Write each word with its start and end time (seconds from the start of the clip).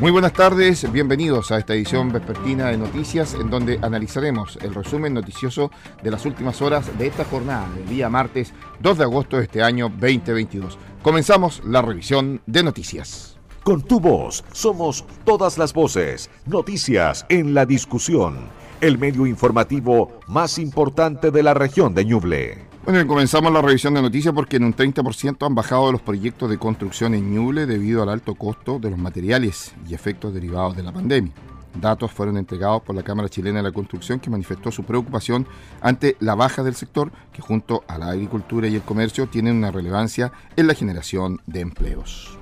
Muy 0.00 0.10
buenas 0.10 0.32
tardes, 0.32 0.90
bienvenidos 0.90 1.52
a 1.52 1.58
esta 1.58 1.74
edición 1.74 2.10
vespertina 2.10 2.68
de 2.68 2.76
noticias 2.76 3.34
en 3.34 3.50
donde 3.50 3.78
analizaremos 3.82 4.58
el 4.62 4.74
resumen 4.74 5.14
noticioso 5.14 5.70
de 6.02 6.10
las 6.10 6.26
últimas 6.26 6.60
horas 6.60 6.98
de 6.98 7.06
esta 7.06 7.24
jornada 7.24 7.68
del 7.76 7.88
día 7.88 8.08
martes 8.08 8.52
2 8.80 8.98
de 8.98 9.04
agosto 9.04 9.36
de 9.36 9.44
este 9.44 9.62
año 9.62 9.88
2022. 9.90 10.76
Comenzamos 11.02 11.62
la 11.64 11.82
revisión 11.82 12.40
de 12.46 12.64
noticias. 12.64 13.36
Con 13.62 13.82
tu 13.82 14.00
voz 14.00 14.42
somos 14.52 15.04
todas 15.24 15.56
las 15.56 15.72
voces, 15.72 16.30
noticias 16.46 17.24
en 17.28 17.54
la 17.54 17.64
discusión, 17.64 18.48
el 18.80 18.98
medio 18.98 19.24
informativo 19.26 20.18
más 20.26 20.58
importante 20.58 21.30
de 21.30 21.42
la 21.44 21.54
región 21.54 21.94
de 21.94 22.04
Ñuble. 22.04 22.71
Bueno, 22.84 23.06
comenzamos 23.06 23.52
la 23.52 23.62
revisión 23.62 23.94
de 23.94 24.02
noticias 24.02 24.34
porque 24.34 24.56
en 24.56 24.64
un 24.64 24.74
30% 24.74 25.46
han 25.46 25.54
bajado 25.54 25.92
los 25.92 26.02
proyectos 26.02 26.50
de 26.50 26.58
construcción 26.58 27.14
en 27.14 27.32
Ñuble 27.32 27.64
debido 27.64 28.02
al 28.02 28.08
alto 28.08 28.34
costo 28.34 28.80
de 28.80 28.90
los 28.90 28.98
materiales 28.98 29.72
y 29.88 29.94
efectos 29.94 30.34
derivados 30.34 30.76
de 30.76 30.82
la 30.82 30.90
pandemia. 30.90 31.32
Datos 31.80 32.10
fueron 32.10 32.36
entregados 32.36 32.82
por 32.82 32.96
la 32.96 33.04
Cámara 33.04 33.28
Chilena 33.28 33.58
de 33.58 33.62
la 33.62 33.72
Construcción 33.72 34.18
que 34.18 34.30
manifestó 34.30 34.72
su 34.72 34.82
preocupación 34.82 35.46
ante 35.80 36.16
la 36.18 36.34
baja 36.34 36.64
del 36.64 36.74
sector 36.74 37.12
que 37.32 37.40
junto 37.40 37.84
a 37.86 37.98
la 37.98 38.08
agricultura 38.08 38.66
y 38.66 38.74
el 38.74 38.82
comercio 38.82 39.28
tienen 39.28 39.56
una 39.56 39.70
relevancia 39.70 40.32
en 40.56 40.66
la 40.66 40.74
generación 40.74 41.40
de 41.46 41.60
empleos. 41.60 42.41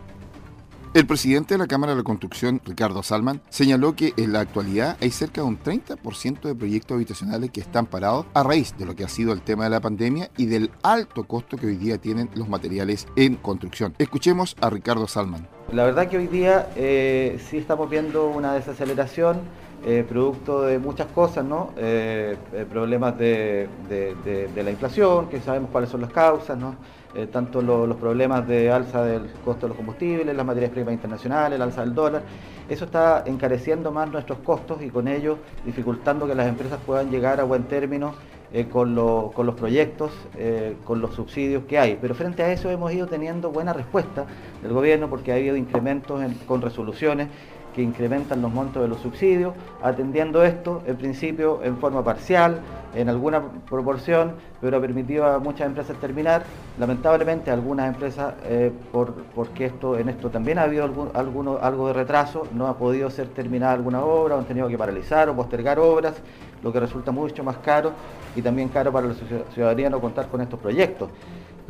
El 0.92 1.06
presidente 1.06 1.54
de 1.54 1.58
la 1.58 1.68
Cámara 1.68 1.92
de 1.92 1.98
la 1.98 2.02
Construcción, 2.04 2.60
Ricardo 2.64 3.04
Salman, 3.04 3.40
señaló 3.48 3.94
que 3.94 4.12
en 4.16 4.32
la 4.32 4.40
actualidad 4.40 4.96
hay 5.00 5.12
cerca 5.12 5.40
de 5.40 5.46
un 5.46 5.56
30% 5.56 6.40
de 6.40 6.54
proyectos 6.56 6.96
habitacionales 6.96 7.52
que 7.52 7.60
están 7.60 7.86
parados 7.86 8.26
a 8.34 8.42
raíz 8.42 8.76
de 8.76 8.86
lo 8.86 8.96
que 8.96 9.04
ha 9.04 9.08
sido 9.08 9.32
el 9.32 9.40
tema 9.40 9.62
de 9.62 9.70
la 9.70 9.80
pandemia 9.80 10.30
y 10.36 10.46
del 10.46 10.72
alto 10.82 11.22
costo 11.28 11.56
que 11.56 11.68
hoy 11.68 11.76
día 11.76 11.98
tienen 11.98 12.28
los 12.34 12.48
materiales 12.48 13.06
en 13.14 13.36
construcción. 13.36 13.94
Escuchemos 13.98 14.56
a 14.60 14.68
Ricardo 14.68 15.06
Salman. 15.06 15.46
La 15.70 15.84
verdad 15.84 16.08
que 16.08 16.18
hoy 16.18 16.26
día 16.26 16.70
eh, 16.74 17.40
sí 17.48 17.58
estamos 17.58 17.88
viendo 17.88 18.26
una 18.26 18.54
desaceleración 18.54 19.42
eh, 19.86 20.04
producto 20.08 20.62
de 20.62 20.80
muchas 20.80 21.06
cosas, 21.06 21.44
¿no? 21.44 21.72
Eh, 21.76 22.36
problemas 22.68 23.16
de, 23.16 23.68
de, 23.88 24.62
la 24.62 24.70
inflación, 24.72 25.28
que 25.28 25.40
sabemos 25.40 25.70
cuáles 25.70 25.88
son 25.88 26.00
las 26.00 26.10
causas, 26.10 26.58
¿no? 26.58 26.74
Eh, 27.12 27.26
tanto 27.26 27.60
los 27.60 27.96
problemas 27.96 28.46
de 28.46 28.70
alza 28.70 29.02
del 29.04 29.28
costo 29.44 29.62
de 29.66 29.68
los 29.70 29.76
combustibles, 29.76 30.34
las 30.34 30.46
materias 30.46 30.70
primas 30.70 30.94
internacionales, 30.94 31.56
el 31.56 31.62
alza 31.62 31.80
del 31.80 31.92
dólar. 31.92 32.22
Eso 32.68 32.84
está 32.84 33.24
encareciendo 33.26 33.90
más 33.90 34.08
nuestros 34.12 34.38
costos 34.38 34.80
y 34.80 34.90
con 34.90 35.08
ello 35.08 35.38
dificultando 35.64 36.28
que 36.28 36.36
las 36.36 36.46
empresas 36.46 36.78
puedan 36.86 37.10
llegar 37.10 37.40
a 37.40 37.44
buen 37.44 37.64
término 37.64 38.14
eh, 38.52 38.66
con, 38.68 38.94
los 38.94 39.54
proyectos, 39.56 40.12
eh, 40.36 40.76
con 40.84 41.00
los 41.00 41.14
subsidios 41.14 41.64
que 41.64 41.80
hay. 41.80 41.98
Pero 42.00 42.14
frente 42.14 42.44
a 42.44 42.52
eso 42.52 42.70
hemos 42.70 42.92
ido 42.92 43.08
teniendo 43.08 43.50
buena 43.50 43.72
respuesta 43.72 44.26
del 44.62 44.72
gobierno 44.72 45.10
porque 45.10 45.32
ha 45.32 45.34
habido 45.34 45.56
incrementos 45.56 46.22
con 46.46 46.62
resoluciones 46.62 47.26
que 47.74 47.82
incrementan 47.82 48.42
los 48.42 48.52
montos 48.52 48.82
de 48.82 48.88
los 48.88 49.00
subsidios, 49.00 49.54
atendiendo 49.82 50.42
esto 50.42 50.82
en 50.86 50.96
principio 50.96 51.60
en 51.62 51.76
forma 51.76 52.02
parcial, 52.02 52.60
en 52.94 53.08
alguna 53.08 53.42
proporción, 53.68 54.32
pero 54.60 54.76
ha 54.76 54.80
permitido 54.80 55.24
a 55.26 55.38
muchas 55.38 55.66
empresas 55.66 55.96
terminar. 55.98 56.42
Lamentablemente 56.78 57.50
algunas 57.50 57.88
empresas, 57.88 58.34
eh, 58.44 58.72
por, 58.92 59.14
porque 59.34 59.66
esto, 59.66 59.98
en 59.98 60.08
esto 60.08 60.30
también 60.30 60.58
ha 60.58 60.62
habido 60.62 60.84
algún, 60.84 61.58
algo 61.60 61.86
de 61.88 61.92
retraso, 61.92 62.46
no 62.54 62.66
ha 62.66 62.76
podido 62.76 63.10
ser 63.10 63.28
terminada 63.28 63.72
alguna 63.72 64.02
obra, 64.04 64.36
han 64.36 64.44
tenido 64.44 64.68
que 64.68 64.78
paralizar 64.78 65.28
o 65.28 65.36
postergar 65.36 65.78
obras, 65.78 66.14
lo 66.62 66.72
que 66.72 66.80
resulta 66.80 67.12
mucho 67.12 67.44
más 67.44 67.56
caro 67.58 67.92
y 68.36 68.42
también 68.42 68.68
caro 68.68 68.92
para 68.92 69.08
la 69.08 69.14
ciudadanía 69.54 69.88
no 69.88 70.00
contar 70.00 70.28
con 70.28 70.40
estos 70.40 70.58
proyectos 70.58 71.08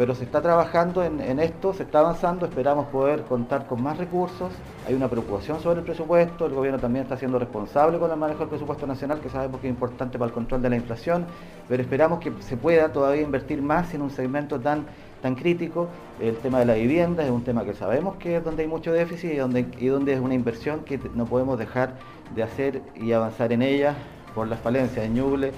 pero 0.00 0.14
se 0.14 0.24
está 0.24 0.40
trabajando 0.40 1.04
en, 1.04 1.40
esto, 1.40 1.74
se 1.74 1.82
está 1.82 1.98
avanzando, 1.98 2.46
esperamos 2.46 2.86
poder 2.86 3.20
contar 3.24 3.66
con 3.66 3.82
más 3.82 3.98
recursos, 3.98 4.50
hay 4.88 4.94
una 4.94 5.08
preocupación 5.08 5.60
sobre 5.60 5.80
el 5.80 5.84
presupuesto, 5.84 6.46
el 6.46 6.54
gobierno 6.54 6.78
también 6.78 7.02
está 7.02 7.18
siendo 7.18 7.38
responsable 7.38 7.98
con 7.98 8.10
el 8.10 8.16
manejo 8.16 8.38
del 8.38 8.48
presupuesto 8.48 8.86
nacional, 8.86 9.20
que 9.20 9.28
sabemos 9.28 9.60
que 9.60 9.66
es 9.66 9.70
importante 9.74 10.18
para 10.18 10.28
el 10.28 10.32
control 10.32 10.62
de 10.62 10.70
la 10.70 10.76
inflación, 10.76 11.26
pero 11.68 11.82
esperamos 11.82 12.20
que 12.20 12.32
se 12.40 12.56
pueda 12.56 12.90
todavía 12.90 13.20
invertir 13.20 13.60
más 13.60 13.92
en 13.92 14.00
un 14.00 14.08
segmento 14.08 14.58
tan, 14.58 14.86
tan 15.20 15.34
crítico. 15.34 15.88
El 16.18 16.36
tema 16.38 16.60
de 16.60 16.64
la 16.64 16.74
vivienda 16.76 17.22
es 17.22 17.30
un 17.30 17.44
tema 17.44 17.66
que 17.66 17.74
sabemos 17.74 18.16
que 18.16 18.38
es 18.38 18.42
donde 18.42 18.62
hay 18.62 18.70
mucho 18.70 18.94
déficit 18.94 19.32
y 19.32 19.36
donde, 19.36 20.14
es 20.14 20.20
una 20.20 20.32
inversión 20.32 20.80
que 20.80 20.98
no 21.14 21.26
podemos 21.26 21.58
dejar 21.58 21.96
de 22.34 22.42
hacer 22.42 22.80
y 22.96 23.12
avanzar 23.12 23.52
en 23.52 23.60
ella 23.60 23.96
por 24.34 24.48
las 24.48 24.60
falencias 24.60 25.04
de 25.04 25.10
Ñuble. 25.10 25.52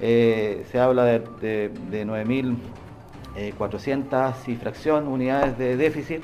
Eh, 0.00 0.64
se 0.70 0.78
habla 0.78 1.04
de, 1.04 1.18
de, 1.40 1.72
de 1.90 2.06
9.000 2.06 2.54
400 3.56 4.48
eh, 4.48 4.52
y 4.52 4.56
fracción 4.56 5.08
unidades 5.08 5.58
de 5.58 5.76
déficit. 5.76 6.22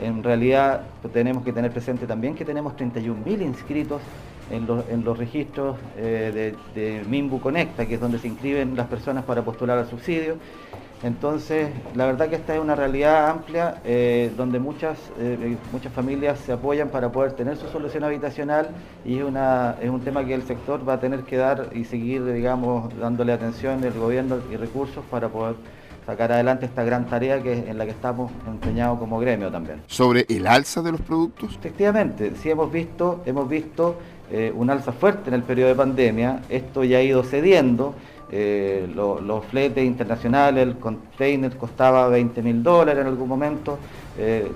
En 0.00 0.22
realidad 0.22 0.82
tenemos 1.12 1.44
que 1.44 1.52
tener 1.52 1.70
presente 1.70 2.06
también 2.06 2.34
que 2.34 2.44
tenemos 2.44 2.74
31.000 2.74 3.42
inscritos 3.42 4.00
en 4.50 5.04
los, 5.04 5.18
registros 5.18 5.78
eh, 5.96 6.54
de, 6.74 7.04
Mimbu 7.08 7.40
Conecta, 7.40 7.86
que 7.86 7.94
es 7.94 8.00
donde 8.00 8.18
se 8.18 8.28
inscriben 8.28 8.76
las 8.76 8.86
personas 8.86 9.24
para 9.24 9.42
postular 9.42 9.78
al 9.78 9.88
subsidio. 9.88 10.36
Entonces, 11.02 11.70
la 11.94 12.06
verdad 12.06 12.28
que 12.28 12.36
esta 12.36 12.54
es 12.54 12.60
una 12.60 12.76
realidad 12.76 13.28
amplia 13.28 13.80
eh, 13.84 14.30
donde 14.36 14.60
muchas, 14.60 14.98
muchas 15.72 15.92
familias 15.92 16.38
se 16.38 16.52
apoyan 16.52 16.90
para 16.90 17.10
poder 17.10 17.32
tener 17.32 17.56
su 17.56 17.66
solución 17.68 18.04
habitacional 18.04 18.68
y 19.04 19.18
es, 19.18 19.24
una, 19.24 19.76
es 19.80 19.90
un 19.90 20.00
tema 20.02 20.24
que 20.24 20.34
el 20.34 20.42
sector 20.42 20.86
va 20.88 20.94
a 20.94 21.00
tener 21.00 21.22
que 21.24 21.36
dar 21.36 21.70
y 21.74 21.84
seguir, 21.84 22.24
digamos, 22.24 22.96
dándole 22.98 23.32
atención 23.32 23.82
el 23.82 23.94
gobierno 23.94 24.38
y 24.52 24.56
recursos 24.56 25.04
para 25.10 25.28
poder 25.28 25.56
sacar 26.06 26.32
adelante 26.32 26.66
esta 26.66 26.84
gran 26.84 27.06
tarea 27.06 27.42
que 27.42 27.52
en 27.52 27.78
la 27.78 27.84
que 27.84 27.92
estamos 27.92 28.30
empeñados 28.46 28.98
como 28.98 29.18
gremio 29.20 29.50
también. 29.50 29.82
¿Sobre 29.86 30.26
el 30.28 30.46
alza 30.46 30.82
de 30.82 30.92
los 30.92 31.00
productos? 31.00 31.54
Efectivamente, 31.54 32.32
sí 32.40 32.50
hemos 32.50 32.70
visto, 32.72 33.22
hemos 33.24 33.48
visto 33.48 33.96
eh, 34.30 34.52
un 34.54 34.70
alza 34.70 34.92
fuerte 34.92 35.28
en 35.28 35.34
el 35.34 35.42
periodo 35.42 35.68
de 35.68 35.74
pandemia, 35.74 36.40
esto 36.48 36.84
ya 36.84 36.98
ha 36.98 37.02
ido 37.02 37.22
cediendo, 37.22 37.94
eh, 38.34 38.90
los 38.94 39.44
fletes 39.44 39.84
internacionales, 39.84 40.66
el 40.66 40.76
container 40.78 41.54
costaba 41.56 42.08
20 42.08 42.40
mil 42.42 42.62
dólares 42.62 43.02
en 43.02 43.08
algún 43.08 43.28
momento, 43.28 43.78
eh, 44.18 44.50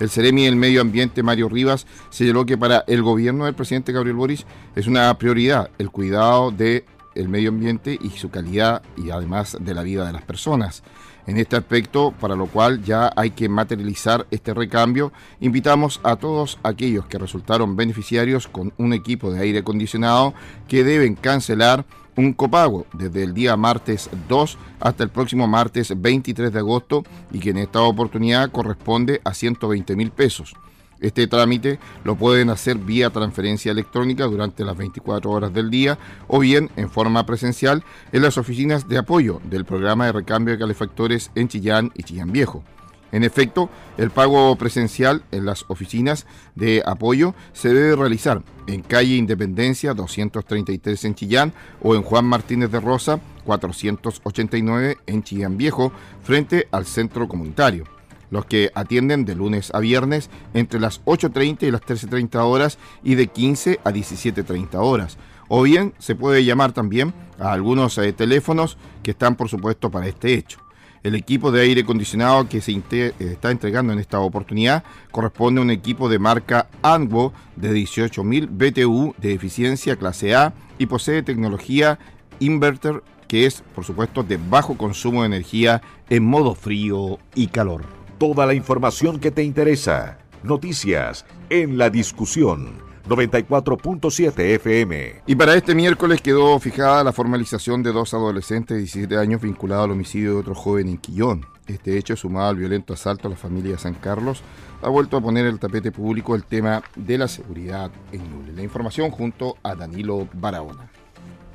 El 0.00 0.08
Ceremi 0.08 0.46
del 0.46 0.56
Medio 0.56 0.80
Ambiente, 0.80 1.22
Mario 1.22 1.50
Rivas, 1.50 1.86
señaló 2.08 2.46
que 2.46 2.56
para 2.56 2.84
el 2.86 3.02
gobierno 3.02 3.44
del 3.44 3.54
presidente 3.54 3.92
Gabriel 3.92 4.16
Boris 4.16 4.46
es 4.74 4.86
una 4.86 5.12
prioridad 5.18 5.70
el 5.78 5.90
cuidado 5.90 6.50
del 6.50 6.84
medio 7.28 7.50
ambiente 7.50 7.98
y 8.00 8.08
su 8.10 8.30
calidad 8.30 8.82
y 8.96 9.10
además 9.10 9.58
de 9.60 9.74
la 9.74 9.82
vida 9.82 10.06
de 10.06 10.14
las 10.14 10.22
personas. 10.22 10.82
En 11.26 11.36
este 11.36 11.56
aspecto, 11.56 12.14
para 12.18 12.34
lo 12.34 12.46
cual 12.46 12.82
ya 12.82 13.12
hay 13.14 13.32
que 13.32 13.48
materializar 13.48 14.26
este 14.30 14.54
recambio, 14.54 15.12
invitamos 15.40 16.00
a 16.02 16.16
todos 16.16 16.58
aquellos 16.62 17.04
que 17.06 17.18
resultaron 17.18 17.76
beneficiarios 17.76 18.48
con 18.48 18.72
un 18.78 18.94
equipo 18.94 19.30
de 19.30 19.40
aire 19.40 19.58
acondicionado 19.58 20.32
que 20.66 20.82
deben 20.82 21.14
cancelar 21.14 21.84
un 22.16 22.32
copago 22.32 22.86
desde 22.92 23.22
el 23.24 23.34
día 23.34 23.56
martes 23.56 24.10
2 24.28 24.58
hasta 24.80 25.04
el 25.04 25.10
próximo 25.10 25.46
martes 25.46 25.92
23 25.96 26.52
de 26.52 26.58
agosto 26.58 27.04
y 27.32 27.40
que 27.40 27.50
en 27.50 27.58
esta 27.58 27.80
oportunidad 27.80 28.50
corresponde 28.50 29.20
a 29.24 29.34
120 29.34 29.96
mil 29.96 30.10
pesos. 30.10 30.54
Este 31.00 31.26
trámite 31.26 31.78
lo 32.04 32.14
pueden 32.14 32.50
hacer 32.50 32.76
vía 32.76 33.10
transferencia 33.10 33.72
electrónica 33.72 34.24
durante 34.24 34.64
las 34.64 34.76
24 34.76 35.30
horas 35.30 35.54
del 35.54 35.70
día 35.70 35.98
o 36.28 36.38
bien 36.38 36.70
en 36.76 36.90
forma 36.90 37.24
presencial 37.24 37.82
en 38.12 38.22
las 38.22 38.36
oficinas 38.36 38.86
de 38.86 38.98
apoyo 38.98 39.40
del 39.44 39.64
programa 39.64 40.06
de 40.06 40.12
recambio 40.12 40.52
de 40.52 40.60
calefactores 40.60 41.30
en 41.34 41.48
Chillán 41.48 41.90
y 41.94 42.02
Chillán 42.02 42.32
Viejo. 42.32 42.62
En 43.12 43.24
efecto, 43.24 43.68
el 43.98 44.10
pago 44.10 44.54
presencial 44.56 45.24
en 45.32 45.44
las 45.44 45.64
oficinas 45.68 46.26
de 46.54 46.82
apoyo 46.86 47.34
se 47.52 47.72
debe 47.74 47.96
realizar 47.96 48.42
en 48.66 48.82
calle 48.82 49.16
Independencia 49.16 49.94
233 49.94 51.04
en 51.04 51.14
Chillán 51.14 51.52
o 51.82 51.94
en 51.94 52.02
Juan 52.02 52.24
Martínez 52.24 52.70
de 52.70 52.80
Rosa 52.80 53.20
489 53.44 54.98
en 55.06 55.22
Chillán 55.22 55.56
Viejo 55.56 55.92
frente 56.22 56.68
al 56.70 56.86
centro 56.86 57.26
comunitario 57.26 57.84
los 58.30 58.46
que 58.46 58.70
atienden 58.74 59.24
de 59.24 59.34
lunes 59.34 59.72
a 59.74 59.80
viernes 59.80 60.30
entre 60.54 60.80
las 60.80 61.04
8.30 61.04 61.64
y 61.64 61.70
las 61.70 61.82
13.30 61.82 62.36
horas 62.44 62.78
y 63.02 63.16
de 63.16 63.26
15 63.26 63.80
a 63.82 63.90
17.30 63.90 64.76
horas. 64.76 65.18
O 65.48 65.62
bien 65.62 65.94
se 65.98 66.14
puede 66.14 66.44
llamar 66.44 66.72
también 66.72 67.12
a 67.40 67.52
algunos 67.52 67.98
eh, 67.98 68.12
teléfonos 68.12 68.78
que 69.02 69.10
están 69.10 69.34
por 69.34 69.48
supuesto 69.48 69.90
para 69.90 70.06
este 70.06 70.34
hecho. 70.34 70.60
El 71.02 71.14
equipo 71.14 71.50
de 71.50 71.62
aire 71.62 71.80
acondicionado 71.82 72.48
que 72.48 72.60
se 72.60 72.80
está 73.18 73.50
entregando 73.50 73.92
en 73.92 73.98
esta 73.98 74.20
oportunidad 74.20 74.84
corresponde 75.10 75.60
a 75.60 75.64
un 75.64 75.70
equipo 75.70 76.08
de 76.08 76.18
marca 76.18 76.68
ANGO 76.82 77.32
de 77.56 77.72
18.000 77.72 78.48
BTU 78.50 79.14
de 79.18 79.32
eficiencia 79.32 79.96
clase 79.96 80.34
A 80.34 80.52
y 80.78 80.86
posee 80.86 81.22
tecnología 81.22 81.98
inverter 82.38 83.02
que 83.28 83.46
es 83.46 83.62
por 83.74 83.84
supuesto 83.84 84.22
de 84.22 84.38
bajo 84.38 84.76
consumo 84.76 85.22
de 85.22 85.28
energía 85.28 85.80
en 86.10 86.24
modo 86.24 86.54
frío 86.54 87.18
y 87.34 87.46
calor 87.46 88.00
toda 88.20 88.44
la 88.44 88.52
información 88.52 89.18
que 89.18 89.30
te 89.30 89.42
interesa. 89.42 90.18
Noticias 90.42 91.24
en 91.48 91.78
la 91.78 91.88
discusión 91.88 92.89
94.7 93.08 94.38
FM. 94.56 95.22
Y 95.26 95.34
para 95.34 95.54
este 95.54 95.74
miércoles 95.74 96.20
quedó 96.20 96.58
fijada 96.58 97.04
la 97.04 97.12
formalización 97.12 97.82
de 97.82 97.92
dos 97.92 98.14
adolescentes 98.14 98.76
de 98.76 98.82
17 98.82 99.16
años 99.16 99.40
vinculados 99.40 99.84
al 99.84 99.92
homicidio 99.92 100.34
de 100.34 100.40
otro 100.40 100.54
joven 100.54 100.88
en 100.88 100.98
Quillón. 100.98 101.46
Este 101.66 101.96
hecho, 101.96 102.16
sumado 102.16 102.48
al 102.48 102.56
violento 102.56 102.94
asalto 102.94 103.28
a 103.28 103.30
la 103.30 103.36
familia 103.36 103.78
San 103.78 103.94
Carlos, 103.94 104.42
ha 104.82 104.88
vuelto 104.88 105.16
a 105.16 105.20
poner 105.20 105.46
el 105.46 105.58
tapete 105.58 105.92
público 105.92 106.34
el 106.34 106.44
tema 106.44 106.82
de 106.96 107.18
la 107.18 107.28
seguridad 107.28 107.90
en 108.12 108.22
Ñuble. 108.28 108.52
La 108.52 108.62
información 108.62 109.10
junto 109.10 109.56
a 109.62 109.74
Danilo 109.74 110.26
Barahona. 110.32 110.89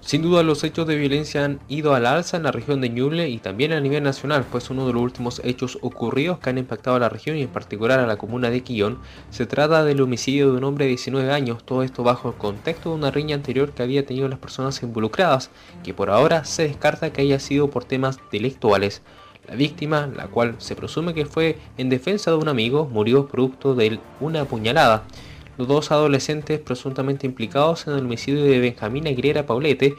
Sin 0.05 0.21
duda 0.21 0.43
los 0.43 0.63
hechos 0.63 0.85
de 0.85 0.97
violencia 0.97 1.43
han 1.43 1.59
ido 1.67 1.95
al 1.95 2.05
alza 2.05 2.37
en 2.37 2.43
la 2.43 2.51
región 2.51 2.79
de 2.79 2.89
Ñuble 2.89 3.27
y 3.27 3.39
también 3.39 3.73
a 3.73 3.79
nivel 3.79 4.03
nacional, 4.03 4.45
pues 4.51 4.69
uno 4.69 4.85
de 4.85 4.93
los 4.93 5.01
últimos 5.01 5.41
hechos 5.43 5.79
ocurridos 5.81 6.37
que 6.37 6.51
han 6.51 6.59
impactado 6.59 6.95
a 6.95 6.99
la 6.99 7.09
región 7.09 7.37
y 7.37 7.41
en 7.41 7.47
particular 7.47 7.99
a 7.99 8.05
la 8.05 8.15
comuna 8.15 8.51
de 8.51 8.61
Quillón 8.61 8.99
se 9.31 9.47
trata 9.47 9.83
del 9.83 10.01
homicidio 10.01 10.51
de 10.51 10.57
un 10.59 10.63
hombre 10.63 10.85
de 10.85 10.89
19 10.89 11.31
años, 11.31 11.65
todo 11.65 11.81
esto 11.81 12.03
bajo 12.03 12.29
el 12.29 12.35
contexto 12.35 12.89
de 12.91 12.97
una 12.97 13.09
riña 13.09 13.35
anterior 13.35 13.71
que 13.71 13.81
había 13.81 14.05
tenido 14.05 14.27
las 14.27 14.37
personas 14.37 14.83
involucradas, 14.83 15.49
que 15.83 15.95
por 15.95 16.11
ahora 16.11 16.45
se 16.45 16.67
descarta 16.67 17.11
que 17.11 17.23
haya 17.23 17.39
sido 17.39 17.71
por 17.71 17.83
temas 17.83 18.19
delictuales. 18.31 19.01
La 19.47 19.55
víctima, 19.55 20.07
la 20.15 20.27
cual 20.27 20.53
se 20.59 20.75
presume 20.75 21.15
que 21.15 21.25
fue 21.25 21.57
en 21.79 21.89
defensa 21.89 22.29
de 22.29 22.37
un 22.37 22.47
amigo, 22.47 22.85
murió 22.85 23.27
producto 23.27 23.73
de 23.73 23.99
una 24.19 24.41
apuñalada. 24.41 25.03
Los 25.57 25.67
dos 25.67 25.91
adolescentes 25.91 26.59
presuntamente 26.59 27.25
implicados 27.25 27.87
en 27.87 27.93
el 27.93 28.05
homicidio 28.05 28.43
de 28.43 28.59
Benjamín 28.59 29.07
Aguilera 29.07 29.45
Paulete 29.45 29.95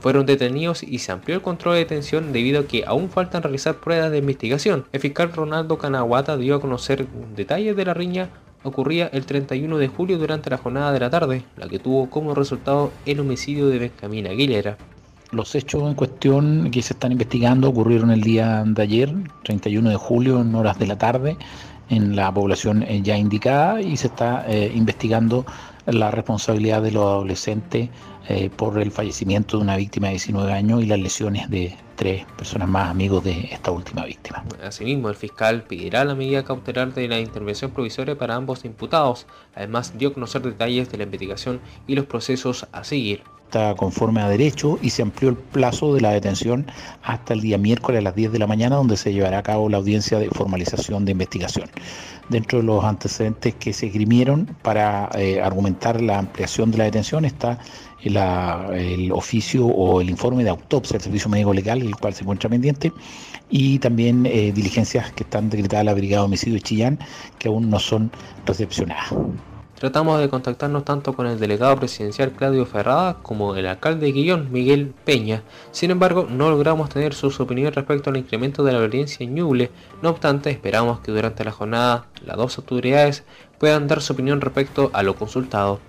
fueron 0.00 0.24
detenidos 0.26 0.82
y 0.82 0.98
se 0.98 1.12
amplió 1.12 1.36
el 1.36 1.42
control 1.42 1.74
de 1.74 1.80
detención 1.80 2.32
debido 2.32 2.60
a 2.60 2.66
que 2.66 2.84
aún 2.86 3.10
faltan 3.10 3.42
realizar 3.42 3.76
pruebas 3.76 4.10
de 4.10 4.18
investigación. 4.18 4.86
El 4.92 5.00
fiscal 5.00 5.32
Ronaldo 5.32 5.78
Canaguata 5.78 6.36
dio 6.36 6.54
a 6.56 6.60
conocer 6.60 7.06
detalles 7.34 7.76
de 7.76 7.84
la 7.84 7.94
riña 7.94 8.30
ocurría 8.62 9.08
el 9.12 9.24
31 9.24 9.78
de 9.78 9.88
julio 9.88 10.18
durante 10.18 10.50
la 10.50 10.58
jornada 10.58 10.92
de 10.92 11.00
la 11.00 11.10
tarde, 11.10 11.44
la 11.56 11.68
que 11.68 11.78
tuvo 11.78 12.10
como 12.10 12.34
resultado 12.34 12.92
el 13.06 13.20
homicidio 13.20 13.68
de 13.68 13.78
Benjamín 13.78 14.26
Aguilera. 14.26 14.76
Los 15.32 15.54
hechos 15.54 15.84
en 15.84 15.94
cuestión 15.94 16.70
que 16.72 16.82
se 16.82 16.92
están 16.92 17.12
investigando 17.12 17.68
ocurrieron 17.68 18.10
el 18.10 18.20
día 18.20 18.64
de 18.66 18.82
ayer, 18.82 19.14
31 19.44 19.90
de 19.90 19.96
julio, 19.96 20.40
en 20.40 20.54
horas 20.54 20.78
de 20.78 20.88
la 20.88 20.98
tarde, 20.98 21.36
en 21.90 22.16
la 22.16 22.32
población 22.32 22.82
eh, 22.84 23.02
ya 23.02 23.18
indicada 23.18 23.80
y 23.82 23.96
se 23.96 24.06
está 24.06 24.44
eh, 24.48 24.72
investigando 24.74 25.44
la 25.86 26.10
responsabilidad 26.10 26.82
de 26.82 26.92
los 26.92 27.04
adolescentes 27.04 27.90
eh, 28.28 28.48
por 28.48 28.78
el 28.78 28.92
fallecimiento 28.92 29.56
de 29.56 29.64
una 29.64 29.76
víctima 29.76 30.06
de 30.06 30.12
19 30.12 30.52
años 30.52 30.82
y 30.82 30.86
las 30.86 31.00
lesiones 31.00 31.50
de 31.50 31.76
tres 31.96 32.24
personas 32.36 32.68
más 32.68 32.88
amigos 32.88 33.24
de 33.24 33.48
esta 33.50 33.72
última 33.72 34.04
víctima. 34.04 34.44
Asimismo, 34.62 35.08
el 35.08 35.16
fiscal 35.16 35.64
pedirá 35.64 36.04
la 36.04 36.14
medida 36.14 36.44
cautelar 36.44 36.94
de 36.94 37.08
la 37.08 37.18
intervención 37.18 37.72
provisoria 37.72 38.16
para 38.16 38.36
ambos 38.36 38.64
imputados. 38.64 39.26
Además, 39.54 39.98
dio 39.98 40.10
a 40.10 40.14
conocer 40.14 40.42
detalles 40.42 40.90
de 40.90 40.98
la 40.98 41.04
investigación 41.04 41.60
y 41.86 41.96
los 41.96 42.06
procesos 42.06 42.66
a 42.72 42.84
seguir 42.84 43.22
está 43.50 43.74
conforme 43.74 44.20
a 44.20 44.28
derecho 44.28 44.78
y 44.80 44.90
se 44.90 45.02
amplió 45.02 45.28
el 45.28 45.36
plazo 45.36 45.92
de 45.92 46.00
la 46.00 46.12
detención 46.12 46.66
hasta 47.02 47.34
el 47.34 47.40
día 47.40 47.58
miércoles 47.58 47.98
a 47.98 48.02
las 48.02 48.14
10 48.14 48.30
de 48.30 48.38
la 48.38 48.46
mañana, 48.46 48.76
donde 48.76 48.96
se 48.96 49.12
llevará 49.12 49.38
a 49.38 49.42
cabo 49.42 49.68
la 49.68 49.78
audiencia 49.78 50.20
de 50.20 50.28
formalización 50.30 51.04
de 51.04 51.12
investigación. 51.12 51.68
Dentro 52.28 52.60
de 52.60 52.64
los 52.64 52.84
antecedentes 52.84 53.56
que 53.56 53.72
se 53.72 53.88
grimieron 53.88 54.46
para 54.62 55.10
eh, 55.14 55.40
argumentar 55.42 56.00
la 56.00 56.20
ampliación 56.20 56.70
de 56.70 56.78
la 56.78 56.84
detención 56.84 57.24
está 57.24 57.58
el 58.02 59.10
oficio 59.12 59.66
o 59.66 60.00
el 60.00 60.08
informe 60.08 60.44
de 60.44 60.50
autopsia 60.50 60.94
del 60.94 61.02
Servicio 61.02 61.28
Médico 61.28 61.52
Legal, 61.52 61.82
el 61.82 61.96
cual 61.96 62.14
se 62.14 62.22
encuentra 62.22 62.48
pendiente, 62.48 62.92
y 63.50 63.80
también 63.80 64.26
eh, 64.26 64.52
diligencias 64.52 65.12
que 65.12 65.24
están 65.24 65.50
decretadas 65.50 65.80
a 65.80 65.84
la 65.84 65.94
Brigada 65.94 66.22
de 66.22 66.26
Homicidio 66.26 66.54
de 66.54 66.62
Chillán, 66.62 66.98
que 67.38 67.48
aún 67.48 67.68
no 67.68 67.80
son 67.80 68.12
recepcionadas. 68.46 69.12
Tratamos 69.80 70.20
de 70.20 70.28
contactarnos 70.28 70.84
tanto 70.84 71.14
con 71.14 71.26
el 71.26 71.40
delegado 71.40 71.74
presidencial 71.76 72.32
Claudio 72.32 72.66
Ferrada 72.66 73.16
como 73.22 73.56
el 73.56 73.66
alcalde 73.66 74.04
de 74.04 74.12
Guillón, 74.12 74.52
Miguel 74.52 74.92
Peña. 75.06 75.42
Sin 75.70 75.90
embargo, 75.90 76.26
no 76.28 76.50
logramos 76.50 76.90
tener 76.90 77.14
sus 77.14 77.40
opiniones 77.40 77.74
respecto 77.74 78.10
al 78.10 78.18
incremento 78.18 78.62
de 78.62 78.72
la 78.72 78.78
violencia 78.78 79.24
en 79.24 79.34
Ñuble. 79.34 79.70
No 80.02 80.10
obstante, 80.10 80.50
esperamos 80.50 81.00
que 81.00 81.12
durante 81.12 81.44
la 81.44 81.52
jornada 81.52 82.04
las 82.26 82.36
dos 82.36 82.58
autoridades 82.58 83.24
puedan 83.58 83.88
dar 83.88 84.02
su 84.02 84.12
opinión 84.12 84.42
respecto 84.42 84.90
a 84.92 85.02
lo 85.02 85.14
consultado. 85.14 85.80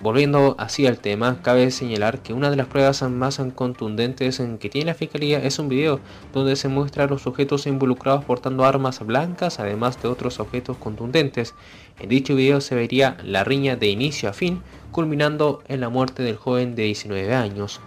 Volviendo 0.00 0.54
así 0.58 0.86
al 0.86 0.98
tema, 0.98 1.42
cabe 1.42 1.72
señalar 1.72 2.20
que 2.20 2.32
una 2.32 2.50
de 2.50 2.56
las 2.56 2.68
pruebas 2.68 3.02
más 3.02 3.40
contundentes 3.56 4.38
en 4.38 4.58
que 4.58 4.68
tiene 4.68 4.86
la 4.86 4.94
fiscalía 4.94 5.42
es 5.42 5.58
un 5.58 5.68
video 5.68 5.98
donde 6.32 6.54
se 6.54 6.68
muestra 6.68 7.04
a 7.04 7.06
los 7.08 7.22
sujetos 7.22 7.66
involucrados 7.66 8.24
portando 8.24 8.64
armas 8.64 9.04
blancas, 9.04 9.58
además 9.58 10.00
de 10.00 10.06
otros 10.06 10.38
objetos 10.38 10.76
contundentes. 10.76 11.56
En 11.98 12.08
dicho 12.08 12.36
video 12.36 12.60
se 12.60 12.76
vería 12.76 13.16
la 13.24 13.42
riña 13.42 13.74
de 13.74 13.88
inicio 13.88 14.28
a 14.28 14.32
fin, 14.32 14.62
culminando 14.92 15.64
en 15.66 15.80
la 15.80 15.88
muerte 15.88 16.22
del 16.22 16.36
joven 16.36 16.76
de 16.76 16.84
19 16.84 17.34
años. 17.34 17.80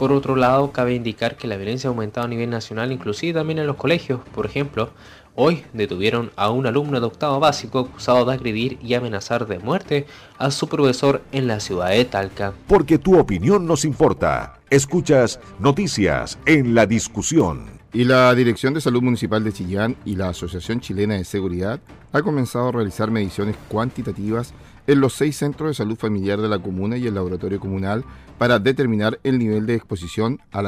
Por 0.00 0.10
otro 0.10 0.34
lado, 0.34 0.72
cabe 0.72 0.94
indicar 0.96 1.36
que 1.36 1.46
la 1.46 1.56
violencia 1.56 1.86
ha 1.86 1.92
aumentado 1.92 2.26
a 2.26 2.28
nivel 2.28 2.50
nacional, 2.50 2.90
inclusive 2.90 3.34
también 3.34 3.60
en 3.60 3.68
los 3.68 3.76
colegios. 3.76 4.20
Por 4.34 4.46
ejemplo, 4.46 4.90
Hoy 5.34 5.64
detuvieron 5.72 6.30
a 6.36 6.50
un 6.50 6.66
alumno 6.66 7.00
de 7.00 7.06
octavo 7.06 7.40
básico 7.40 7.78
acusado 7.78 8.26
de 8.26 8.34
agredir 8.34 8.78
y 8.82 8.92
amenazar 8.92 9.46
de 9.46 9.58
muerte 9.58 10.06
a 10.36 10.50
su 10.50 10.68
profesor 10.68 11.22
en 11.32 11.46
la 11.46 11.58
ciudad 11.58 11.88
de 11.88 12.04
Talca. 12.04 12.52
Porque 12.66 12.98
tu 12.98 13.18
opinión 13.18 13.66
nos 13.66 13.86
importa. 13.86 14.58
Escuchas 14.68 15.40
noticias 15.58 16.38
en 16.44 16.74
la 16.74 16.84
discusión. 16.84 17.80
Y 17.94 18.04
la 18.04 18.34
Dirección 18.34 18.74
de 18.74 18.82
Salud 18.82 19.02
Municipal 19.02 19.42
de 19.42 19.52
Chillán 19.54 19.96
y 20.04 20.16
la 20.16 20.30
Asociación 20.30 20.80
Chilena 20.80 21.14
de 21.14 21.24
Seguridad 21.24 21.80
ha 22.12 22.22
comenzado 22.22 22.68
a 22.68 22.72
realizar 22.72 23.10
mediciones 23.10 23.56
cuantitativas 23.68 24.52
en 24.86 25.00
los 25.00 25.14
seis 25.14 25.36
centros 25.36 25.70
de 25.70 25.74
salud 25.74 25.96
familiar 25.96 26.40
de 26.42 26.48
la 26.48 26.58
comuna 26.58 26.98
y 26.98 27.06
el 27.06 27.14
laboratorio 27.14 27.58
comunal 27.58 28.04
para 28.36 28.58
determinar 28.58 29.18
el 29.24 29.38
nivel 29.38 29.64
de 29.64 29.76
exposición 29.76 30.40
al 30.50 30.66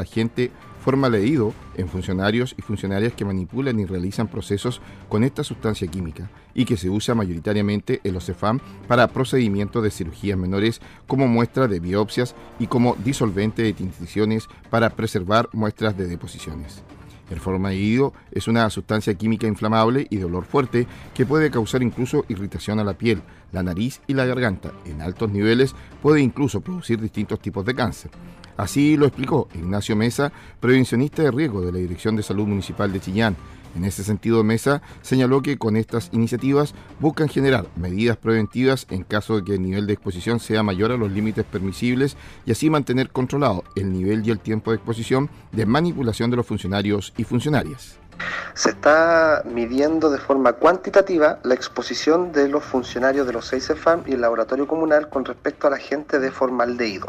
agente 0.85 0.95
formaldehído 0.95 1.53
en 1.77 1.87
funcionarios 1.87 2.55
y 2.57 2.61
funcionarias 2.61 3.13
que 3.13 3.25
manipulan 3.25 3.79
y 3.79 3.85
realizan 3.85 4.27
procesos 4.27 4.81
con 5.09 5.23
esta 5.23 5.43
sustancia 5.43 5.87
química 5.87 6.29
y 6.53 6.65
que 6.65 6.77
se 6.77 6.89
usa 6.89 7.15
mayoritariamente 7.15 8.01
en 8.03 8.13
los 8.13 8.25
CEFAM 8.25 8.59
para 8.87 9.07
procedimientos 9.07 9.83
de 9.83 9.89
cirugías 9.89 10.37
menores 10.37 10.81
como 11.07 11.27
muestra 11.27 11.67
de 11.67 11.79
biopsias 11.79 12.35
y 12.59 12.67
como 12.67 12.95
disolvente 13.03 13.63
de 13.63 13.73
tinticiones 13.73 14.47
para 14.69 14.89
preservar 14.91 15.49
muestras 15.53 15.97
de 15.97 16.07
deposiciones. 16.07 16.83
El 17.29 17.39
formaldehído 17.39 18.13
es 18.31 18.47
una 18.47 18.69
sustancia 18.69 19.13
química 19.15 19.47
inflamable 19.47 20.07
y 20.09 20.17
de 20.17 20.25
olor 20.25 20.45
fuerte 20.45 20.87
que 21.13 21.25
puede 21.25 21.49
causar 21.49 21.81
incluso 21.81 22.25
irritación 22.27 22.79
a 22.79 22.83
la 22.83 22.93
piel, 22.93 23.21
la 23.51 23.63
nariz 23.63 24.01
y 24.07 24.13
la 24.13 24.25
garganta. 24.25 24.71
En 24.85 25.01
altos 25.01 25.31
niveles 25.31 25.75
puede 26.01 26.21
incluso 26.21 26.61
producir 26.61 26.99
distintos 26.99 27.39
tipos 27.39 27.65
de 27.65 27.75
cáncer. 27.75 28.11
Así 28.57 28.95
lo 28.95 29.05
explicó 29.05 29.49
Ignacio 29.53 29.95
Mesa, 29.95 30.31
prevencionista 30.59 31.23
de 31.23 31.31
riesgo 31.31 31.61
de 31.61 31.71
la 31.71 31.79
Dirección 31.79 32.15
de 32.15 32.23
Salud 32.23 32.47
Municipal 32.47 32.91
de 32.93 33.01
Chillán. 33.01 33.35
En 33.75 33.83
ese 33.85 34.03
sentido, 34.03 34.43
Mesa 34.43 34.81
señaló 35.01 35.41
que 35.41 35.57
con 35.57 35.75
estas 35.75 36.09
iniciativas 36.13 36.73
buscan 36.99 37.27
generar 37.27 37.67
medidas 37.75 38.17
preventivas 38.17 38.87
en 38.89 39.03
caso 39.03 39.35
de 39.35 39.43
que 39.43 39.55
el 39.55 39.61
nivel 39.61 39.85
de 39.85 39.93
exposición 39.93 40.39
sea 40.39 40.63
mayor 40.63 40.91
a 40.91 40.97
los 40.97 41.11
límites 41.11 41.45
permisibles 41.45 42.15
y 42.45 42.51
así 42.51 42.69
mantener 42.69 43.09
controlado 43.09 43.63
el 43.75 43.91
nivel 43.91 44.25
y 44.25 44.31
el 44.31 44.39
tiempo 44.39 44.71
de 44.71 44.77
exposición 44.77 45.29
de 45.51 45.65
manipulación 45.65 46.31
de 46.31 46.37
los 46.37 46.45
funcionarios 46.45 47.13
y 47.17 47.25
funcionarias. 47.25 47.99
Se 48.53 48.69
está 48.69 49.43
midiendo 49.45 50.09
de 50.09 50.17
forma 50.17 50.53
cuantitativa 50.53 51.39
la 51.43 51.53
exposición 51.53 52.31
de 52.31 52.47
los 52.47 52.63
funcionarios 52.63 53.27
de 53.27 53.33
los 53.33 53.47
6 53.47 53.67
CEFAM 53.67 54.03
y 54.05 54.13
el 54.13 54.21
laboratorio 54.21 54.67
comunal 54.67 55.09
con 55.09 55.25
respecto 55.25 55.67
a 55.67 55.69
la 55.69 55.77
gente 55.77 56.19
de 56.19 56.31
formaldehído. 56.31 57.07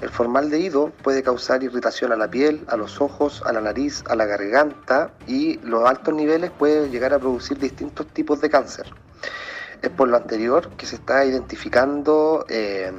El 0.00 0.10
formaldehído 0.10 0.92
puede 1.02 1.22
causar 1.22 1.62
irritación 1.62 2.12
a 2.12 2.16
la 2.16 2.30
piel, 2.30 2.64
a 2.68 2.76
los 2.76 3.00
ojos, 3.00 3.42
a 3.46 3.52
la 3.52 3.60
nariz, 3.60 4.04
a 4.08 4.14
la 4.14 4.26
garganta 4.26 5.12
y 5.26 5.58
los 5.60 5.88
altos 5.88 6.14
niveles 6.14 6.50
pueden 6.50 6.90
llegar 6.90 7.14
a 7.14 7.18
producir 7.18 7.58
distintos 7.58 8.06
tipos 8.08 8.40
de 8.40 8.50
cáncer. 8.50 8.86
Es 9.80 9.90
por 9.90 10.08
lo 10.08 10.16
anterior 10.16 10.70
que 10.76 10.86
se 10.86 10.96
está 10.96 11.24
identificando 11.24 12.44
eh, 12.48 12.92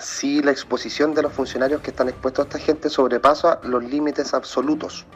si 0.00 0.42
la 0.42 0.50
exposición 0.50 1.14
de 1.14 1.22
los 1.22 1.32
funcionarios 1.32 1.80
que 1.82 1.90
están 1.90 2.08
expuestos 2.08 2.44
a 2.44 2.48
esta 2.48 2.58
gente 2.58 2.88
sobrepasa 2.88 3.60
los 3.62 3.84
límites 3.84 4.34
absolutos 4.34 5.06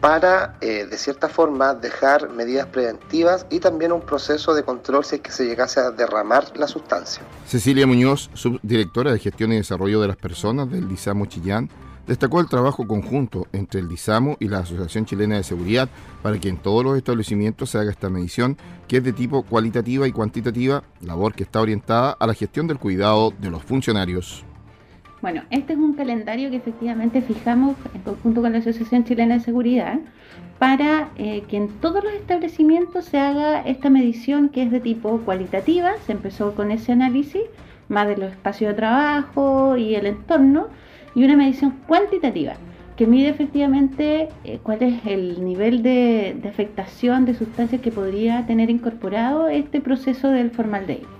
para, 0.00 0.56
eh, 0.60 0.86
de 0.86 0.96
cierta 0.96 1.28
forma, 1.28 1.74
dejar 1.74 2.30
medidas 2.30 2.66
preventivas 2.66 3.46
y 3.50 3.60
también 3.60 3.92
un 3.92 4.00
proceso 4.00 4.54
de 4.54 4.62
control 4.62 5.04
si 5.04 5.16
es 5.16 5.20
que 5.20 5.30
se 5.30 5.44
llegase 5.44 5.80
a 5.80 5.90
derramar 5.90 6.56
la 6.56 6.66
sustancia. 6.66 7.22
Cecilia 7.46 7.86
Muñoz, 7.86 8.30
subdirectora 8.34 9.12
de 9.12 9.18
Gestión 9.18 9.52
y 9.52 9.56
Desarrollo 9.56 10.00
de 10.00 10.08
las 10.08 10.16
Personas 10.16 10.70
del 10.70 10.88
DISAMO 10.88 11.26
Chillán, 11.26 11.68
destacó 12.06 12.40
el 12.40 12.48
trabajo 12.48 12.86
conjunto 12.86 13.46
entre 13.52 13.80
el 13.80 13.88
DISAMO 13.88 14.36
y 14.40 14.48
la 14.48 14.60
Asociación 14.60 15.04
Chilena 15.04 15.36
de 15.36 15.44
Seguridad 15.44 15.88
para 16.22 16.38
que 16.38 16.48
en 16.48 16.56
todos 16.56 16.82
los 16.82 16.96
establecimientos 16.96 17.70
se 17.70 17.78
haga 17.78 17.90
esta 17.90 18.08
medición, 18.08 18.56
que 18.88 18.96
es 18.96 19.04
de 19.04 19.12
tipo 19.12 19.42
cualitativa 19.42 20.08
y 20.08 20.12
cuantitativa, 20.12 20.82
labor 21.02 21.34
que 21.34 21.44
está 21.44 21.60
orientada 21.60 22.16
a 22.18 22.26
la 22.26 22.34
gestión 22.34 22.66
del 22.66 22.78
cuidado 22.78 23.32
de 23.38 23.50
los 23.50 23.62
funcionarios. 23.62 24.44
Bueno, 25.22 25.42
este 25.50 25.74
es 25.74 25.78
un 25.78 25.92
calendario 25.92 26.48
que 26.48 26.56
efectivamente 26.56 27.20
fijamos 27.20 27.76
en 27.94 28.00
conjunto 28.00 28.40
con 28.40 28.52
la 28.52 28.58
Asociación 28.58 29.04
Chilena 29.04 29.34
de 29.34 29.40
Seguridad 29.40 29.98
para 30.58 31.10
eh, 31.16 31.42
que 31.46 31.58
en 31.58 31.68
todos 31.80 32.02
los 32.02 32.14
establecimientos 32.14 33.04
se 33.04 33.18
haga 33.18 33.60
esta 33.60 33.90
medición 33.90 34.48
que 34.48 34.62
es 34.62 34.70
de 34.70 34.80
tipo 34.80 35.18
cualitativa. 35.18 35.92
Se 36.06 36.12
empezó 36.12 36.54
con 36.54 36.70
ese 36.70 36.92
análisis, 36.92 37.42
más 37.88 38.08
de 38.08 38.16
los 38.16 38.30
espacios 38.30 38.70
de 38.70 38.76
trabajo 38.76 39.76
y 39.76 39.94
el 39.94 40.06
entorno, 40.06 40.68
y 41.14 41.24
una 41.24 41.36
medición 41.36 41.72
cuantitativa 41.86 42.54
que 42.96 43.06
mide 43.06 43.28
efectivamente 43.28 44.28
eh, 44.44 44.58
cuál 44.62 44.82
es 44.82 45.04
el 45.04 45.44
nivel 45.44 45.82
de, 45.82 46.36
de 46.40 46.48
afectación 46.48 47.26
de 47.26 47.34
sustancias 47.34 47.82
que 47.82 47.90
podría 47.90 48.46
tener 48.46 48.70
incorporado 48.70 49.48
este 49.48 49.82
proceso 49.82 50.28
del 50.28 50.50
formaldehído. 50.50 51.19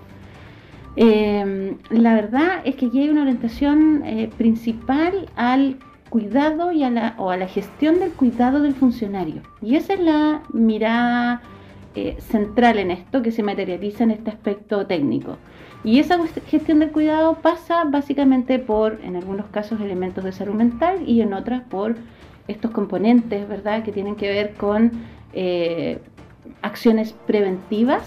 Eh, 0.95 1.77
la 1.89 2.13
verdad 2.13 2.61
es 2.65 2.75
que 2.75 2.87
aquí 2.87 2.99
hay 2.99 3.09
una 3.09 3.21
orientación 3.21 4.03
eh, 4.05 4.29
principal 4.37 5.29
al 5.35 5.77
cuidado 6.09 6.73
y 6.73 6.83
a 6.83 6.89
la, 6.89 7.15
o 7.17 7.29
a 7.29 7.37
la 7.37 7.47
gestión 7.47 7.99
del 7.99 8.11
cuidado 8.11 8.61
del 8.61 8.75
funcionario. 8.75 9.41
Y 9.61 9.75
esa 9.75 9.93
es 9.93 10.01
la 10.01 10.41
mirada 10.51 11.41
eh, 11.95 12.17
central 12.19 12.79
en 12.79 12.91
esto 12.91 13.21
que 13.21 13.31
se 13.31 13.43
materializa 13.43 14.03
en 14.03 14.11
este 14.11 14.29
aspecto 14.29 14.85
técnico. 14.85 15.37
Y 15.83 15.99
esa 15.99 16.19
gestión 16.45 16.79
del 16.79 16.91
cuidado 16.91 17.35
pasa 17.35 17.85
básicamente 17.85 18.59
por, 18.59 18.99
en 19.03 19.15
algunos 19.15 19.47
casos, 19.47 19.79
elementos 19.81 20.23
de 20.23 20.31
salud 20.31 20.53
mental 20.53 21.07
y 21.07 21.21
en 21.21 21.33
otras 21.33 21.63
por 21.63 21.95
estos 22.47 22.71
componentes, 22.71 23.47
¿verdad?, 23.47 23.83
que 23.83 23.91
tienen 23.91 24.15
que 24.15 24.29
ver 24.29 24.53
con 24.53 24.91
eh, 25.33 25.99
acciones 26.61 27.13
preventivas 27.25 28.03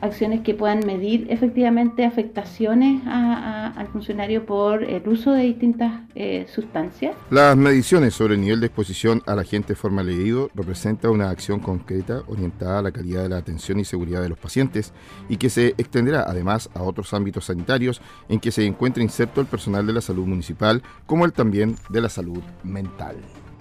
acciones 0.00 0.40
que 0.42 0.54
puedan 0.54 0.80
medir 0.86 1.26
efectivamente 1.30 2.04
afectaciones 2.04 3.02
al 3.06 3.86
funcionario 3.88 4.46
por 4.46 4.84
el 4.84 5.06
uso 5.08 5.32
de 5.32 5.42
distintas 5.42 6.02
eh, 6.14 6.46
sustancias. 6.52 7.16
Las 7.30 7.56
mediciones 7.56 8.14
sobre 8.14 8.34
el 8.34 8.40
nivel 8.40 8.60
de 8.60 8.66
exposición 8.66 9.22
al 9.26 9.38
agente 9.38 9.74
formaldehído 9.74 10.50
representan 10.54 11.10
una 11.10 11.30
acción 11.30 11.60
concreta 11.60 12.22
orientada 12.26 12.78
a 12.78 12.82
la 12.82 12.92
calidad 12.92 13.22
de 13.22 13.28
la 13.28 13.38
atención 13.38 13.80
y 13.80 13.84
seguridad 13.84 14.22
de 14.22 14.28
los 14.28 14.38
pacientes 14.38 14.92
y 15.28 15.36
que 15.36 15.50
se 15.50 15.68
extenderá 15.78 16.24
además 16.26 16.70
a 16.74 16.82
otros 16.82 17.12
ámbitos 17.14 17.46
sanitarios 17.46 18.00
en 18.28 18.40
que 18.40 18.52
se 18.52 18.66
encuentra 18.66 19.02
inserto 19.02 19.40
el 19.40 19.46
personal 19.46 19.86
de 19.86 19.92
la 19.92 20.00
salud 20.00 20.26
municipal 20.26 20.82
como 21.06 21.24
el 21.24 21.32
también 21.32 21.76
de 21.90 22.00
la 22.00 22.08
salud 22.08 22.42
mental. 22.62 23.16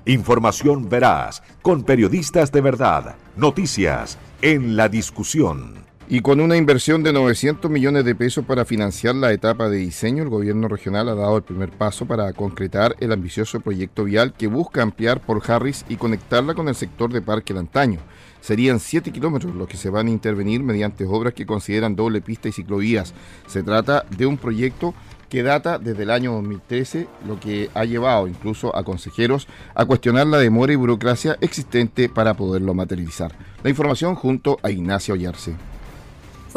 Información 0.06 0.88
veraz, 0.88 1.44
con 1.62 1.84
periodistas 1.84 2.51
de 2.51 2.62
verdad, 2.62 3.15
noticias 3.36 4.17
en 4.41 4.77
la 4.77 4.88
discusión. 4.88 5.87
Y 6.10 6.22
con 6.22 6.40
una 6.40 6.56
inversión 6.56 7.04
de 7.04 7.12
900 7.12 7.70
millones 7.70 8.06
de 8.06 8.16
pesos 8.16 8.46
para 8.46 8.64
financiar 8.64 9.14
la 9.14 9.34
etapa 9.34 9.68
de 9.68 9.76
diseño, 9.80 10.24
el 10.24 10.30
gobierno 10.30 10.70
regional 10.70 11.10
ha 11.10 11.16
dado 11.16 11.36
el 11.36 11.44
primer 11.44 11.70
paso 11.70 12.06
para 12.06 12.32
concretar 12.32 12.96
el 13.02 13.12
ambicioso 13.12 13.60
proyecto 13.60 14.06
vial 14.06 14.34
que 14.34 14.48
busca 14.48 14.82
ampliar 14.82 15.20
por 15.20 15.42
Harris 15.52 15.84
y 15.90 15.98
conectarla 15.98 16.54
con 16.54 16.70
el 16.70 16.76
sector 16.76 17.12
de 17.12 17.22
Parque 17.22 17.54
Lantaño. 17.54 18.00
Serían 18.40 18.80
7 18.80 19.12
kilómetros 19.12 19.54
los 19.54 19.68
que 19.68 19.76
se 19.76 19.90
van 19.90 20.08
a 20.08 20.12
intervenir 20.12 20.64
mediante 20.64 21.04
obras 21.04 21.34
que 21.34 21.46
consideran 21.46 21.98
doble 21.98 22.22
pista 22.22 22.48
y 22.48 22.54
ciclovías. 22.54 23.14
Se 23.46 23.62
trata 23.62 24.06
de 24.18 24.26
un 24.26 24.38
proyecto 24.38 24.94
que 25.28 25.44
data 25.44 25.78
desde 25.78 26.04
el 26.04 26.12
año 26.12 26.32
2013, 26.36 27.06
lo 27.28 27.38
que 27.38 27.70
ha 27.74 27.84
llevado 27.84 28.30
incluso 28.30 28.74
a 28.74 28.86
consejeros 28.86 29.50
a 29.76 29.84
cuestionar 29.84 30.28
la 30.28 30.38
demora 30.38 30.72
y 30.72 30.78
burocracia 30.78 31.38
existente 31.42 32.08
para 32.08 32.34
poderlo 32.36 32.74
materializar. 32.74 33.36
La 33.62 33.70
información 33.70 34.16
junto 34.16 34.58
a 34.64 34.72
Ignacio 34.72 35.16
Ollarse. 35.16 35.58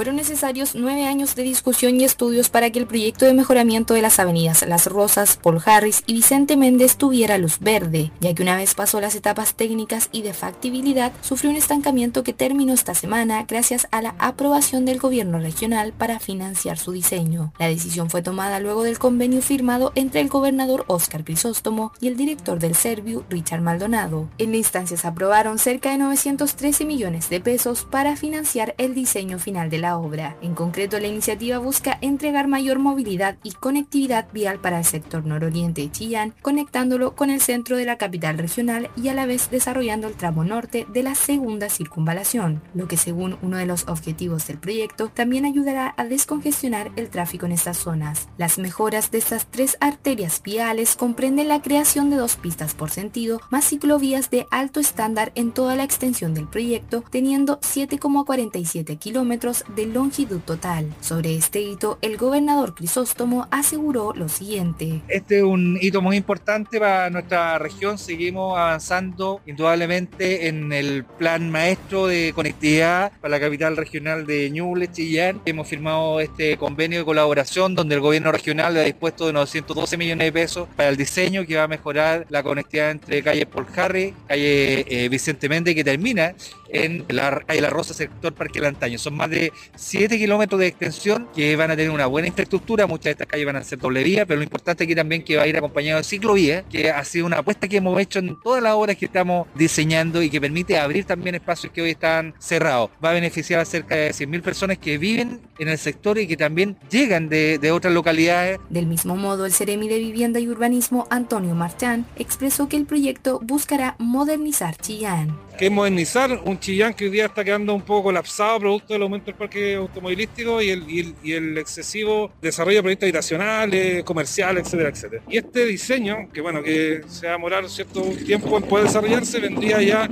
Fueron 0.00 0.16
necesarios 0.16 0.74
nueve 0.74 1.04
años 1.04 1.34
de 1.34 1.42
discusión 1.42 2.00
y 2.00 2.04
estudios 2.04 2.48
para 2.48 2.70
que 2.70 2.78
el 2.78 2.86
proyecto 2.86 3.26
de 3.26 3.34
mejoramiento 3.34 3.92
de 3.92 4.00
las 4.00 4.18
avenidas 4.18 4.66
Las 4.66 4.86
Rosas, 4.86 5.36
Paul 5.36 5.60
Harris 5.62 6.04
y 6.06 6.14
Vicente 6.14 6.56
Méndez 6.56 6.96
tuviera 6.96 7.36
luz 7.36 7.58
verde, 7.60 8.10
ya 8.18 8.32
que 8.32 8.42
una 8.42 8.56
vez 8.56 8.74
pasó 8.74 8.98
las 9.02 9.14
etapas 9.14 9.52
técnicas 9.52 10.08
y 10.10 10.22
de 10.22 10.32
factibilidad, 10.32 11.12
sufrió 11.20 11.50
un 11.50 11.58
estancamiento 11.58 12.22
que 12.22 12.32
terminó 12.32 12.72
esta 12.72 12.94
semana 12.94 13.44
gracias 13.46 13.88
a 13.90 14.00
la 14.00 14.14
aprobación 14.18 14.86
del 14.86 14.98
gobierno 14.98 15.38
regional 15.38 15.92
para 15.92 16.18
financiar 16.18 16.78
su 16.78 16.92
diseño. 16.92 17.52
La 17.58 17.68
decisión 17.68 18.08
fue 18.08 18.22
tomada 18.22 18.58
luego 18.58 18.84
del 18.84 18.98
convenio 18.98 19.42
firmado 19.42 19.92
entre 19.96 20.22
el 20.22 20.30
gobernador 20.30 20.86
Óscar 20.86 21.24
Crisóstomo 21.24 21.92
y 22.00 22.08
el 22.08 22.16
director 22.16 22.58
del 22.58 22.74
Serviu, 22.74 23.24
Richard 23.28 23.60
Maldonado. 23.60 24.30
En 24.38 24.52
la 24.52 24.56
instancia 24.56 24.96
se 24.96 25.06
aprobaron 25.06 25.58
cerca 25.58 25.90
de 25.90 25.98
913 25.98 26.86
millones 26.86 27.28
de 27.28 27.42
pesos 27.42 27.84
para 27.84 28.16
financiar 28.16 28.74
el 28.78 28.94
diseño 28.94 29.38
final 29.38 29.68
de 29.68 29.76
la 29.76 29.89
obra. 29.98 30.36
En 30.42 30.54
concreto, 30.54 30.98
la 30.98 31.06
iniciativa 31.06 31.58
busca 31.58 31.98
entregar 32.00 32.48
mayor 32.48 32.78
movilidad 32.78 33.36
y 33.42 33.52
conectividad 33.52 34.26
vial 34.32 34.58
para 34.58 34.78
el 34.78 34.84
sector 34.84 35.24
nororiente 35.26 35.82
de 35.82 35.90
Chillán, 35.90 36.34
conectándolo 36.42 37.14
con 37.14 37.30
el 37.30 37.40
centro 37.40 37.76
de 37.76 37.84
la 37.84 37.98
capital 37.98 38.38
regional 38.38 38.90
y 38.96 39.08
a 39.08 39.14
la 39.14 39.26
vez 39.26 39.50
desarrollando 39.50 40.08
el 40.08 40.14
tramo 40.14 40.44
norte 40.44 40.86
de 40.92 41.02
la 41.02 41.14
segunda 41.14 41.68
circunvalación, 41.68 42.62
lo 42.74 42.88
que 42.88 42.96
según 42.96 43.38
uno 43.42 43.56
de 43.56 43.66
los 43.66 43.88
objetivos 43.88 44.46
del 44.46 44.58
proyecto 44.58 45.08
también 45.08 45.44
ayudará 45.44 45.94
a 45.96 46.04
descongestionar 46.04 46.90
el 46.96 47.08
tráfico 47.08 47.46
en 47.46 47.52
estas 47.52 47.78
zonas. 47.78 48.28
Las 48.38 48.58
mejoras 48.58 49.10
de 49.10 49.18
estas 49.18 49.46
tres 49.46 49.76
arterias 49.80 50.42
viales 50.42 50.96
comprenden 50.96 51.48
la 51.48 51.62
creación 51.62 52.10
de 52.10 52.16
dos 52.16 52.36
pistas 52.36 52.74
por 52.74 52.90
sentido, 52.90 53.40
más 53.50 53.64
ciclovías 53.64 54.30
de 54.30 54.46
alto 54.50 54.80
estándar 54.80 55.32
en 55.34 55.52
toda 55.52 55.76
la 55.76 55.84
extensión 55.84 56.34
del 56.34 56.48
proyecto, 56.48 57.04
teniendo 57.10 57.60
7,47 57.60 58.98
kilómetros 58.98 59.64
de 59.74 59.79
de 59.80 59.86
longitud 59.86 60.40
total. 60.40 60.86
Sobre 61.00 61.34
este 61.36 61.60
hito, 61.62 61.98
el 62.02 62.18
gobernador 62.18 62.74
Crisóstomo 62.74 63.48
aseguró 63.50 64.12
lo 64.14 64.28
siguiente. 64.28 65.00
Este 65.08 65.38
es 65.38 65.42
un 65.42 65.78
hito 65.80 66.02
muy 66.02 66.18
importante 66.18 66.78
para 66.78 67.08
nuestra 67.08 67.58
región. 67.58 67.96
Seguimos 67.96 68.58
avanzando 68.58 69.40
indudablemente 69.46 70.48
en 70.48 70.72
el 70.72 71.04
plan 71.04 71.50
maestro 71.50 72.06
de 72.06 72.32
conectividad 72.34 73.12
para 73.22 73.32
la 73.32 73.40
capital 73.40 73.76
regional 73.78 74.26
de 74.26 74.50
Ñuble, 74.50 74.92
Chillán. 74.92 75.40
Hemos 75.46 75.66
firmado 75.66 76.20
este 76.20 76.58
convenio 76.58 76.98
de 76.98 77.04
colaboración 77.06 77.74
donde 77.74 77.94
el 77.94 78.02
gobierno 78.02 78.32
regional 78.32 78.76
ha 78.76 78.82
dispuesto 78.82 79.26
de 79.26 79.32
912 79.32 79.96
millones 79.96 80.26
de 80.26 80.32
pesos 80.32 80.68
para 80.76 80.90
el 80.90 80.98
diseño 80.98 81.46
que 81.46 81.56
va 81.56 81.62
a 81.62 81.68
mejorar 81.68 82.26
la 82.28 82.42
conectividad 82.42 82.90
entre 82.90 83.22
calle 83.22 83.46
Paul 83.46 83.66
Harry, 83.76 84.14
calle 84.28 84.84
eh, 84.88 85.08
Vicente 85.08 85.48
Méndez 85.48 85.74
que 85.74 85.84
termina 85.84 86.34
en 86.72 87.04
la 87.08 87.40
calle 87.46 87.60
La 87.60 87.70
Rosa, 87.70 87.94
sector 87.94 88.32
Parque 88.32 88.60
Lantaño. 88.60 88.98
Son 88.98 89.14
más 89.14 89.30
de 89.30 89.52
7 89.74 90.18
kilómetros 90.18 90.60
de 90.60 90.66
extensión 90.66 91.28
que 91.34 91.56
van 91.56 91.70
a 91.70 91.76
tener 91.76 91.90
una 91.90 92.06
buena 92.06 92.28
infraestructura. 92.28 92.86
Muchas 92.86 93.04
de 93.04 93.10
estas 93.10 93.26
calles 93.26 93.46
van 93.46 93.56
a 93.56 93.64
ser 93.64 93.78
doble 93.78 94.02
vía, 94.02 94.26
pero 94.26 94.38
lo 94.38 94.44
importante 94.44 94.84
aquí 94.84 94.94
también 94.94 95.22
que 95.22 95.36
va 95.36 95.42
a 95.42 95.46
ir 95.46 95.56
acompañado 95.56 95.98
de 95.98 96.04
ciclovía, 96.04 96.62
que 96.62 96.90
ha 96.90 97.04
sido 97.04 97.26
una 97.26 97.38
apuesta 97.38 97.68
que 97.68 97.76
hemos 97.76 97.98
hecho 98.00 98.18
en 98.18 98.36
todas 98.42 98.62
las 98.62 98.74
obras 98.74 98.96
que 98.96 99.06
estamos 99.06 99.46
diseñando 99.54 100.22
y 100.22 100.30
que 100.30 100.40
permite 100.40 100.78
abrir 100.78 101.04
también 101.04 101.34
espacios 101.34 101.72
que 101.72 101.82
hoy 101.82 101.90
están 101.90 102.34
cerrados. 102.38 102.90
Va 103.04 103.10
a 103.10 103.14
beneficiar 103.14 103.60
a 103.60 103.64
cerca 103.64 103.94
de 103.94 104.10
100.000 104.10 104.42
personas 104.42 104.78
que 104.78 104.98
viven 104.98 105.40
en 105.58 105.68
el 105.68 105.78
sector 105.78 106.18
y 106.18 106.26
que 106.26 106.36
también 106.36 106.76
llegan 106.90 107.28
de, 107.28 107.58
de 107.58 107.72
otras 107.72 107.92
localidades. 107.92 108.58
Del 108.68 108.86
mismo 108.86 109.16
modo, 109.16 109.46
el 109.46 109.52
Ceremi 109.52 109.88
de 109.88 109.98
Vivienda 109.98 110.40
y 110.40 110.48
Urbanismo, 110.48 111.06
Antonio 111.10 111.54
Marchán, 111.54 112.06
expresó 112.16 112.68
que 112.68 112.76
el 112.76 112.86
proyecto 112.86 113.40
buscará 113.42 113.96
modernizar 113.98 114.76
Chillán. 114.76 115.36
Que 115.58 115.68
modernizar 115.68 116.40
un 116.44 116.58
Chillán 116.58 116.94
que 116.94 117.04
hoy 117.04 117.10
día 117.10 117.26
está 117.26 117.44
quedando 117.44 117.74
un 117.74 117.82
poco 117.82 118.04
colapsado 118.04 118.60
producto 118.60 118.94
del 118.94 119.02
aumento 119.02 119.26
del 119.26 119.34
parque 119.34 119.49
automovilístico 119.76 120.62
y 120.62 120.70
el, 120.70 120.90
y 120.90 121.00
el, 121.00 121.14
y 121.22 121.32
el 121.32 121.58
excesivo 121.58 122.32
desarrollo 122.40 122.78
de 122.78 122.82
proyectos 122.82 123.06
habitacionales, 123.06 124.04
comerciales, 124.04 124.66
etcétera, 124.66 124.90
etcétera. 124.90 125.22
Y 125.28 125.38
este 125.38 125.66
diseño, 125.66 126.28
que 126.32 126.40
bueno, 126.40 126.62
que 126.62 127.02
se 127.08 127.26
va 127.26 127.32
a 127.32 127.36
demorar 127.36 127.68
cierto 127.68 128.02
tiempo 128.24 128.56
en 128.56 128.64
poder 128.64 128.86
desarrollarse, 128.86 129.40
vendría 129.40 129.80
ya 129.82 130.08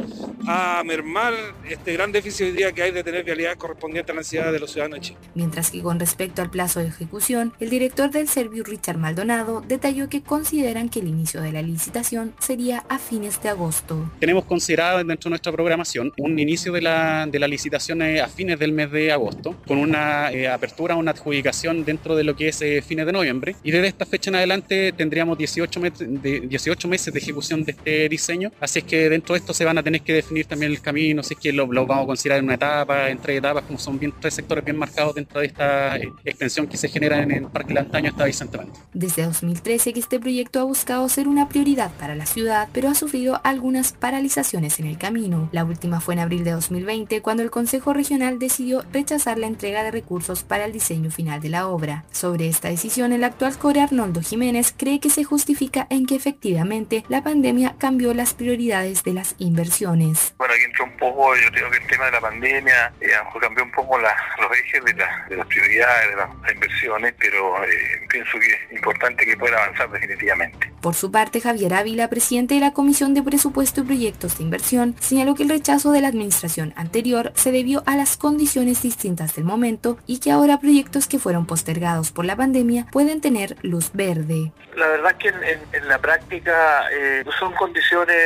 a 0.46 0.82
mermar 0.84 1.34
este 1.68 1.92
gran 1.92 2.10
déficit 2.10 2.46
hoy 2.46 2.52
día 2.52 2.72
que 2.72 2.82
hay 2.82 2.90
de 2.90 3.04
tener 3.04 3.24
vialidad 3.24 3.56
correspondiente 3.56 4.12
a 4.12 4.14
la 4.14 4.20
necesidad 4.20 4.52
de 4.52 4.58
los 4.58 4.70
ciudadanos 4.70 5.00
de 5.00 5.06
Chile. 5.06 5.18
Mientras 5.34 5.70
que 5.70 5.82
con 5.82 6.00
respecto 6.00 6.40
al 6.40 6.50
plazo 6.50 6.80
de 6.80 6.86
ejecución, 6.86 7.52
el 7.60 7.68
director 7.68 8.10
del 8.10 8.28
Servio 8.28 8.64
Richard 8.64 8.96
Maldonado 8.96 9.62
detalló 9.66 10.08
que 10.08 10.22
consideran 10.22 10.88
que 10.88 11.00
el 11.00 11.08
inicio 11.08 11.42
de 11.42 11.52
la 11.52 11.60
licitación 11.60 12.32
sería 12.38 12.84
a 12.88 12.98
fines 12.98 13.42
de 13.42 13.50
agosto. 13.50 14.10
Tenemos 14.20 14.44
considerado 14.44 14.98
dentro 14.98 15.28
de 15.28 15.30
nuestra 15.30 15.52
programación 15.52 16.12
un 16.16 16.38
inicio 16.38 16.72
de 16.72 16.82
la, 16.82 17.26
de 17.26 17.38
la 17.38 17.48
licitación 17.48 18.00
a 18.02 18.28
fines 18.28 18.58
del 18.58 18.72
mes 18.72 18.90
de 18.90 19.12
agosto, 19.12 19.27
con 19.66 19.78
una 19.78 20.30
eh, 20.32 20.48
apertura, 20.48 20.96
una 20.96 21.12
adjudicación 21.12 21.84
dentro 21.84 22.16
de 22.16 22.24
lo 22.24 22.36
que 22.36 22.48
es 22.48 22.60
eh, 22.62 22.82
fines 22.82 23.06
de 23.06 23.12
noviembre. 23.12 23.56
Y 23.62 23.70
desde 23.70 23.88
esta 23.88 24.06
fecha 24.06 24.30
en 24.30 24.36
adelante 24.36 24.92
tendríamos 24.92 25.38
18, 25.38 25.80
mes, 25.80 25.92
de, 25.98 26.40
18 26.40 26.88
meses 26.88 27.12
de 27.12 27.18
ejecución 27.18 27.64
de 27.64 27.72
este 27.72 28.08
diseño. 28.08 28.50
Así 28.60 28.80
es 28.80 28.84
que 28.84 29.08
dentro 29.08 29.34
de 29.34 29.40
esto 29.40 29.52
se 29.54 29.64
van 29.64 29.78
a 29.78 29.82
tener 29.82 30.00
que 30.02 30.14
definir 30.14 30.46
también 30.46 30.72
el 30.72 30.80
camino, 30.80 31.22
si 31.22 31.34
es 31.34 31.40
que 31.40 31.52
lo, 31.52 31.66
lo 31.66 31.86
vamos 31.86 32.04
a 32.04 32.06
considerar 32.06 32.38
en 32.38 32.46
una 32.46 32.54
etapa, 32.54 33.10
en 33.10 33.18
tres 33.18 33.38
etapas, 33.38 33.64
como 33.64 33.78
son 33.78 33.98
bien, 33.98 34.12
tres 34.20 34.34
sectores 34.34 34.64
bien 34.64 34.76
marcados 34.76 35.14
dentro 35.14 35.40
de 35.40 35.46
esta 35.46 35.96
eh, 35.96 36.10
extensión 36.24 36.66
que 36.66 36.76
se 36.76 36.88
genera 36.88 37.22
en 37.22 37.30
el 37.30 37.46
Parque 37.46 37.74
Lantaño 37.74 38.10
hasta 38.10 38.24
Vicente 38.24 38.58
Méndez. 38.58 38.78
Desde 38.92 39.24
2013 39.24 39.92
que 39.92 40.00
este 40.00 40.18
proyecto 40.18 40.60
ha 40.60 40.64
buscado 40.64 41.08
ser 41.08 41.28
una 41.28 41.48
prioridad 41.48 41.90
para 41.98 42.14
la 42.14 42.26
ciudad, 42.26 42.68
pero 42.72 42.88
ha 42.88 42.94
sufrido 42.94 43.40
algunas 43.44 43.92
paralizaciones 43.92 44.78
en 44.78 44.86
el 44.86 44.98
camino. 44.98 45.48
La 45.52 45.64
última 45.64 46.00
fue 46.00 46.14
en 46.14 46.20
abril 46.20 46.44
de 46.44 46.52
2020, 46.52 47.20
cuando 47.22 47.42
el 47.42 47.50
Consejo 47.50 47.92
Regional 47.92 48.38
decidió 48.38 48.84
rechazar 48.92 49.17
la 49.26 49.46
entrega 49.46 49.82
de 49.82 49.90
recursos 49.90 50.42
para 50.44 50.64
el 50.64 50.72
diseño 50.72 51.10
final 51.10 51.40
de 51.40 51.48
la 51.48 51.66
obra. 51.66 52.04
Sobre 52.12 52.48
esta 52.48 52.68
decisión, 52.68 53.12
el 53.12 53.24
actual 53.24 53.58
core 53.58 53.80
Arnoldo 53.80 54.20
Jiménez 54.20 54.72
cree 54.76 55.00
que 55.00 55.10
se 55.10 55.24
justifica 55.24 55.86
en 55.90 56.06
que 56.06 56.14
efectivamente 56.14 57.04
la 57.08 57.22
pandemia 57.22 57.74
cambió 57.78 58.14
las 58.14 58.34
prioridades 58.34 59.02
de 59.02 59.14
las 59.14 59.34
inversiones. 59.38 60.34
Bueno, 60.38 60.54
aquí 60.54 60.64
entró 60.64 60.84
un 60.84 60.96
poco, 60.96 61.34
yo 61.36 61.50
creo 61.50 61.70
que 61.70 61.78
el 61.78 61.86
tema 61.88 62.06
de 62.06 62.12
la 62.12 62.20
pandemia 62.20 62.92
eh, 63.00 63.08
cambió 63.40 63.64
un 63.64 63.72
poco 63.72 63.98
la, 63.98 64.14
los 64.40 64.56
ejes 64.56 64.84
de, 64.84 64.94
la, 64.94 65.26
de, 65.28 65.36
las 65.36 65.46
prioridades, 65.46 66.10
de 66.10 66.16
las, 66.16 66.28
las 66.42 66.52
inversiones, 66.52 67.14
pero 67.18 67.64
eh, 67.64 67.68
pienso 68.08 68.38
que 68.38 68.46
es 68.46 68.78
importante 68.78 69.24
que 69.24 69.36
pueda 69.36 69.56
avanzar 69.62 69.90
definitivamente. 69.90 70.72
Por 70.80 70.94
su 70.94 71.10
parte, 71.10 71.40
Javier 71.40 71.74
Ávila, 71.74 72.08
presidente 72.08 72.54
de 72.54 72.60
la 72.60 72.72
Comisión 72.72 73.14
de 73.14 73.22
Presupuesto 73.22 73.80
y 73.80 73.84
Proyectos 73.84 74.38
de 74.38 74.44
Inversión, 74.44 74.94
señaló 75.00 75.34
que 75.34 75.42
el 75.42 75.48
rechazo 75.48 75.92
de 75.92 76.00
la 76.00 76.08
administración 76.08 76.72
anterior 76.76 77.32
se 77.34 77.52
debió 77.52 77.82
a 77.86 77.96
las 77.96 78.16
condiciones 78.16 78.82
distintas 78.82 79.07
del 79.16 79.44
momento 79.44 79.98
y 80.06 80.20
que 80.20 80.30
ahora 80.30 80.60
proyectos 80.60 81.06
que 81.06 81.18
fueron 81.18 81.46
postergados 81.46 82.12
por 82.12 82.24
la 82.26 82.36
pandemia 82.36 82.86
pueden 82.92 83.20
tener 83.20 83.56
luz 83.62 83.90
verde. 83.94 84.52
La 84.76 84.86
verdad 84.86 85.16
que 85.16 85.28
en, 85.28 85.42
en, 85.42 85.60
en 85.72 85.88
la 85.88 85.98
práctica 85.98 86.84
eh, 86.92 87.24
son 87.38 87.52
condiciones 87.54 88.16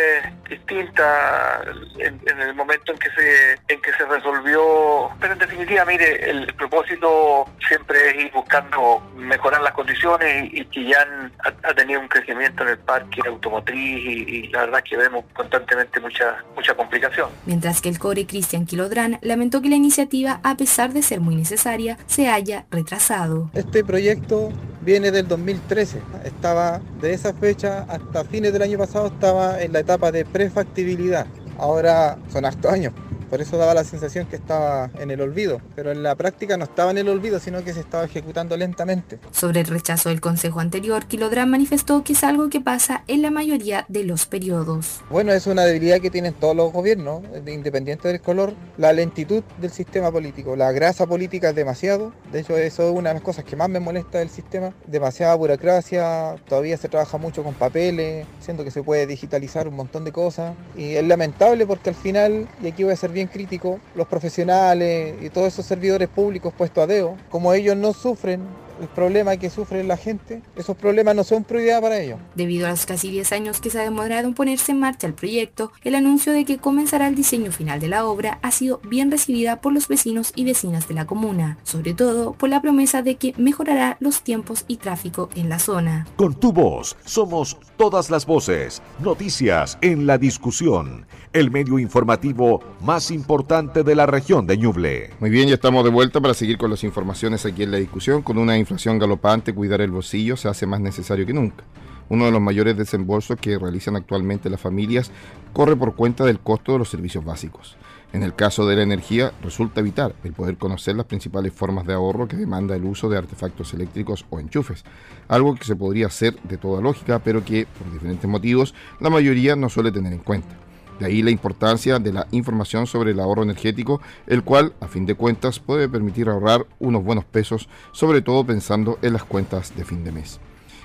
distintas 0.51 1.67
en, 1.99 2.21
en, 2.27 2.41
el 2.41 2.55
momento 2.55 2.93
en 2.93 2.99
que 2.99 3.09
se 3.11 3.53
en 3.69 3.81
que 3.81 3.93
se 3.95 4.05
resolvió, 4.05 5.11
pero 5.19 5.33
en 5.33 5.39
definitiva, 5.39 5.85
mire, 5.87 6.29
el 6.29 6.53
propósito 6.55 7.47
siempre 7.67 8.11
es 8.11 8.25
ir 8.27 8.33
buscando 8.33 9.01
mejorar 9.17 9.63
las 9.63 9.73
condiciones 9.73 10.53
y, 10.53 10.65
que 10.67 10.85
ya 10.85 11.01
han, 11.01 11.33
ha, 11.45 11.69
ha, 11.69 11.75
tenido 11.75 12.01
un 12.01 12.09
crecimiento 12.09 12.65
en 12.65 12.71
el 12.71 12.79
parque 12.79 13.23
automotriz 13.27 13.79
y, 13.79 14.25
y 14.29 14.49
la 14.49 14.67
verdad 14.67 14.85
que 14.85 14.97
vemos 14.97 15.25
constantemente 15.33 16.01
mucha 16.01 16.45
mucha 16.55 16.75
complicación. 16.75 17.31
Mientras 17.47 17.81
que 17.81 17.89
el 17.89 17.99
core 17.99 18.27
Cristian 18.27 18.67
Kilodrán 18.67 19.19
lamentó 19.23 19.63
que 19.63 19.71
la 19.71 19.77
iniciativa, 19.77 20.41
a 20.43 20.57
pesar 20.57 20.72
de 20.73 21.03
ser 21.03 21.21
muy 21.21 21.37
necesaria, 21.37 21.99
se 22.07 22.29
haya 22.29 22.65
retrasado. 22.71 23.51
Este 23.53 23.85
proyecto 23.85 24.51
viene 24.81 25.11
del 25.11 25.29
2013. 25.29 26.01
Estaba 26.25 26.81
de 27.01 27.13
esa 27.13 27.35
fecha 27.35 27.85
hasta 27.89 28.25
fines 28.25 28.55
del 28.55 28.63
año 28.63 28.79
pasado 28.79 29.09
estaba 29.09 29.61
en 29.61 29.75
la 29.75 29.81
etapa 29.81 30.11
de 30.11 30.25
prefactibilidad. 30.25 31.27
Ahora 31.63 32.19
son 32.33 32.45
hartos 32.45 32.73
años. 32.73 32.93
Por 33.31 33.41
eso 33.41 33.57
daba 33.57 33.73
la 33.73 33.85
sensación 33.85 34.27
que 34.27 34.37
estaba 34.37 34.91
en 34.99 35.11
el 35.11 35.23
olvido, 35.23 35.63
pero 35.75 35.91
en 35.91 36.03
la 36.03 36.15
práctica 36.17 36.59
no 36.59 36.65
estaba 36.65 36.91
en 36.91 36.99
el 36.99 37.09
olvido, 37.09 37.39
sino 37.39 37.65
que 37.65 37.73
se 37.73 37.81
estaba 37.81 38.05
ejecutando 38.05 38.59
lentamente. 38.59 39.19
Sobre 39.31 39.61
el 39.61 39.69
rechazo 39.69 40.11
del 40.11 40.21
consejo 40.21 40.61
anterior, 40.61 41.07
Kilodrán 41.07 41.51
manifestó 41.51 42.05
que 42.05 42.13
es 42.13 42.25
algo 42.25 42.51
que 42.51 42.61
pasa 42.61 43.05
en 43.07 43.23
la 43.23 43.31
mayoría 43.31 43.87
de 43.89 44.05
los 44.05 44.27
periodos. 44.27 45.01
Bueno, 45.09 45.33
es 45.33 45.47
una 45.47 45.65
debilidad 45.65 46.01
que 46.01 46.11
tienen 46.11 46.35
todos 46.35 46.55
los 46.55 46.75
gobiernos, 46.75 47.23
independiente 47.47 48.09
del 48.09 48.21
color, 48.21 48.53
la 48.77 48.93
lentitud 48.93 49.43
del 49.59 49.71
sistema 49.71 50.13
político. 50.13 50.55
La 50.55 50.71
grasa 50.73 51.07
política 51.07 51.49
es 51.49 51.55
demasiado, 51.55 52.13
de 52.33 52.41
hecho 52.41 52.59
eso 52.59 52.87
es 52.87 52.95
una 52.95 53.11
de 53.11 53.15
las 53.15 53.23
cosas 53.23 53.47
que 53.47 53.57
más 53.57 53.71
me 53.71 53.81
molesta 53.81 54.19
del 54.19 54.29
sistema, 54.29 54.75
demasiada 54.87 55.35
burocracia, 55.37 56.37
todavía 56.47 56.77
se 56.77 56.91
trabaja 56.91 57.17
mucho 57.17 57.43
con 57.43 57.55
papeles, 57.55 58.27
siendo 58.41 58.63
que 58.63 58.71
se 58.71 58.83
puede 58.83 59.07
digitalizar 59.07 59.67
un 59.69 59.77
montón 59.77 60.05
de 60.05 60.13
cosas, 60.13 60.55
y 60.77 60.97
es 60.97 61.07
lamentable 61.07 61.52
porque 61.67 61.91
al 61.91 61.97
final, 61.97 62.49
y 62.59 62.67
aquí 62.69 62.83
voy 62.83 62.93
a 62.93 62.97
ser 62.97 63.11
bien 63.13 63.29
crítico, 63.29 63.79
los 63.95 64.07
profesionales 64.07 65.17
y 65.23 65.31
todos 65.31 65.49
esos 65.49 65.67
servidores 65.67 66.09
públicos 66.09 66.53
puestos 66.55 66.85
a 66.85 66.87
deo, 66.87 67.19
como 67.29 67.53
ellos 67.53 67.77
no 67.77 67.93
sufren 67.93 68.62
el 68.81 68.89
problema 68.89 69.37
que 69.37 69.51
sufre 69.51 69.85
la 69.85 69.97
gente, 69.97 70.43
esos 70.57 70.77
problemas 70.77 71.15
no 71.15 71.25
son 71.25 71.45
prioridad 71.45 71.81
para 71.81 72.01
ellos. 72.01 72.19
Debido 72.35 72.67
a 72.67 72.71
los 72.71 72.87
casi 72.87 73.11
10 73.11 73.33
años 73.33 73.61
que 73.61 73.71
se 73.71 73.81
ha 73.81 73.83
demorado 73.83 74.27
en 74.29 74.35
ponerse 74.35 74.73
en 74.73 74.81
marcha 74.81 75.07
el 75.07 75.15
proyecto, 75.15 75.73
el 75.83 75.95
anuncio 75.95 76.33
de 76.33 76.45
que 76.45 76.59
comenzará 76.59 77.09
el 77.09 77.15
diseño 77.15 77.53
final 77.53 77.81
de 77.81 77.89
la 77.89 78.07
obra 78.07 78.39
ha 78.43 78.51
sido 78.51 78.81
bien 78.85 79.11
recibida 79.11 79.61
por 79.61 79.73
los 79.73 79.89
vecinos 79.89 80.33
y 80.35 80.45
vecinas 80.45 80.89
de 80.89 80.95
la 80.95 81.07
comuna, 81.07 81.59
sobre 81.63 81.95
todo 81.95 82.33
por 82.33 82.49
la 82.49 82.63
promesa 82.63 83.03
de 83.03 83.17
que 83.17 83.35
mejorará 83.37 83.97
los 84.01 84.23
tiempos 84.23 84.65
y 84.69 84.77
tráfico 84.77 85.29
en 85.35 85.49
la 85.49 85.59
zona. 85.59 86.07
Con 86.17 86.35
tu 86.35 86.53
voz 86.53 86.97
somos 87.05 87.57
todas 87.77 88.11
las 88.11 88.27
voces, 88.27 88.83
noticias 89.01 89.79
en 89.81 90.07
la 90.07 90.19
discusión, 90.19 91.07
el 91.33 91.51
medio 91.51 91.79
informativo 91.79 92.61
más 92.81 93.11
importante 93.11 93.83
de 93.83 93.95
la 93.95 94.07
región 94.07 94.47
de 94.47 94.57
Ñuble. 94.57 95.11
Muy 95.21 95.31
bien, 95.31 95.49
ya 95.49 95.55
estamos 95.55 95.85
de 95.85 95.91
vuelta 95.91 96.21
para 96.21 96.35
seguir 96.35 96.59
con 96.59 96.71
las 96.71 96.85
informaciones 96.85 97.45
aquí 97.47 97.63
en 97.63 97.71
la 97.71 97.79
discusión 97.79 98.23
con 98.23 98.39
una 98.39 98.57
inflación 98.63 98.99
galopante, 98.99 99.55
cuidar 99.55 99.81
el 99.81 99.91
bolsillo 99.91 100.37
se 100.37 100.49
hace 100.49 100.67
más 100.67 100.81
necesario 100.81 101.27
que 101.27 101.33
nunca. 101.33 101.65
Uno 102.09 102.25
de 102.25 102.33
los 102.33 102.41
mayores 102.41 102.77
desembolsos 102.77 103.39
que 103.39 103.59
realizan 103.59 103.97
actualmente 103.97 104.51
las 104.51 104.61
familias 104.61 105.11
corre 105.53 105.77
por 105.77 105.95
cuenta 105.95 106.25
del 106.25 106.41
costo 106.41 106.73
de 106.73 106.79
los 106.79 106.89
servicios 106.89 107.25
básicos. 107.25 107.77
En 108.13 108.23
el 108.23 108.35
caso 108.35 108.67
de 108.67 108.77
la 108.77 108.83
energía, 108.83 109.33
resulta 109.43 109.81
vital 109.81 110.15
el 110.23 110.35
poder 110.35 110.59
conocer 110.59 110.95
las 110.95 111.07
principales 111.07 111.55
formas 111.55 111.87
de 111.87 111.95
ahorro 111.95 112.29
que 112.29 112.37
demanda 112.37 112.77
el 112.77 112.85
uso 112.85 113.09
de 113.09 113.17
artefactos 113.17 113.73
eléctricos 113.73 114.27
o 114.29 114.39
enchufes, 114.39 114.85
algo 115.29 115.55
que 115.55 115.65
se 115.65 115.77
podría 115.77 116.09
hacer 116.09 116.39
de 116.43 116.59
toda 116.59 116.83
lógica, 116.83 117.21
pero 117.21 117.43
que, 117.43 117.67
por 117.79 117.91
diferentes 117.91 118.29
motivos, 118.29 118.75
la 119.01 119.09
mayoría 119.09 119.57
no 119.57 119.71
suele 119.71 119.93
tener 119.93 120.13
en 120.13 120.19
cuenta. 120.19 120.62
De 121.03 121.09
ahí 121.09 121.21
la 121.21 121.33
importancia 121.33 121.99
de 121.99 122.13
la 122.13 122.29
información 122.31 122.87
sobre 122.87 123.11
el 123.11 123.19
ahorro 123.19 123.43
energético, 123.43 124.01
el 124.29 124.45
cual, 124.45 124.73
a 124.79 124.87
fin 124.87 125.05
de 125.05 125.17
cuentas, 125.17 125.59
puede 125.59 125.89
permitir 125.89 126.29
ahorrar 126.29 126.65
unos 126.79 127.03
buenos 127.03 127.25
pesos, 127.25 127.69
sobre 127.91 128.23
todo 128.23 128.47
pensando 128.47 129.01
en 129.03 129.15
las 129.15 129.25
cuentas 129.25 129.75
de 129.75 129.85
fin 129.85 130.05
de 130.05 130.13
mes. 130.13 130.39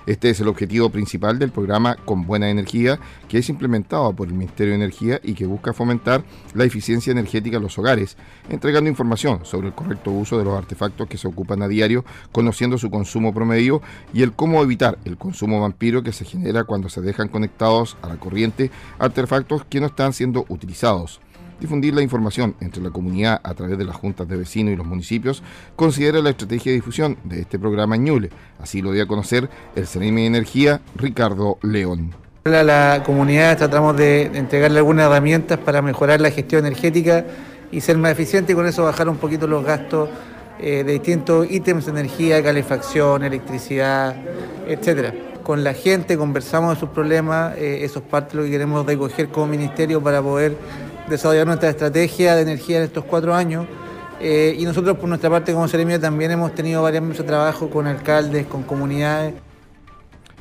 Este 0.08 0.30
es 0.30 0.40
el 0.40 0.48
objetivo 0.48 0.90
principal 0.90 1.38
del 1.38 1.52
programa 1.52 1.98
Con 1.98 2.26
Buena 2.26 2.50
Energía, 2.50 2.98
que 3.28 3.40
es 3.40 3.50
implementado 3.50 4.14
por 4.14 4.30
el 4.30 4.36
Ministerio 4.36 4.72
de 4.72 4.78
Energía 4.78 5.20
y 5.22 5.34
que 5.34 5.46
busca 5.46 5.74
fomentar 5.74 6.24
la 6.54 6.64
eficiencia 6.64 7.12
energética 7.12 7.58
en 7.58 7.64
los 7.64 7.78
hogares, 7.78 8.16
entregando 8.48 8.90
información 8.90 9.44
sobre 9.44 9.68
el 9.68 9.74
correcto 9.74 10.12
uso 10.12 10.38
de 10.38 10.46
los 10.46 10.58
artefactos 10.58 11.10
que 11.10 11.18
se 11.18 11.28
ocupan 11.28 11.62
a 11.62 11.68
diario, 11.68 12.06
conociendo 12.32 12.78
su 12.78 12.90
consumo 12.90 13.34
promedio 13.34 13.82
y 14.14 14.22
el 14.22 14.32
cómo 14.32 14.64
evitar 14.64 14.98
el 15.04 15.18
consumo 15.18 15.60
vampiro 15.60 16.02
que 16.04 16.14
se 16.14 16.24
genera 16.24 16.64
cuando 16.64 16.88
se 16.88 17.02
dejan 17.02 17.28
conectados 17.28 17.98
a 18.02 18.08
la 18.08 18.16
corriente 18.16 18.72
artefactos 19.00 19.66
que 19.66 19.82
no 19.82 19.88
están 19.88 20.14
siendo 20.14 20.46
utilizados 20.48 21.20
difundir 21.60 21.94
la 21.94 22.02
información 22.02 22.56
entre 22.60 22.82
la 22.82 22.90
comunidad 22.90 23.40
a 23.44 23.54
través 23.54 23.78
de 23.78 23.86
las 23.86 23.96
juntas 23.96 24.28
de 24.28 24.38
vecinos 24.38 24.74
y 24.74 24.76
los 24.76 24.86
municipios, 24.86 25.44
considera 25.76 26.20
la 26.20 26.30
estrategia 26.30 26.72
de 26.72 26.78
difusión 26.78 27.18
de 27.24 27.42
este 27.42 27.60
programa 27.60 27.96
en 27.96 28.06
Ñuble. 28.06 28.30
Así 28.60 28.82
lo 28.82 28.92
dio 28.92 29.04
a 29.04 29.08
conocer 29.08 29.50
el 29.76 29.88
CNM 29.88 30.16
de 30.16 30.26
Energía, 30.26 30.82
Ricardo 30.96 31.58
León. 31.62 32.14
A 32.46 32.64
la 32.64 33.04
comunidad 33.06 33.58
tratamos 33.58 33.98
de 33.98 34.24
entregarle 34.34 34.80
algunas 34.80 35.08
herramientas 35.08 35.60
para 35.60 35.82
mejorar 35.82 36.22
la 36.22 36.32
gestión 36.32 36.66
energética 36.66 37.26
y 37.72 37.82
ser 37.82 37.98
más 37.98 38.14
eficiente 38.14 38.54
y 38.54 38.56
con 38.56 38.66
eso 38.66 38.84
bajar 38.84 39.10
un 39.10 39.18
poquito 39.18 39.48
los 39.48 39.66
gastos 39.66 40.10
eh, 40.60 40.84
de 40.84 40.94
distintos 40.94 41.46
ítems 41.52 41.86
de 41.86 41.92
energía, 41.92 42.42
calefacción, 42.42 43.24
electricidad, 43.24 44.16
etcétera. 44.68 45.14
Con 45.44 45.64
la 45.64 45.74
gente 45.74 46.18
conversamos 46.18 46.74
de 46.74 46.80
sus 46.80 46.90
problemas, 46.90 47.56
eh, 47.58 47.84
eso 47.84 48.00
es 48.00 48.06
parte 48.06 48.32
de 48.32 48.38
lo 48.38 48.44
que 48.46 48.52
queremos 48.52 48.86
recoger 48.86 49.28
como 49.28 49.48
ministerio 49.48 50.02
para 50.02 50.22
poder 50.22 50.58
desarrollar 51.10 51.48
nuestra 51.48 51.70
estrategia 51.70 52.36
de 52.36 52.42
energía 52.42 52.78
en 52.78 52.84
estos 52.84 53.04
cuatro 53.06 53.34
años. 53.34 53.66
Eh, 54.20 54.56
y 54.58 54.66
nosotros 54.66 54.98
por 54.98 55.08
nuestra 55.10 55.30
parte 55.30 55.54
como 55.54 55.68
Seremia 55.68 56.00
también 56.00 56.32
hemos 56.32 56.54
tenido 56.56 56.82
varias 56.82 57.04
meses 57.04 57.20
de 57.20 57.28
trabajo 57.28 57.70
con 57.70 57.86
alcaldes, 57.86 58.48
con 58.48 58.64
comunidades. 58.64 59.36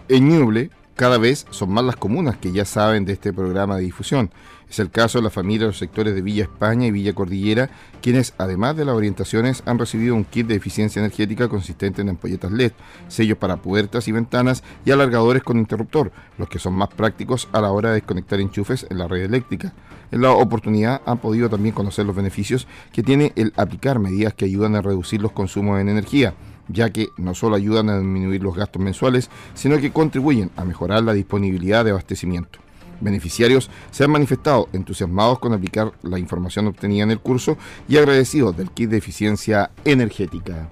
En 0.09 0.29
Ñuble, 0.29 0.71
cada 0.95 1.19
vez 1.19 1.47
son 1.51 1.71
más 1.71 1.85
las 1.85 1.97
comunas 1.97 2.37
que 2.37 2.53
ya 2.53 2.65
saben 2.65 3.05
de 3.05 3.13
este 3.13 3.33
programa 3.33 3.77
de 3.77 3.83
difusión. 3.83 4.31
Es 4.69 4.81
el 4.81 4.91
caso 4.91 5.19
de 5.19 5.25
la 5.25 5.31
familia 5.31 5.61
de 5.61 5.67
los 5.69 5.79
sectores 5.79 6.15
de 6.15 6.23
Villa 6.23 6.43
España 6.43 6.87
y 6.87 6.91
Villa 6.91 7.15
Cordillera, 7.15 7.71
quienes, 8.03 8.35
además 8.37 8.77
de 8.77 8.85
las 8.85 8.97
orientaciones, 8.97 9.63
han 9.65 9.79
recibido 9.79 10.15
un 10.15 10.25
kit 10.25 10.47
de 10.49 10.57
eficiencia 10.57 10.99
energética 10.99 11.49
consistente 11.49 12.03
en 12.03 12.09
ampolletas 12.09 12.51
LED, 12.51 12.73
sellos 13.07 13.39
para 13.39 13.59
puertas 13.59 14.09
y 14.09 14.13
ventanas 14.13 14.65
y 14.85 14.91
alargadores 14.91 15.45
con 15.45 15.59
interruptor, 15.59 16.11
los 16.37 16.49
que 16.49 16.59
son 16.59 16.75
más 16.75 16.89
prácticos 16.89 17.49
a 17.53 17.61
la 17.61 17.71
hora 17.71 17.91
de 17.91 17.97
desconectar 17.97 18.41
enchufes 18.41 18.87
en 18.91 18.99
la 18.99 19.07
red 19.07 19.23
eléctrica. 19.23 19.73
En 20.11 20.23
la 20.23 20.33
oportunidad 20.33 21.01
han 21.07 21.19
podido 21.19 21.49
también 21.49 21.75
conocer 21.75 22.05
los 22.05 22.17
beneficios 22.17 22.67
que 22.93 23.03
tiene 23.05 23.33
el 23.37 23.53
aplicar 23.57 23.99
medidas 24.01 24.35
que 24.35 24.45
ayudan 24.45 24.75
a 24.75 24.83
reducir 24.83 25.21
los 25.23 25.33
consumos 25.33 25.81
en 25.81 25.89
energía 25.89 26.35
ya 26.69 26.91
que 26.91 27.11
no 27.17 27.33
solo 27.35 27.55
ayudan 27.55 27.89
a 27.91 27.99
disminuir 27.99 28.43
los 28.43 28.57
gastos 28.57 28.83
mensuales, 28.83 29.31
sino 29.55 29.79
que 29.79 29.93
contribuyen 29.93 30.51
a 30.57 30.65
mejorar 30.65 31.05
la 31.05 31.13
disponibilidad 31.13 31.85
de 31.85 31.93
abastecimiento. 31.93 32.66
Beneficiarios 33.01 33.71
se 33.91 34.05
han 34.05 34.11
manifestado 34.11 34.69
entusiasmados 34.73 35.39
con 35.39 35.53
aplicar 35.53 35.93
la 36.03 36.19
información 36.19 36.67
obtenida 36.67 37.05
en 37.05 37.11
el 37.11 37.21
curso 37.21 37.57
y 37.89 37.97
agradecidos 37.97 38.57
del 38.57 38.71
kit 38.71 38.91
de 38.91 38.99
eficiencia 38.99 39.71
energética 39.85 40.69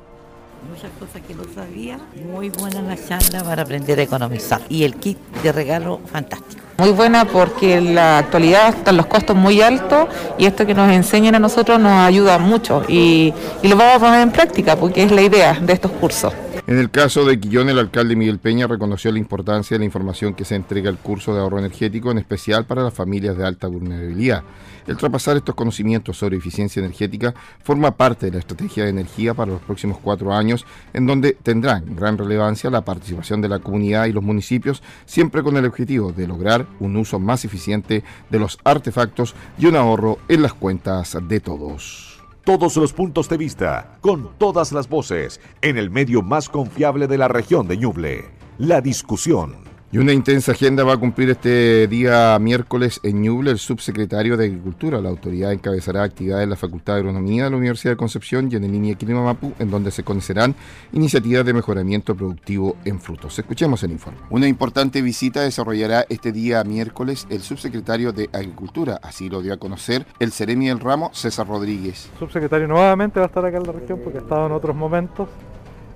muchas 0.71 0.91
cosas 0.99 1.23
que 1.27 1.35
no 1.35 1.45
sabía. 1.55 1.99
Muy 2.33 2.51
buena 2.51 2.83
la 2.83 2.97
charla 2.97 3.45
para 3.45 3.63
aprender 3.63 3.99
a 3.99 4.03
economizar. 4.03 4.61
Y 4.69 4.85
el 4.85 4.97
kit 4.97 5.19
de 5.43 5.53
regalo, 5.53 6.01
fantástico. 6.11 6.63
Muy 6.79 6.91
buena 6.91 7.25
porque 7.25 7.77
en 7.77 7.95
la 7.95 8.19
actualidad 8.19 8.71
están 8.71 8.97
los 8.97 9.07
costos 9.07 9.37
muy 9.37 9.63
altos 9.63 10.09
y 10.39 10.47
esto 10.47 10.67
que 10.67 10.75
nos 10.75 10.91
enseñan 10.91 11.37
a 11.37 11.39
nosotros 11.39 11.79
nos 11.79 11.93
ayuda 11.93 12.39
mucho 12.39 12.83
y, 12.89 13.33
y 13.63 13.69
lo 13.69 13.77
vamos 13.77 13.95
a 13.95 13.99
poner 14.01 14.21
en 14.23 14.33
práctica 14.33 14.75
porque 14.75 15.05
es 15.05 15.13
la 15.13 15.23
idea 15.23 15.55
de 15.55 15.73
estos 15.73 15.93
cursos. 15.93 16.33
En 16.67 16.79
el 16.79 16.91
caso 16.91 17.27
de 17.27 17.39
Quillón, 17.39 17.69
el 17.69 17.79
alcalde 17.79 18.17
Miguel 18.17 18.39
Peña 18.39 18.67
reconoció 18.67 19.13
la 19.13 19.19
importancia 19.19 19.75
de 19.75 19.81
la 19.81 19.85
información 19.85 20.33
que 20.33 20.47
se 20.47 20.55
entrega 20.55 20.89
al 20.89 20.97
curso 20.97 21.35
de 21.35 21.41
ahorro 21.41 21.59
energético, 21.59 22.11
en 22.11 22.17
especial 22.17 22.65
para 22.65 22.83
las 22.83 22.95
familias 22.95 23.37
de 23.37 23.45
alta 23.45 23.67
vulnerabilidad. 23.69 24.45
El 24.87 24.97
traspasar 24.97 25.37
estos 25.37 25.55
conocimientos 25.55 26.17
sobre 26.17 26.39
eficiencia 26.39 26.81
energética 26.81 27.35
forma 27.63 27.95
parte 27.95 28.27
de 28.27 28.33
la 28.33 28.39
estrategia 28.39 28.85
de 28.85 28.91
energía 28.91 29.35
para 29.35 29.53
los 29.53 29.61
próximos 29.61 29.99
cuatro 29.99 30.33
años, 30.33 30.65
en 30.95 31.07
donde 31.07 31.33
tendrán 31.35 31.97
gran 31.97 32.17
relevancia 32.17 32.71
la 32.71 32.83
participación 32.83 33.43
de 33.43 33.51
la 33.51 33.59
comunidad 33.59 34.07
y 34.07 34.13
los 34.13 34.25
municipios, 34.25 34.83
siempre 35.05 35.43
con 35.43 35.59
el 35.59 35.67
objetivo 35.67 36.13
de 36.13 36.27
lograr 36.27 36.67
un 36.81 36.97
uso 36.97 37.19
más 37.19 37.45
eficiente 37.45 38.03
de 38.31 38.39
los 38.39 38.59
artefactos 38.65 39.35
y 39.59 39.67
un 39.67 39.77
ahorro 39.77 40.17
en 40.29 40.41
las 40.41 40.55
cuentas 40.55 41.15
de 41.29 41.41
todos. 41.41 42.14
Todos 42.45 42.77
los 42.77 42.93
puntos 42.93 43.27
de 43.31 43.39
vista, 43.39 43.97
con 44.03 44.37
todas 44.37 44.71
las 44.71 44.87
voces, 44.87 45.41
en 45.63 45.79
el 45.79 45.89
medio 45.89 46.21
más 46.21 46.51
confiable 46.51 47.07
de 47.07 47.17
la 47.17 47.27
región 47.27 47.67
de 47.67 47.79
Ñuble. 47.79 48.27
La 48.59 48.83
discusión. 48.83 49.74
Y 49.95 49.99
una 49.99 50.13
intensa 50.13 50.51
agenda 50.51 50.83
va 50.83 50.95
a 50.95 50.97
cumplir 50.97 51.31
este 51.31 51.87
día 51.87 52.37
miércoles 52.41 52.99
en 53.05 53.23
Ñuble 53.23 53.53
el 53.53 53.61
subsecretario 53.61 54.37
de 54.37 54.47
Agricultura. 54.47 55.01
La 55.01 55.09
autoridad 55.09 55.53
encabezará 55.53 56.03
actividades 56.03 56.43
en 56.43 56.51
la 56.51 56.57
Facultad 56.57 56.95
de 56.95 56.99
Agronomía 56.99 57.45
de 57.45 57.51
la 57.51 57.57
Universidad 57.57 57.93
de 57.93 57.97
Concepción 57.97 58.49
y 58.51 58.57
en 58.57 58.65
el 58.65 58.73
línea 58.73 58.97
Mapu, 59.23 59.53
en 59.61 59.71
donde 59.71 59.93
se 59.93 60.03
conocerán 60.03 60.57
iniciativas 60.93 61.47
de 61.47 61.53
mejoramiento 61.53 62.17
productivo 62.17 62.77
en 62.85 62.99
frutos. 62.99 63.39
Escuchemos 63.39 63.85
el 63.85 63.93
informe. 63.93 64.19
Una 64.31 64.49
importante 64.49 65.01
visita 65.01 65.43
desarrollará 65.43 66.05
este 66.09 66.33
día 66.33 66.65
miércoles 66.65 67.29
el 67.31 67.43
subsecretario 67.43 68.11
de 68.13 68.29
Agricultura. 68.33 68.99
Así 69.01 69.29
lo 69.29 69.43
dio 69.43 69.55
a 69.55 69.59
conocer 69.59 70.07
el 70.19 70.33
Ceremi 70.33 70.67
del 70.67 70.81
Ramo, 70.81 71.11
César 71.15 71.47
Rodríguez. 71.47 72.11
El 72.15 72.19
subsecretario 72.19 72.67
nuevamente 72.67 73.21
va 73.21 73.27
a 73.27 73.29
estar 73.29 73.45
acá 73.45 73.59
en 73.59 73.63
la 73.63 73.73
región 73.73 74.01
porque 74.03 74.19
ha 74.19 74.23
estado 74.23 74.47
en 74.47 74.53
otros 74.55 74.75
momentos 74.75 75.29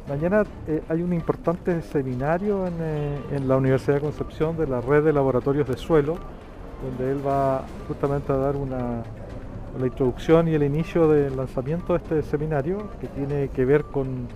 Mañana 0.08 0.42
eh, 0.66 0.82
hay 0.88 1.02
un 1.02 1.12
importante 1.12 1.82
seminario 1.82 2.66
eh, 2.66 3.18
en, 3.30 3.46
la 3.46 3.58
Universidad 3.58 3.96
de 3.96 4.00
Concepción 4.00 4.56
de 4.56 4.66
la 4.66 4.80
red 4.80 5.04
de 5.04 5.12
laboratorios 5.12 5.68
de 5.68 5.76
suelo, 5.76 6.16
donde 6.82 7.12
él 7.12 7.26
va 7.26 7.64
justamente 7.86 8.32
a 8.32 8.36
dar 8.36 8.54
la 8.56 9.86
introducción 9.86 10.48
y 10.48 10.54
el 10.54 10.62
inicio 10.62 11.08
del 11.08 11.36
lanzamiento 11.36 11.92
de 11.92 11.98
este 11.98 12.22
seminario, 12.22 12.88
que 13.02 13.08
tiene 13.08 13.48
que 13.48 13.66
ver 13.66 13.84
con 13.84 14.28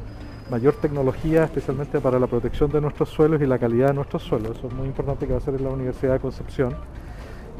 mayor 0.50 0.74
tecnología, 0.74 1.44
especialmente 1.44 2.00
para 2.00 2.18
la 2.18 2.26
protección 2.26 2.70
de 2.70 2.82
nuestros 2.82 3.08
suelos 3.08 3.40
y 3.40 3.46
la 3.46 3.58
calidad 3.58 3.88
de 3.88 3.94
nuestros 3.94 4.22
suelos. 4.22 4.58
Eso 4.58 4.66
es 4.66 4.74
muy 4.74 4.88
importante 4.88 5.26
que 5.26 5.32
va 5.32 5.38
a 5.38 5.40
ser 5.40 5.54
en 5.54 5.64
la 5.64 5.70
Universidad 5.70 6.12
de 6.12 6.20
Concepción. 6.20 6.74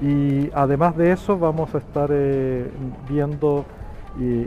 Y 0.03 0.51
además 0.53 0.99
de 0.99 1.13
eso 1.13 1.39
vamos 1.39 1.75
a 1.75 1.79
estar 1.79 2.11
eh, 2.13 2.71
viendo 3.09 3.65
y, 4.19 4.47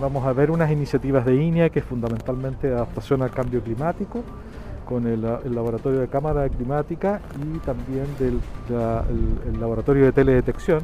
vamos 0.00 0.26
a 0.26 0.32
ver 0.32 0.50
unas 0.50 0.70
iniciativas 0.70 1.24
de 1.24 1.36
INEA 1.36 1.70
que 1.70 1.78
es 1.78 1.84
fundamentalmente 1.84 2.68
adaptación 2.68 3.22
al 3.22 3.30
cambio 3.30 3.62
climático 3.62 4.22
con 4.84 5.06
el, 5.06 5.22
laboratorio 5.22 6.00
de 6.00 6.08
cámara 6.08 6.48
climática 6.48 7.20
y 7.38 7.58
también 7.60 8.06
del 8.18 8.40
el, 9.48 9.60
laboratorio 9.60 10.04
de 10.04 10.12
teledetección 10.12 10.80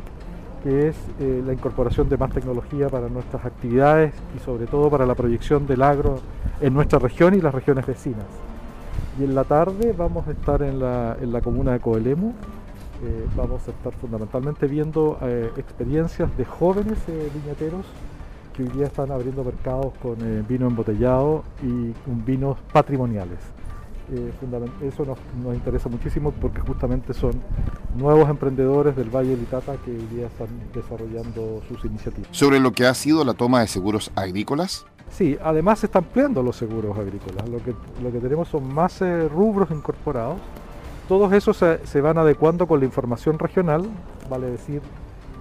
que 0.63 0.89
es 0.89 0.97
eh, 1.21 1.43
la 1.47 1.53
incorporación 1.53 2.09
de 2.09 2.17
más 2.17 2.33
tecnología 2.33 2.89
para 2.89 3.09
nuestras 3.09 3.45
actividades 3.45 4.13
y 4.37 4.41
sobre 4.41 4.67
todo 4.67 4.91
para 4.91 5.07
la 5.07 5.15
proyección 5.15 5.67
del 5.67 5.83
agro 5.83 6.21
en 6.61 6.75
nuestra 6.75 6.99
región 6.99 7.35
y 7.35 7.41
las 7.41 7.55
regiones 7.55 7.87
vecinas. 7.87 8.27
Y 9.21 9.25
en 9.25 9.35
la 9.35 9.45
tarde 9.45 9.95
vamos 9.97 10.27
a 10.27 10.33
estar 10.33 10.63
en 10.63 10.81
la, 10.81 11.17
en 11.21 11.33
la 11.33 11.41
comuna 11.41 11.73
de 11.73 11.81
Coelemu, 11.81 12.33
eh, 13.01 13.29
vamos 13.37 13.63
a 13.69 13.71
estar 13.71 13.93
fundamentalmente 13.93 14.67
viendo 14.67 15.19
eh, 15.23 15.53
experiencias 15.57 16.37
de 16.37 16.45
jóvenes 16.45 16.99
eh, 17.07 17.31
viñateros 17.33 17.87
que 18.57 18.65
hoy 18.65 18.71
día 18.71 18.87
están 18.87 19.13
abriendo 19.13 19.45
mercados 19.45 19.93
con 20.03 20.17
vino 20.49 20.67
embotellado 20.67 21.45
y 21.63 21.93
con 22.05 22.25
vinos 22.25 22.59
patrimoniales. 22.73 23.39
eso 24.83 25.05
nos, 25.05 25.17
nos, 25.45 25.55
interesa 25.55 25.89
muchísimo 25.89 26.33
porque 26.33 26.61
justamente 26.61 27.15
son 27.15 27.35
nuevos 27.97 28.29
emprendedores 28.29 28.97
del 28.97 29.11
Valle 29.11 29.37
de 29.37 29.43
Itata 29.43 29.77
que 29.85 29.93
hoy 29.93 30.07
día 30.13 30.27
están 30.27 30.49
desarrollando 30.75 31.63
sus 31.69 31.85
iniciativas. 31.85 32.31
¿Sobre 32.33 32.59
lo 32.59 32.73
que 32.73 32.85
ha 32.85 32.95
sido 32.95 33.25
la 33.25 33.35
toma 33.35 33.61
de 33.61 33.69
seguros 33.69 34.11
agrícolas? 34.17 34.87
Sí, 35.09 35.39
además 35.41 35.79
se 35.79 35.87
están 35.87 36.03
ampliando 36.03 36.43
los 36.43 36.57
seguros 36.57 36.99
agrícolas. 36.99 37.49
Lo 37.49 37.59
que, 37.63 37.77
lo 38.03 38.11
que 38.11 38.19
tenemos 38.19 38.49
son 38.49 38.75
más 38.75 39.01
rubros 39.31 39.71
incorporados 39.71 40.41
todos 41.09 41.33
esos 41.33 41.57
se, 41.57 42.01
van 42.03 42.19
adecuando 42.19 42.67
con 42.67 42.81
la 42.81 42.87
información 42.87 43.39
regional, 43.39 43.83
vale 44.29 44.51
decir, 44.51 44.83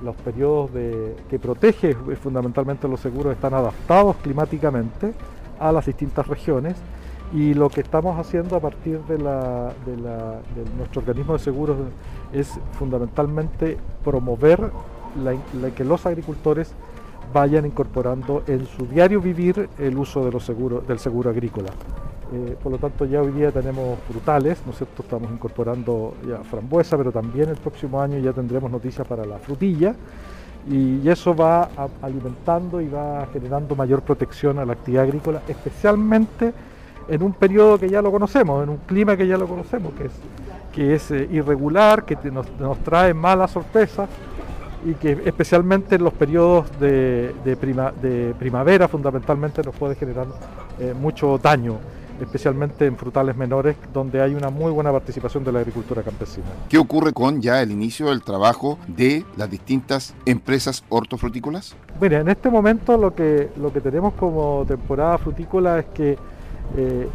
los 0.01 0.15
periodos 0.15 0.71
que 1.29 1.39
protege 1.39 1.93
fundamentalmente 2.21 2.87
los 2.87 3.01
seguros 3.01 3.33
están 3.33 3.53
adaptados 3.53 4.15
climáticamente 4.17 5.13
a 5.59 5.71
las 5.73 5.85
distintas 5.85 6.25
regiones 6.27 6.77
y 7.33 7.53
lo 7.53 7.69
que 7.69 7.81
estamos 7.81 8.17
haciendo 8.17 8.55
a 8.55 8.61
partir 8.61 8.99
de, 9.01 9.17
nuestro 10.77 11.01
organismo 11.01 11.33
de 11.33 11.39
seguros 11.39 11.77
es 12.31 12.57
fundamentalmente 12.79 13.77
promover 14.05 14.71
que 15.75 15.83
los 15.83 16.05
agricultores 16.05 16.71
vayan 17.33 17.65
incorporando 17.65 18.43
en 18.47 18.65
su 18.67 18.85
diario 18.85 19.19
vivir 19.19 19.67
el 19.79 19.97
uso 19.97 20.29
del 20.29 20.99
seguro 20.99 21.29
agrícola. 21.29 21.71
Eh, 22.33 22.57
por 22.61 22.73
lo 22.73 22.77
tanto, 22.77 23.05
ya 23.05 23.21
hoy 23.21 23.31
día 23.31 23.51
tenemos 23.51 23.97
frutales, 24.09 24.61
¿no? 24.65 24.73
Estamos 24.73 25.31
incorporando 25.31 26.15
ya 26.27 26.37
frambuesa, 26.43 26.97
pero 26.97 27.11
también 27.11 27.49
el 27.49 27.55
próximo 27.55 28.01
año 28.01 28.17
ya 28.19 28.33
tendremos 28.33 28.69
noticias 28.69 29.07
para 29.07 29.25
la 29.25 29.37
frutilla. 29.37 29.95
Y 30.69 31.07
eso 31.07 31.33
va 31.33 31.69
alimentando 32.01 32.81
y 32.81 32.89
va 32.89 33.25
generando 33.31 33.73
mayor 33.75 34.01
protección 34.01 34.59
a 34.59 34.65
la 34.65 34.73
actividad 34.73 35.03
agrícola, 35.03 35.41
especialmente 35.47 36.53
en 37.07 37.23
un 37.23 37.31
periodo 37.31 37.79
que 37.79 37.89
ya 37.89 38.01
lo 38.01 38.11
conocemos, 38.11 38.63
en 38.63 38.69
un 38.69 38.77
clima 38.77 39.15
que 39.15 39.25
ya 39.25 39.37
lo 39.37 39.47
conocemos, 39.47 39.93
que 39.93 40.05
es, 40.07 40.11
que 40.73 40.95
es 40.95 41.11
eh, 41.11 41.29
irregular, 41.31 42.03
que 42.03 42.17
nos, 42.29 42.51
nos, 42.59 42.77
trae 42.79 43.13
malas 43.13 43.51
sorpresas 43.51 44.09
y 44.85 44.93
que 44.95 45.13
especialmente 45.25 45.95
en 45.95 46.03
los 46.03 46.13
periodos 46.13 46.67
de, 46.81 47.33
de, 47.45 48.35
primavera 48.37 48.89
fundamentalmente 48.89 49.63
nos 49.63 49.75
puede 49.75 49.95
generar 49.95 50.27
eh, 50.79 50.93
mucho 50.99 51.37
daño 51.37 51.77
especialmente 52.21 52.85
en 52.85 52.97
frutales 52.97 53.35
menores, 53.35 53.75
donde 53.93 54.21
hay 54.21 54.33
una 54.33 54.49
muy 54.49 54.71
buena 54.71 54.91
participación 54.91 55.43
de 55.43 55.51
la 55.51 55.59
agricultura 55.59 56.03
campesina. 56.03 56.45
¿Qué 56.69 56.77
ocurre 56.77 57.13
con 57.13 57.41
ya 57.41 57.61
el 57.61 57.71
inicio 57.71 58.07
del 58.07 58.23
trabajo 58.23 58.77
de 58.87 59.25
las 59.35 59.49
distintas 59.49 60.13
empresas 60.25 60.83
hortofrutícolas? 60.89 61.75
Mira, 61.99 62.19
en 62.19 62.29
este 62.29 62.49
momento 62.49 62.97
lo 62.97 63.13
que, 63.13 63.49
lo 63.57 63.71
que 63.71 63.81
tenemos 63.81 64.13
como 64.13 64.65
temporada 64.67 65.17
frutícola 65.17 65.79
es 65.79 65.85
que 65.87 66.17
eh, 66.75 67.07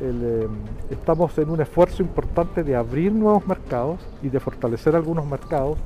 em, 0.00 0.48
estamos 0.90 1.36
en 1.38 1.48
un 1.48 1.60
esfuerzo 1.60 2.02
importante 2.02 2.62
de 2.62 2.76
abrir 2.76 3.12
nuevos 3.12 3.46
mercados 3.46 4.00
y 4.22 4.28
de 4.28 4.38
fortalecer 4.38 4.94
algunos 4.94 5.24
mercados 5.26 5.78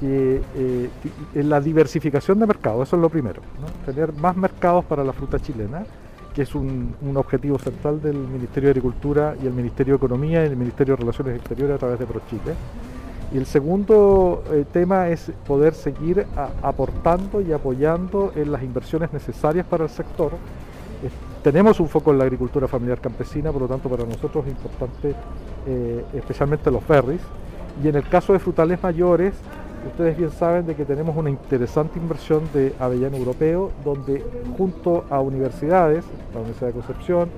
que 0.00 0.40
eh, 0.56 0.90
en 1.34 1.48
la 1.48 1.60
diversificación 1.60 2.38
de 2.38 2.46
mercados, 2.46 2.88
eso 2.88 2.96
es 2.96 3.02
lo 3.02 3.08
primero, 3.08 3.42
tener 3.84 4.12
más 4.12 4.36
mercados 4.36 4.84
para 4.84 5.04
la 5.04 5.12
fruta 5.12 5.38
chilena 5.38 5.84
que 6.38 6.42
es 6.42 6.54
un, 6.54 6.94
objetivo 7.16 7.58
central 7.58 8.00
del 8.00 8.16
Ministerio 8.16 8.68
de 8.68 8.70
Agricultura 8.70 9.34
y 9.42 9.46
el 9.48 9.52
Ministerio 9.52 9.94
de 9.94 9.96
Economía 9.96 10.44
y 10.44 10.46
el 10.46 10.56
Ministerio 10.56 10.94
de 10.94 11.00
Relaciones 11.00 11.34
Exteriores 11.34 11.74
a 11.74 11.78
través 11.78 11.98
de 11.98 12.06
ProChile. 12.06 12.54
Y 13.34 13.38
el 13.38 13.44
segundo 13.44 14.44
eh, 14.52 14.64
tema 14.72 15.08
es 15.08 15.32
poder 15.48 15.74
seguir 15.74 16.26
aportando 16.62 17.40
y 17.40 17.52
apoyando 17.52 18.32
en 18.36 18.52
las 18.52 18.62
inversiones 18.62 19.12
necesarias 19.12 19.66
para 19.66 19.82
el 19.82 19.90
sector. 19.90 20.30
tenemos 21.42 21.80
un 21.80 21.88
foco 21.88 22.12
en 22.12 22.18
la 22.18 22.24
agricultura 22.24 22.68
familiar 22.68 23.00
campesina, 23.00 23.50
por 23.50 23.62
lo 23.62 23.66
tanto 23.66 23.88
para 23.88 24.04
nosotros 24.04 24.46
es 24.46 24.52
importante 24.52 25.16
eh, 25.66 26.04
especialmente 26.14 26.70
los 26.70 26.84
ferries. 26.84 27.20
Y 27.82 27.88
en 27.88 27.96
el 27.96 28.08
caso 28.08 28.32
de 28.32 28.38
frutales 28.38 28.80
mayores, 28.80 29.34
Ustedes 29.88 30.18
bien 30.18 30.30
saben 30.30 30.66
de 30.66 30.74
que 30.74 30.84
tenemos 30.84 31.16
una 31.16 31.30
interesante 31.30 31.98
inversión 31.98 32.42
de 32.52 32.74
avellano 32.78 33.16
europeo, 33.16 33.72
donde 33.84 34.22
junto 34.56 35.04
a 35.08 35.20
universidades, 35.20 36.04
la 36.34 36.40
Universidad 36.40 36.68
de 36.68 36.72
Concepción, 36.74 37.28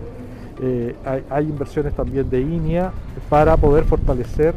eh, 0.62 0.94
hay, 1.30 1.44
inversiones 1.44 1.94
también 1.94 2.28
de 2.28 2.40
INIA 2.40 2.92
para 3.30 3.56
poder 3.56 3.84
fortalecer 3.84 4.54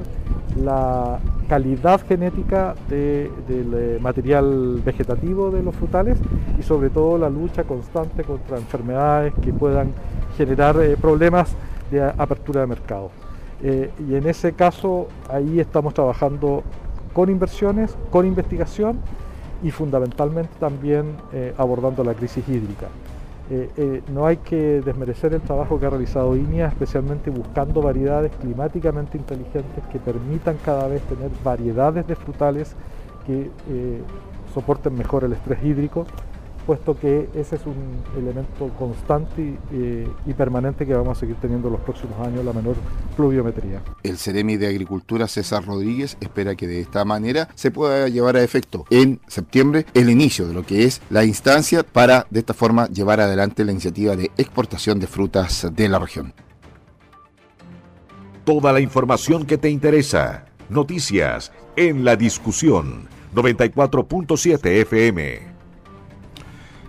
la 0.62 1.20
calidad 1.48 2.02
genética 2.06 2.76
del 2.90 3.30
eh, 3.74 4.00
material 4.02 4.82
vegetativo 4.84 5.50
de 5.50 5.64
los 5.64 5.74
frutales 5.76 6.18
y 6.60 6.64
sobre 6.64 6.90
todo 6.90 7.18
la 7.18 7.30
lucha 7.30 7.64
constante 7.64 8.24
contra 8.24 8.58
enfermedades 8.58 9.34
que 9.42 9.54
puedan 9.54 9.94
generar 10.36 10.78
eh, 10.82 10.98
problemas 11.00 11.56
de 11.90 12.04
apertura 12.04 12.62
de 12.62 12.68
mercado. 12.68 13.12
y 13.64 14.16
en 14.16 14.28
ese 14.28 14.52
caso 14.52 15.08
ahí 15.30 15.62
estamos 15.62 15.94
trabajando 15.94 16.64
con 17.14 17.30
inversiones, 17.30 17.96
con 18.10 18.26
investigación 18.26 19.00
y 19.64 19.72
fundamentalmente 19.72 20.52
también 20.60 21.16
eh, 21.32 21.54
abordando 21.58 22.04
la 22.04 22.14
crisis 22.14 22.48
hídrica. 22.48 22.88
Eh, 23.50 23.70
eh, 23.78 24.02
no 24.14 24.26
hay 24.26 24.38
que 24.38 24.82
desmerecer 24.82 25.34
el 25.34 25.42
trabajo 25.42 25.80
que 25.80 25.86
ha 25.86 25.90
realizado 25.90 26.36
INIA, 26.36 26.68
especialmente 26.68 27.30
buscando 27.30 27.82
variedades 27.82 28.32
climáticamente 28.40 29.18
inteligentes 29.18 29.84
que 29.92 30.00
permitan 30.00 30.58
cada 30.64 30.88
vez 30.88 31.02
tener 31.04 31.30
variedades 31.44 32.08
de 32.08 32.16
frutales 32.16 32.76
que 33.26 33.50
soporten 34.54 34.98
mejor 34.98 35.24
el 35.24 35.32
estrés 35.32 35.64
hídrico 35.64 36.06
puesto 36.66 36.98
que 36.98 37.30
ese 37.36 37.56
es 37.56 37.62
un 37.66 38.04
elemento 38.18 38.70
constante 38.78 39.58
eh, 39.72 40.08
y, 40.26 40.34
permanente 40.34 40.86
que 40.86 40.94
vamos 40.94 41.18
a 41.18 41.20
seguir 41.20 41.36
teniendo 41.38 41.68
en 41.68 41.74
los 41.74 41.82
próximos 41.82 42.20
años, 42.26 42.44
la 42.44 42.54
menor 42.54 42.76
pluviometría. 43.16 43.82
El 44.04 44.18
Ceremi 44.18 44.58
de 44.58 44.68
Agricultura 44.68 45.28
César 45.28 45.66
Rodríguez 45.66 46.18
espera 46.22 46.56
que 46.56 46.68
de 46.68 46.82
esta 46.82 47.06
manera 47.06 47.50
se 47.56 47.72
pueda 47.72 48.08
llevar 48.08 48.36
a 48.36 48.44
efecto 48.44 48.86
en 48.90 49.20
septiembre 49.28 49.86
el 49.94 50.10
inicio 50.10 50.48
de 50.48 50.54
lo 50.54 50.66
que 50.66 50.86
es 50.86 51.02
la 51.10 51.24
instancia 51.24 51.84
para 51.84 52.26
de 52.30 52.40
esta 52.40 52.54
forma 52.54 52.88
llevar 52.88 53.20
adelante 53.20 53.64
la 53.66 53.72
iniciativa 53.72 54.16
de 54.16 54.32
exportación 54.38 55.00
de 55.00 55.08
frutas 55.08 55.68
de 55.74 55.90
la 55.90 56.00
región. 56.00 56.34
Toda 58.46 58.74
la 58.74 58.82
información 58.82 59.46
que 59.46 59.58
te 59.58 59.70
interesa, 59.70 60.46
noticias 60.70 61.52
en 61.76 62.04
la 62.04 62.16
discusión 62.16 63.08
94.7 63.34 64.82
FM. 64.82 65.53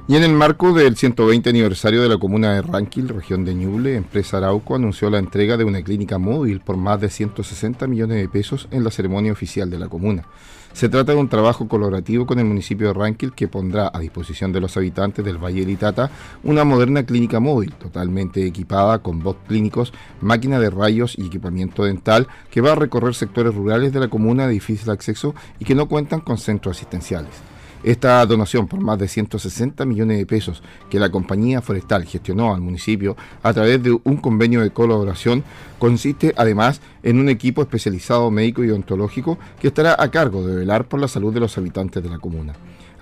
Y 0.06 0.16
en 0.16 0.22
el 0.22 0.34
marco 0.34 0.74
del 0.74 0.98
120 0.98 1.48
aniversario 1.48 2.02
de 2.02 2.10
la 2.10 2.18
comuna 2.18 2.52
de 2.52 2.60
Ranquil, 2.60 3.08
región 3.08 3.42
de 3.46 3.54
Ñuble, 3.54 3.96
Empresa 3.96 4.36
Arauco 4.36 4.74
anunció 4.74 5.08
la 5.08 5.18
entrega 5.18 5.56
de 5.56 5.64
una 5.64 5.80
clínica 5.80 6.18
móvil 6.18 6.60
por 6.60 6.76
más 6.76 7.00
de 7.00 7.08
160 7.08 7.86
millones 7.86 8.18
de 8.18 8.28
pesos 8.28 8.68
en 8.70 8.84
la 8.84 8.90
ceremonia 8.90 9.32
oficial 9.32 9.70
de 9.70 9.78
la 9.78 9.88
comuna. 9.88 10.26
Se 10.74 10.90
trata 10.90 11.12
de 11.12 11.18
un 11.18 11.30
trabajo 11.30 11.68
colaborativo 11.68 12.26
con 12.26 12.38
el 12.38 12.44
municipio 12.44 12.88
de 12.88 12.92
Ranquil 12.92 13.32
que 13.32 13.48
pondrá 13.48 13.90
a 13.94 13.98
disposición 13.98 14.52
de 14.52 14.60
los 14.60 14.76
habitantes 14.76 15.24
del 15.24 15.42
Valle 15.42 15.60
de 15.60 15.66
Litata 15.68 16.10
una 16.42 16.64
moderna 16.64 17.06
clínica 17.06 17.40
móvil 17.40 17.72
totalmente 17.72 18.46
equipada 18.46 18.98
con 18.98 19.22
bots 19.22 19.46
clínicos, 19.48 19.94
máquina 20.20 20.60
de 20.60 20.68
rayos 20.68 21.16
y 21.16 21.28
equipamiento 21.28 21.82
dental 21.82 22.28
que 22.50 22.60
va 22.60 22.72
a 22.72 22.74
recorrer 22.74 23.14
sectores 23.14 23.54
rurales 23.54 23.90
de 23.94 24.00
la 24.00 24.08
comuna 24.08 24.46
de 24.46 24.52
difícil 24.52 24.90
acceso 24.90 25.34
y 25.58 25.64
que 25.64 25.74
no 25.74 25.88
cuentan 25.88 26.20
con 26.20 26.36
centros 26.36 26.76
asistenciales. 26.76 27.53
Esta 27.84 28.24
donación 28.24 28.66
por 28.66 28.80
más 28.80 28.98
de 28.98 29.08
160 29.08 29.84
millones 29.84 30.16
de 30.16 30.24
pesos 30.24 30.62
que 30.88 30.98
la 30.98 31.10
compañía 31.10 31.60
forestal 31.60 32.06
gestionó 32.06 32.54
al 32.54 32.62
municipio 32.62 33.14
a 33.42 33.52
través 33.52 33.82
de 33.82 33.98
un 34.04 34.16
convenio 34.16 34.62
de 34.62 34.70
colaboración 34.70 35.44
consiste 35.78 36.32
además 36.38 36.80
en 37.02 37.18
un 37.18 37.28
equipo 37.28 37.60
especializado 37.60 38.30
médico 38.30 38.64
y 38.64 38.70
odontológico 38.70 39.38
que 39.60 39.68
estará 39.68 39.96
a 39.98 40.10
cargo 40.10 40.46
de 40.46 40.56
velar 40.56 40.86
por 40.86 40.98
la 40.98 41.08
salud 41.08 41.34
de 41.34 41.40
los 41.40 41.58
habitantes 41.58 42.02
de 42.02 42.08
la 42.08 42.18
comuna. 42.18 42.54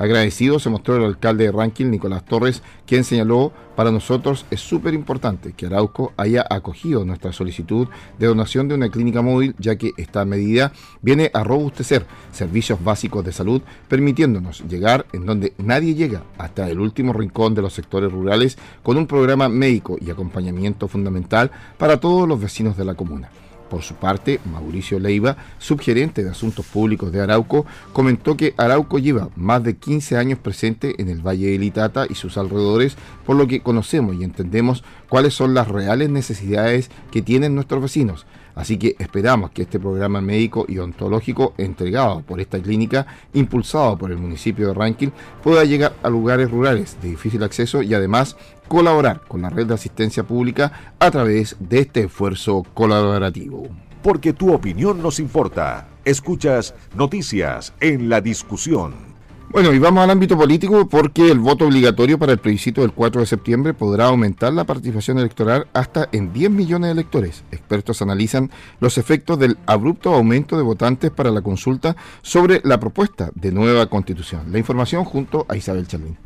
Agradecido 0.03 0.59
se 0.59 0.69
mostró 0.69 0.97
el 0.97 1.05
alcalde 1.05 1.45
de 1.45 1.53
Rankin, 1.53 1.89
Nicolás 1.89 2.25
Torres, 2.25 2.65
quien 2.89 3.05
señaló, 3.05 3.53
para 3.77 3.93
nosotros 3.93 4.45
es 4.51 4.61
súper 4.61 4.95
importante 4.95 5.53
que 5.53 5.67
Arauco 5.67 6.13
haya 6.17 6.45
acogido 6.51 7.05
nuestra 7.05 7.33
solicitud 7.33 7.87
de 8.19 8.27
donación 8.27 8.67
de 8.67 8.75
una 8.75 8.89
clínica 8.89 9.23
móvil, 9.23 9.55
ya 9.61 9.77
que 9.77 9.93
esta 9.97 10.25
medida 10.25 10.73
viene 11.03 11.31
a 11.33 11.45
robustecer 11.45 12.05
servicios 12.33 12.83
básicos 12.83 13.25
de 13.25 13.31
salud, 13.31 13.63
permitiéndonos 13.87 14.65
llegar 14.69 15.07
en 15.13 15.25
donde 15.25 15.53
nadie 15.59 15.95
llega, 15.95 16.25
hasta 16.37 16.69
el 16.69 16.81
último 16.81 17.13
rincón 17.13 17.55
de 17.55 17.63
los 17.63 17.73
sectores 17.73 18.11
rurales, 18.11 18.59
con 18.83 18.97
un 18.97 19.07
programa 19.07 19.49
médico 19.49 19.99
y 20.01 20.11
acompañamiento 20.11 20.89
fundamental 20.89 21.53
para 21.79 22.01
todos 22.01 22.27
los 22.27 22.41
vecinos 22.41 22.77
de 22.77 22.85
la 22.87 22.95
comuna. 22.95 23.31
Por 23.73 23.81
su 23.81 23.95
parte, 23.95 24.39
Mauricio 24.45 24.99
Leiva, 24.99 25.39
subgerente 25.57 26.23
de 26.23 26.29
Asuntos 26.29 26.67
Públicos 26.67 27.11
de 27.11 27.23
Arauco, 27.23 27.65
comentó 27.95 28.37
que 28.37 28.53
Arauco 28.59 28.99
lleva 28.99 29.31
más 29.35 29.65
de 29.65 29.77
15 29.77 30.19
años 30.19 30.39
presente 30.39 31.01
en 31.01 31.09
el 31.09 31.27
Valle 31.27 31.53
de 31.53 31.59
Litata 31.59 32.05
y 32.07 32.15
sus 32.15 32.37
alrededores, 32.37 32.99
por 33.25 33.37
lo 33.37 33.47
que 33.47 33.63
conocemos 33.63 34.15
y 34.15 34.25
entendemos 34.25 34.85
cuáles 35.09 35.33
son 35.33 35.55
las 35.55 35.69
reales 35.69 36.11
necesidades 36.11 36.91
que 37.11 37.23
tienen 37.23 37.55
nuestros 37.55 37.81
vecinos. 37.81 38.27
Así 38.55 38.77
que 38.77 38.97
esperamos 38.99 39.51
que 39.51 39.63
este 39.63 39.81
programa 39.81 40.21
médico 40.21 40.67
y 40.69 40.79
ontológico 40.79 41.55
entregado 41.59 42.23
por 42.23 42.41
esta 42.41 42.61
clínica, 42.61 43.07
impulsado 43.33 43.97
por 43.97 44.11
el 44.11 44.19
municipio 44.19 44.69
de 44.69 44.75
Rankin, 44.75 45.13
pueda 45.43 45.65
llegar 45.65 45.95
a 46.03 46.09
lugares 46.09 46.51
rurales 46.51 46.97
de 47.01 47.11
difícil 47.11 47.43
acceso 47.43 47.83
y 47.83 47.95
además 47.95 48.37
colaborar 48.69 49.23
con 49.27 49.43
la 49.43 49.51
red 49.51 49.67
de 49.67 49.75
asistencia 49.75 50.23
pública 50.23 50.95
a 50.99 51.11
través 51.11 51.57
de 51.61 51.81
este 51.81 52.05
esfuerzo 52.05 52.65
colaborativo. 52.75 53.69
Porque 54.03 54.33
tu 54.33 54.53
opinión 54.53 55.01
nos 55.03 55.21
importa. 55.21 55.89
Escuchas 56.05 56.75
noticias 56.97 57.73
en 57.81 58.09
la 58.09 58.21
discusión. 58.21 59.12
Bueno, 59.53 59.71
y 59.75 59.79
vamos 59.79 60.03
al 60.03 60.09
ámbito 60.09 60.35
político 60.35 60.89
porque 60.89 61.31
el 61.31 61.39
voto 61.39 61.67
obligatorio 61.67 62.19
para 62.19 62.33
el 62.33 62.39
plebiscito 62.39 62.81
del 62.81 62.95
4 62.95 63.21
de 63.21 63.27
septiembre 63.27 63.75
podrá 63.75 64.07
aumentar 64.07 64.51
la 64.51 64.65
participación 64.65 65.19
electoral 65.19 65.67
hasta 65.75 66.09
en 66.13 66.33
10 66.33 66.51
millones 66.51 66.89
de 66.89 66.93
electores. 66.93 67.45
Expertos 67.51 68.01
analizan 68.01 68.51
los 68.81 68.97
efectos 68.97 69.39
del 69.39 69.59
abrupto 69.67 70.15
aumento 70.15 70.57
de 70.57 70.63
votantes 70.63 71.11
para 71.11 71.31
la 71.31 71.43
consulta 71.43 71.97
sobre 72.23 72.63
la 72.65 72.81
propuesta 72.81 73.31
de 73.35 73.53
nueva 73.53 73.85
constitución. 73.91 74.51
La 74.51 74.59
información 74.59 75.05
junto 75.05 75.45
a 75.51 75.55
Isabel 75.55 75.87
Chalín. 75.87 76.17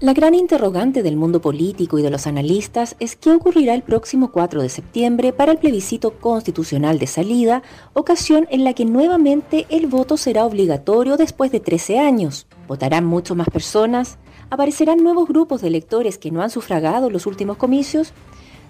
La 0.00 0.12
gran 0.12 0.32
interrogante 0.36 1.02
del 1.02 1.16
mundo 1.16 1.40
político 1.40 1.98
y 1.98 2.02
de 2.02 2.10
los 2.10 2.28
analistas 2.28 2.94
es 3.00 3.16
qué 3.16 3.32
ocurrirá 3.32 3.74
el 3.74 3.82
próximo 3.82 4.30
4 4.30 4.62
de 4.62 4.68
septiembre 4.68 5.32
para 5.32 5.50
el 5.50 5.58
plebiscito 5.58 6.12
constitucional 6.20 7.00
de 7.00 7.08
salida, 7.08 7.64
ocasión 7.94 8.46
en 8.50 8.62
la 8.62 8.74
que 8.74 8.84
nuevamente 8.84 9.66
el 9.70 9.88
voto 9.88 10.16
será 10.16 10.44
obligatorio 10.46 11.16
después 11.16 11.50
de 11.50 11.58
13 11.58 11.98
años. 11.98 12.46
¿Votarán 12.68 13.06
mucho 13.06 13.34
más 13.34 13.48
personas? 13.50 14.18
¿Aparecerán 14.50 15.02
nuevos 15.02 15.26
grupos 15.26 15.62
de 15.62 15.66
electores 15.66 16.16
que 16.16 16.30
no 16.30 16.42
han 16.42 16.50
sufragado 16.50 17.10
los 17.10 17.26
últimos 17.26 17.56
comicios? 17.56 18.12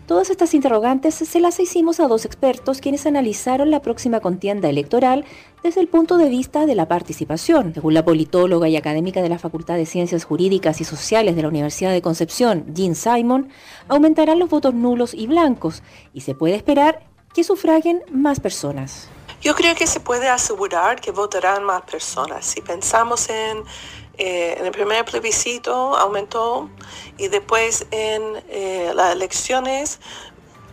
Todas 0.09 0.31
estas 0.31 0.55
interrogantes 0.55 1.16
se 1.16 1.38
las 1.38 1.61
hicimos 1.61 2.01
a 2.01 2.09
dos 2.09 2.25
expertos 2.25 2.81
quienes 2.81 3.05
analizaron 3.05 3.71
la 3.71 3.83
próxima 3.83 4.21
contienda 4.21 4.71
electoral 4.71 5.27
desde 5.62 5.83
el 5.83 5.88
punto 5.88 6.16
de 6.16 6.31
vista 6.31 6.64
de 6.64 6.75
la 6.75 6.88
participación. 6.88 7.75
Según 7.75 7.92
la 7.92 8.07
politóloga 8.07 8.71
y 8.71 8.79
académica 8.79 9.21
de 9.21 9.29
la 9.29 9.38
Facultad 9.38 9.75
de 9.75 9.85
Ciencias 9.85 10.25
Jurídicas 10.25 10.81
y 10.81 10.85
Sociales 10.85 11.37
de 11.37 11.42
la 11.42 11.49
Universidad 11.49 11.92
de 11.92 12.01
Concepción, 12.01 12.64
Jean 12.73 12.94
Simon, 12.94 13.51
aumentarán 13.87 14.38
los 14.38 14.49
votos 14.49 14.73
nulos 14.73 15.12
y 15.12 15.27
blancos 15.27 15.83
y 16.14 16.23
se 16.23 16.35
puede 16.35 16.55
esperar 16.55 17.07
que 17.35 17.44
sufraguen 17.44 18.03
más 18.11 18.40
personas. 18.40 19.11
Yo 19.42 19.55
creo 19.55 19.75
que 19.75 19.87
se 19.87 20.01
puede 20.01 20.31
asegurar 20.31 21.03
que 21.03 21.11
votarán 21.11 21.64
más 21.64 21.83
personas. 21.83 22.47
Si 22.47 22.62
pensamos 22.62 23.29
en, 23.29 23.62
eh, 24.19 24.57
en 24.59 24.67
el 24.67 24.73
primer 24.73 25.05
plebiscito 25.05 25.97
aumentó 25.97 26.69
y 27.17 27.29
después 27.29 27.87
en 27.93 28.23
eh, 28.49 28.91
las 28.95 29.13
elecciones 29.13 30.01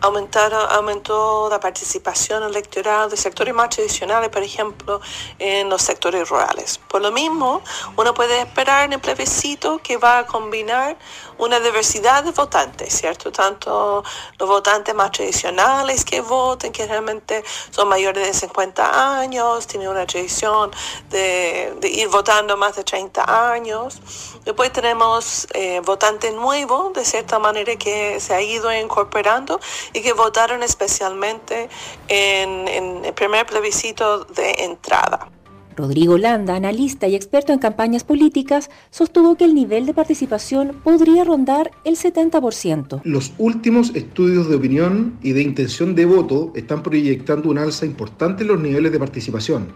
aumentaron, 0.06 0.68
aumentó 0.72 1.48
la 1.50 1.60
participación 1.60 2.44
electoral 2.44 3.10
de 3.10 3.18
sectores 3.18 3.54
más 3.54 3.70
tradicionales, 3.70 4.30
por 4.30 4.44
ejemplo, 4.44 5.02
en 5.40 5.70
los 5.70 5.82
sectores 5.82 6.30
rurales. 6.30 6.78
Por 6.78 7.02
lo 7.02 7.12
mismo, 7.12 7.62
uno 7.98 8.14
puede 8.14 8.42
esperar 8.42 8.86
en 8.86 8.94
el 8.94 9.00
plebiscito 9.00 9.80
que 9.80 9.98
va 9.98 10.20
a 10.20 10.26
combinar 10.26 10.98
una 11.38 11.60
diversidad 11.60 12.24
de 12.24 12.32
votantes, 12.32 12.94
¿cierto? 12.94 13.32
Tanto 13.32 14.04
los 14.40 14.50
votantes 14.50 14.96
más 14.96 15.12
tradicionales 15.12 16.06
que 16.06 16.22
voten, 16.22 16.72
que 16.72 16.86
realmente 16.86 17.44
son 17.72 17.90
mayores 17.90 18.26
de 18.26 18.34
50 18.34 19.20
años, 19.20 19.68
tienen 19.68 19.90
una 19.90 20.06
tradición 20.06 20.72
de, 21.10 21.78
ir 21.84 22.08
votando 22.08 22.56
más 22.58 22.76
de 22.76 22.84
30 22.84 23.52
años. 23.54 24.00
Después 24.46 24.72
tenemos 24.72 25.48
eh, 25.54 25.82
votantes 25.84 26.34
nuevos, 26.34 26.94
de 26.94 27.04
cierta 27.04 27.40
manera, 27.40 27.76
que 27.76 28.20
se 28.20 28.34
ha 28.34 28.42
ido 28.42 28.72
incorporando 28.74 29.60
y 29.96 30.02
que 30.02 30.14
votaron 30.14 30.62
especialmente 30.62 31.70
en, 32.08 32.68
en 32.68 33.06
el 33.06 33.14
primer 33.14 33.46
plebiscito 33.46 34.26
de 34.26 34.52
entrada. 34.60 35.30
Rodrigo 35.76 36.18
Landa, 36.18 36.56
analista 36.56 37.08
y 37.08 37.16
experto 37.16 37.52
en 37.52 37.60
campañas 37.60 38.04
políticas, 38.04 38.70
sostuvo 38.92 39.36
que 39.36 39.44
el 39.44 39.54
nivel 39.54 39.86
de 39.86 39.94
participación 39.94 40.80
podría 40.84 41.24
rondar 41.24 41.72
el 41.84 41.98
70%. 41.98 43.02
Los 43.04 43.34
últimos 43.38 43.94
estudios 43.94 44.50
de 44.50 44.56
opinión 44.56 45.18
y 45.22 45.34
de 45.34 45.42
intención 45.42 45.96
de 45.96 46.06
voto 46.06 46.54
están 46.56 46.82
proyectando 46.82 47.50
un 47.50 47.58
alza 47.58 47.86
importante 47.86 48.44
en 48.44 48.50
los 48.50 48.60
niveles 48.60 48.92
de 48.92 49.00
participación. 49.00 49.74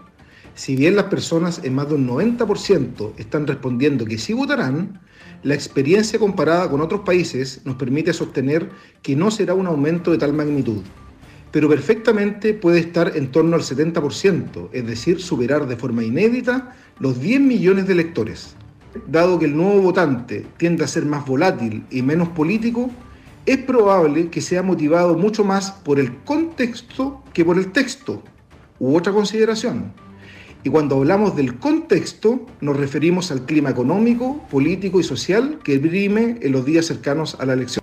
Si 0.54 0.74
bien 0.74 0.96
las 0.96 1.06
personas 1.06 1.60
en 1.64 1.74
más 1.74 1.88
de 1.88 1.94
un 1.94 2.08
90% 2.08 3.12
están 3.18 3.46
respondiendo 3.46 4.04
que 4.04 4.18
sí 4.18 4.32
votarán, 4.32 5.00
la 5.42 5.54
experiencia 5.54 6.18
comparada 6.18 6.70
con 6.70 6.80
otros 6.80 7.00
países 7.00 7.60
nos 7.64 7.76
permite 7.76 8.12
sostener 8.12 8.70
que 9.02 9.16
no 9.16 9.30
será 9.30 9.54
un 9.54 9.66
aumento 9.66 10.10
de 10.10 10.18
tal 10.18 10.32
magnitud 10.32 10.82
pero 11.50 11.68
perfectamente 11.68 12.54
puede 12.54 12.78
estar 12.78 13.16
en 13.16 13.30
torno 13.30 13.56
al 13.56 13.62
70%, 13.62 14.68
es 14.72 14.86
decir, 14.86 15.20
superar 15.20 15.66
de 15.66 15.76
forma 15.76 16.04
inédita 16.04 16.76
los 16.98 17.20
10 17.20 17.40
millones 17.40 17.86
de 17.86 17.92
electores. 17.92 18.54
Dado 19.06 19.38
que 19.38 19.46
el 19.46 19.56
nuevo 19.56 19.80
votante 19.80 20.46
tiende 20.56 20.84
a 20.84 20.88
ser 20.88 21.06
más 21.06 21.26
volátil 21.26 21.84
y 21.90 22.02
menos 22.02 22.28
político, 22.28 22.90
es 23.46 23.58
probable 23.58 24.28
que 24.28 24.40
sea 24.40 24.62
motivado 24.62 25.16
mucho 25.16 25.44
más 25.44 25.72
por 25.72 25.98
el 25.98 26.16
contexto 26.18 27.22
que 27.32 27.44
por 27.44 27.58
el 27.58 27.72
texto 27.72 28.22
u 28.78 28.96
otra 28.96 29.12
consideración. 29.12 29.92
Y 30.62 30.70
cuando 30.70 30.96
hablamos 30.96 31.36
del 31.36 31.58
contexto, 31.58 32.46
nos 32.60 32.76
referimos 32.76 33.30
al 33.30 33.46
clima 33.46 33.70
económico, 33.70 34.40
político 34.50 35.00
y 35.00 35.04
social 35.04 35.58
que 35.64 35.78
brime 35.78 36.38
en 36.42 36.52
los 36.52 36.64
días 36.64 36.86
cercanos 36.86 37.36
a 37.40 37.46
la 37.46 37.54
elección. 37.54 37.80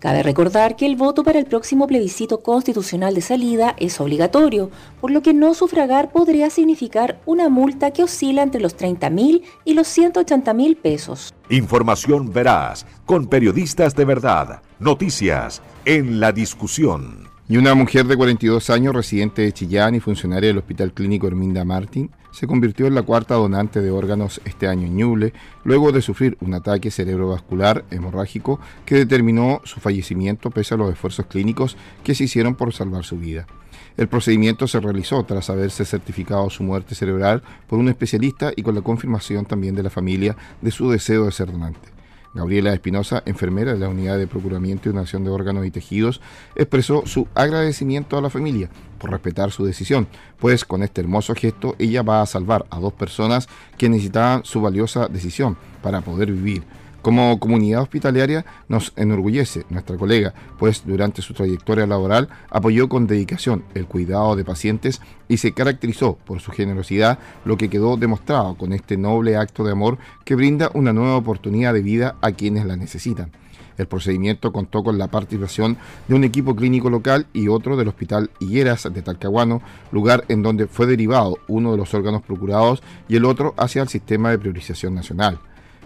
Cabe 0.00 0.22
recordar 0.22 0.76
que 0.76 0.86
el 0.86 0.96
voto 0.96 1.22
para 1.22 1.38
el 1.38 1.44
próximo 1.44 1.86
plebiscito 1.86 2.42
constitucional 2.42 3.14
de 3.14 3.20
salida 3.20 3.76
es 3.78 4.00
obligatorio, 4.00 4.70
por 4.98 5.10
lo 5.10 5.20
que 5.20 5.34
no 5.34 5.52
sufragar 5.52 6.10
podría 6.10 6.48
significar 6.48 7.20
una 7.26 7.50
multa 7.50 7.90
que 7.90 8.02
oscila 8.02 8.42
entre 8.42 8.62
los 8.62 8.76
30 8.76 9.10
mil 9.10 9.42
y 9.66 9.74
los 9.74 9.86
180 9.88 10.54
mil 10.54 10.76
pesos. 10.76 11.34
Información 11.50 12.32
veraz, 12.32 12.86
con 13.04 13.26
periodistas 13.26 13.94
de 13.94 14.06
verdad, 14.06 14.62
noticias 14.78 15.60
en 15.84 16.18
la 16.18 16.32
discusión. 16.32 17.29
Y 17.50 17.56
una 17.56 17.74
mujer 17.74 18.06
de 18.06 18.16
42 18.16 18.70
años, 18.70 18.94
residente 18.94 19.42
de 19.42 19.52
Chillán 19.52 19.96
y 19.96 19.98
funcionaria 19.98 20.50
del 20.50 20.58
Hospital 20.58 20.92
Clínico 20.92 21.26
Herminda 21.26 21.64
Martín, 21.64 22.12
se 22.30 22.46
convirtió 22.46 22.86
en 22.86 22.94
la 22.94 23.02
cuarta 23.02 23.34
donante 23.34 23.80
de 23.80 23.90
órganos 23.90 24.40
este 24.44 24.68
año 24.68 24.86
en 24.86 24.94
Ñuble, 24.94 25.32
luego 25.64 25.90
de 25.90 26.00
sufrir 26.00 26.38
un 26.42 26.54
ataque 26.54 26.92
cerebrovascular 26.92 27.84
hemorrágico 27.90 28.60
que 28.86 28.94
determinó 28.94 29.62
su 29.64 29.80
fallecimiento 29.80 30.50
pese 30.50 30.74
a 30.74 30.76
los 30.76 30.92
esfuerzos 30.92 31.26
clínicos 31.26 31.76
que 32.04 32.14
se 32.14 32.22
hicieron 32.22 32.54
por 32.54 32.72
salvar 32.72 33.02
su 33.02 33.18
vida. 33.18 33.48
El 33.96 34.06
procedimiento 34.06 34.68
se 34.68 34.78
realizó 34.78 35.24
tras 35.24 35.50
haberse 35.50 35.84
certificado 35.84 36.48
su 36.50 36.62
muerte 36.62 36.94
cerebral 36.94 37.42
por 37.66 37.80
un 37.80 37.88
especialista 37.88 38.52
y 38.54 38.62
con 38.62 38.76
la 38.76 38.82
confirmación 38.82 39.44
también 39.44 39.74
de 39.74 39.82
la 39.82 39.90
familia 39.90 40.36
de 40.62 40.70
su 40.70 40.88
deseo 40.88 41.24
de 41.24 41.32
ser 41.32 41.50
donante. 41.50 41.99
Gabriela 42.34 42.72
Espinosa, 42.72 43.22
enfermera 43.26 43.72
de 43.72 43.78
la 43.78 43.88
Unidad 43.88 44.18
de 44.18 44.26
Procuramiento 44.26 44.88
y 44.88 44.92
Donación 44.92 45.24
de 45.24 45.30
Órganos 45.30 45.66
y 45.66 45.70
Tejidos, 45.70 46.20
expresó 46.54 47.04
su 47.06 47.26
agradecimiento 47.34 48.16
a 48.16 48.22
la 48.22 48.30
familia 48.30 48.70
por 48.98 49.10
respetar 49.10 49.50
su 49.50 49.64
decisión, 49.64 50.06
pues 50.38 50.64
con 50.64 50.82
este 50.82 51.00
hermoso 51.00 51.34
gesto 51.34 51.74
ella 51.78 52.02
va 52.02 52.22
a 52.22 52.26
salvar 52.26 52.66
a 52.70 52.78
dos 52.78 52.92
personas 52.92 53.48
que 53.76 53.88
necesitaban 53.88 54.44
su 54.44 54.60
valiosa 54.60 55.08
decisión 55.08 55.56
para 55.82 56.02
poder 56.02 56.30
vivir. 56.30 56.62
Como 57.02 57.40
comunidad 57.40 57.80
hospitalaria 57.80 58.44
nos 58.68 58.92
enorgullece 58.94 59.64
nuestra 59.70 59.96
colega, 59.96 60.34
pues 60.58 60.82
durante 60.84 61.22
su 61.22 61.32
trayectoria 61.32 61.86
laboral 61.86 62.28
apoyó 62.50 62.90
con 62.90 63.06
dedicación 63.06 63.64
el 63.74 63.86
cuidado 63.86 64.36
de 64.36 64.44
pacientes 64.44 65.00
y 65.26 65.38
se 65.38 65.52
caracterizó 65.52 66.16
por 66.16 66.40
su 66.40 66.52
generosidad, 66.52 67.18
lo 67.46 67.56
que 67.56 67.70
quedó 67.70 67.96
demostrado 67.96 68.54
con 68.54 68.74
este 68.74 68.98
noble 68.98 69.36
acto 69.36 69.64
de 69.64 69.72
amor 69.72 69.96
que 70.26 70.34
brinda 70.34 70.70
una 70.74 70.92
nueva 70.92 71.16
oportunidad 71.16 71.72
de 71.72 71.80
vida 71.80 72.16
a 72.20 72.32
quienes 72.32 72.66
la 72.66 72.76
necesitan. 72.76 73.32
El 73.78 73.86
procedimiento 73.86 74.52
contó 74.52 74.82
con 74.82 74.98
la 74.98 75.08
participación 75.08 75.78
de 76.06 76.14
un 76.14 76.24
equipo 76.24 76.54
clínico 76.54 76.90
local 76.90 77.28
y 77.32 77.48
otro 77.48 77.78
del 77.78 77.88
Hospital 77.88 78.30
Higueras 78.38 78.86
de 78.92 79.00
Talcahuano, 79.00 79.62
lugar 79.90 80.26
en 80.28 80.42
donde 80.42 80.66
fue 80.66 80.86
derivado 80.86 81.38
uno 81.48 81.72
de 81.72 81.78
los 81.78 81.94
órganos 81.94 82.20
procurados 82.20 82.82
y 83.08 83.16
el 83.16 83.24
otro 83.24 83.54
hacia 83.56 83.80
el 83.80 83.88
sistema 83.88 84.30
de 84.30 84.38
priorización 84.38 84.94
nacional. 84.94 85.40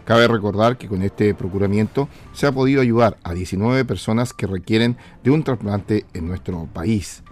Cabe 0.04 0.28
recordar 0.28 0.76
que 0.76 0.86
con 0.86 1.02
este 1.02 1.34
procuramiento 1.34 2.08
se 2.32 2.46
ha 2.46 2.52
podido 2.52 2.82
ayudar 2.82 3.16
a 3.22 3.32
19 3.32 3.84
personas 3.86 4.34
que 4.34 4.46
requieren 4.46 4.96
de 5.22 5.30
un 5.30 5.42
trasplante 5.42 6.04
en 6.12 6.28
nuestro 6.28 6.68
país. 6.72 7.22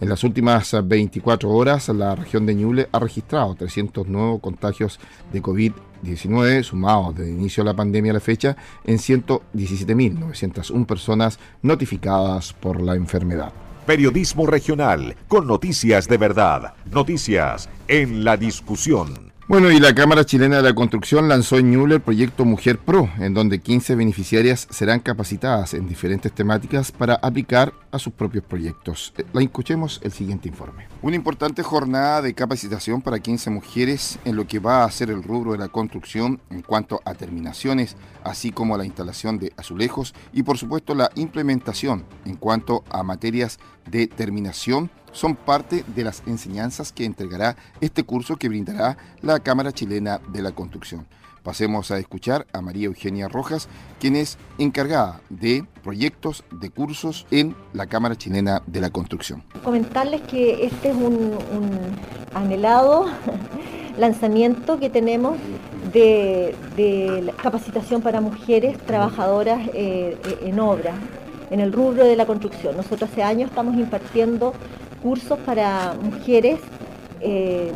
En 0.00 0.08
las 0.08 0.24
últimas 0.24 0.74
24 0.82 1.50
horas, 1.50 1.88
la 1.90 2.14
región 2.14 2.46
de 2.46 2.54
Ñuble 2.54 2.88
ha 2.90 2.98
registrado 2.98 3.54
300 3.54 4.06
nuevos 4.06 4.40
contagios 4.40 4.98
de 5.30 5.42
COVID-19, 5.42 6.62
sumados 6.62 7.14
desde 7.16 7.30
el 7.30 7.38
inicio 7.38 7.62
de 7.62 7.70
la 7.70 7.76
pandemia 7.76 8.12
a 8.12 8.14
la 8.14 8.20
fecha, 8.20 8.56
en 8.84 8.96
117.901 8.96 10.86
personas 10.86 11.38
notificadas 11.60 12.54
por 12.54 12.80
la 12.80 12.94
enfermedad. 12.96 13.52
Periodismo 13.86 14.46
regional, 14.46 15.16
con 15.28 15.46
noticias 15.46 16.08
de 16.08 16.16
verdad, 16.16 16.74
noticias 16.90 17.68
en 17.86 18.24
la 18.24 18.38
discusión. 18.38 19.29
Bueno, 19.50 19.72
y 19.72 19.80
la 19.80 19.96
Cámara 19.96 20.24
Chilena 20.24 20.58
de 20.58 20.62
la 20.62 20.74
Construcción 20.76 21.28
lanzó 21.28 21.58
en 21.58 21.72
Ñuble 21.72 21.96
el 21.96 22.00
proyecto 22.00 22.44
Mujer 22.44 22.78
Pro, 22.78 23.10
en 23.18 23.34
donde 23.34 23.58
15 23.58 23.96
beneficiarias 23.96 24.68
serán 24.70 25.00
capacitadas 25.00 25.74
en 25.74 25.88
diferentes 25.88 26.30
temáticas 26.30 26.92
para 26.92 27.14
aplicar 27.14 27.72
a 27.90 27.98
sus 27.98 28.12
propios 28.12 28.44
proyectos. 28.44 29.12
Eh, 29.18 29.24
la 29.32 29.42
escuchemos 29.42 30.00
el 30.04 30.12
siguiente 30.12 30.48
informe. 30.48 30.86
Una 31.02 31.16
importante 31.16 31.64
jornada 31.64 32.22
de 32.22 32.32
capacitación 32.32 33.02
para 33.02 33.18
15 33.18 33.50
mujeres 33.50 34.20
en 34.24 34.36
lo 34.36 34.46
que 34.46 34.60
va 34.60 34.84
a 34.84 34.90
ser 34.92 35.10
el 35.10 35.20
rubro 35.20 35.50
de 35.50 35.58
la 35.58 35.66
construcción 35.66 36.40
en 36.50 36.62
cuanto 36.62 37.00
a 37.04 37.14
terminaciones, 37.14 37.96
así 38.22 38.52
como 38.52 38.78
la 38.78 38.84
instalación 38.84 39.40
de 39.40 39.52
azulejos 39.56 40.14
y 40.32 40.44
por 40.44 40.58
supuesto 40.58 40.94
la 40.94 41.10
implementación 41.16 42.04
en 42.24 42.36
cuanto 42.36 42.84
a 42.88 43.02
materias 43.02 43.58
de 43.90 44.06
terminación 44.06 44.92
son 45.12 45.36
parte 45.36 45.84
de 45.94 46.04
las 46.04 46.22
enseñanzas 46.26 46.92
que 46.92 47.04
entregará 47.04 47.56
este 47.80 48.04
curso 48.04 48.36
que 48.36 48.48
brindará 48.48 48.96
la 49.22 49.40
Cámara 49.40 49.72
Chilena 49.72 50.20
de 50.32 50.42
la 50.42 50.52
Construcción. 50.52 51.06
Pasemos 51.42 51.90
a 51.90 51.98
escuchar 51.98 52.46
a 52.52 52.60
María 52.60 52.86
Eugenia 52.86 53.26
Rojas, 53.26 53.68
quien 53.98 54.14
es 54.14 54.36
encargada 54.58 55.22
de 55.30 55.64
proyectos 55.82 56.44
de 56.50 56.68
cursos 56.68 57.26
en 57.30 57.56
la 57.72 57.86
Cámara 57.86 58.14
Chilena 58.14 58.62
de 58.66 58.82
la 58.82 58.90
Construcción. 58.90 59.42
Comentarles 59.64 60.20
que 60.22 60.66
este 60.66 60.90
es 60.90 60.94
un, 60.94 61.38
anhelado 62.34 63.06
lanzamiento 63.98 64.78
que 64.78 64.90
tenemos 64.90 65.38
de, 65.94 66.54
capacitación 67.42 68.02
para 68.02 68.20
mujeres 68.20 68.78
trabajadoras 68.78 69.66
eh, 69.72 70.18
en 70.42 70.60
obra, 70.60 70.92
en 71.50 71.60
el 71.60 71.72
rubro 71.72 72.04
de 72.04 72.16
la 72.16 72.26
construcción. 72.26 72.76
Nosotros 72.76 73.10
hace 73.10 73.22
años 73.22 73.48
estamos 73.48 73.76
impartiendo 73.76 74.52
cursos 75.02 75.38
para 75.40 75.94
mujeres 76.00 76.60
eh, 77.20 77.72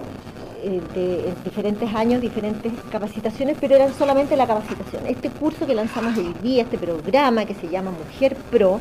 eh, 0.62 0.80
de 0.94 1.28
en 1.28 1.44
diferentes 1.44 1.94
años, 1.94 2.22
diferentes 2.22 2.72
capacitaciones, 2.90 3.56
pero 3.60 3.76
eran 3.76 3.92
solamente 3.92 4.36
la 4.36 4.46
capacitación. 4.46 5.06
Este 5.06 5.28
curso 5.28 5.66
que 5.66 5.74
lanzamos 5.74 6.16
hoy 6.16 6.34
día, 6.42 6.62
este 6.62 6.78
programa 6.78 7.44
que 7.44 7.54
se 7.54 7.68
llama 7.68 7.90
Mujer 7.90 8.36
Pro, 8.50 8.80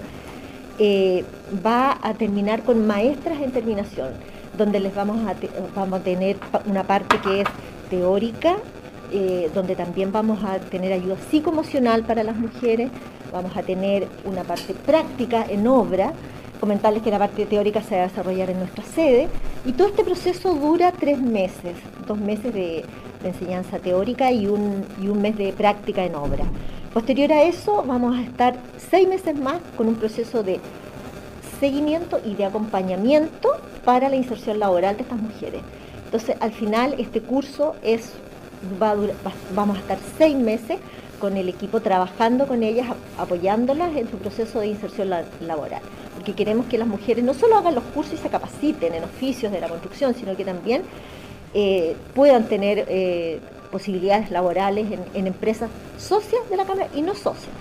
eh, 0.79 1.25
va 1.65 1.97
a 2.01 2.13
terminar 2.13 2.63
con 2.63 2.87
maestras 2.87 3.41
en 3.41 3.51
terminación, 3.51 4.13
donde 4.57 4.79
les 4.79 4.95
vamos 4.95 5.17
a, 5.27 5.35
a 5.95 5.99
tener 5.99 6.37
una 6.65 6.83
parte 6.83 7.17
que 7.19 7.41
es 7.41 7.47
teórica, 7.89 8.57
donde 9.53 9.75
también 9.75 10.11
vamos 10.11 10.43
a 10.43 10.57
tener 10.57 10.91
ayuda 10.91 11.17
psicoemocional 11.29 12.01
para 12.01 12.23
las 12.23 12.35
mujeres, 12.35 12.89
vamos 13.31 13.55
a 13.55 13.61
tener 13.61 14.07
una 14.25 14.43
parte 14.43 14.73
práctica 14.73 15.45
en 15.47 15.67
obra, 15.67 16.13
comentarles 16.63 17.03
que 17.03 17.11
la 17.11 17.19
parte 17.19 17.45
teórica 17.45 17.83
se 17.83 17.97
va 17.97 18.03
a 18.03 18.07
desarrollar 18.07 18.49
en 18.49 18.59
nuestra 18.59 18.85
sede, 18.85 19.27
y 19.65 19.73
todo 19.73 19.89
este 19.89 20.05
proceso 20.05 20.53
dura 20.53 20.93
tres 20.93 21.19
meses, 21.19 21.75
dos 22.07 22.17
meses 22.17 22.53
de, 22.53 22.85
enseñanza 23.21 23.79
teórica 23.79 24.31
y 24.31 24.47
un, 24.47 24.85
y 25.01 25.09
un 25.09 25.21
mes 25.21 25.37
de 25.37 25.51
práctica 25.51 26.05
en 26.05 26.15
obra. 26.15 26.45
Posterior 26.93 27.33
a 27.33 27.43
eso 27.43 27.83
vamos 27.85 28.17
a 28.17 28.21
estar 28.21 28.55
seis 28.77 29.09
meses 29.09 29.37
más 29.37 29.57
con 29.75 29.89
un 29.89 29.95
proceso 29.95 30.41
de 30.41 30.61
seguimiento 31.59 32.21
y 32.23 32.35
de 32.35 32.45
acompañamiento 32.45 33.49
para 33.83 34.07
la 34.07 34.15
inserción 34.15 34.57
laboral 34.59 34.95
de 34.95 35.03
estas 35.03 35.19
mujeres. 35.19 35.61
Entonces, 36.05 36.37
al 36.39 36.53
final, 36.53 36.95
este 36.97 37.19
curso 37.19 37.75
es 37.83 38.13
vamos 39.53 39.77
a 39.77 39.79
estar 39.81 39.97
seis 40.17 40.37
meses 40.37 40.79
con 41.19 41.35
el 41.37 41.49
equipo 41.49 41.81
trabajando 41.81 42.47
con 42.47 42.63
ellas, 42.63 42.87
apoyándolas 43.17 43.95
en 43.95 44.09
su 44.09 44.17
proceso 44.17 44.59
de 44.59 44.67
inserción 44.67 45.09
laboral. 45.41 45.81
Porque 46.23 46.35
queremos 46.35 46.67
que 46.67 46.77
las 46.77 46.87
mujeres 46.87 47.21
no 47.21 47.33
solo 47.33 47.57
hagan 47.57 47.75
los 47.75 47.83
cursos 47.83 48.13
y 48.13 48.17
se 48.17 48.29
capaciten 48.29 48.93
en 48.93 49.03
oficios 49.03 49.51
de 49.51 49.59
la 49.59 49.67
construcción, 49.67 50.15
sino 50.15 50.37
que 50.37 50.45
también 50.45 50.83
eh, 51.53 51.97
puedan 52.15 52.47
tener 52.47 52.85
eh, 52.87 53.41
posibilidades 53.73 54.31
laborales 54.31 54.89
en, 54.89 55.01
en, 55.13 55.27
empresas 55.27 55.69
socias 55.97 56.49
de 56.49 56.55
la 56.55 56.63
Cámara 56.63 56.87
y 56.95 57.01
no 57.01 57.13
socias. 57.13 57.53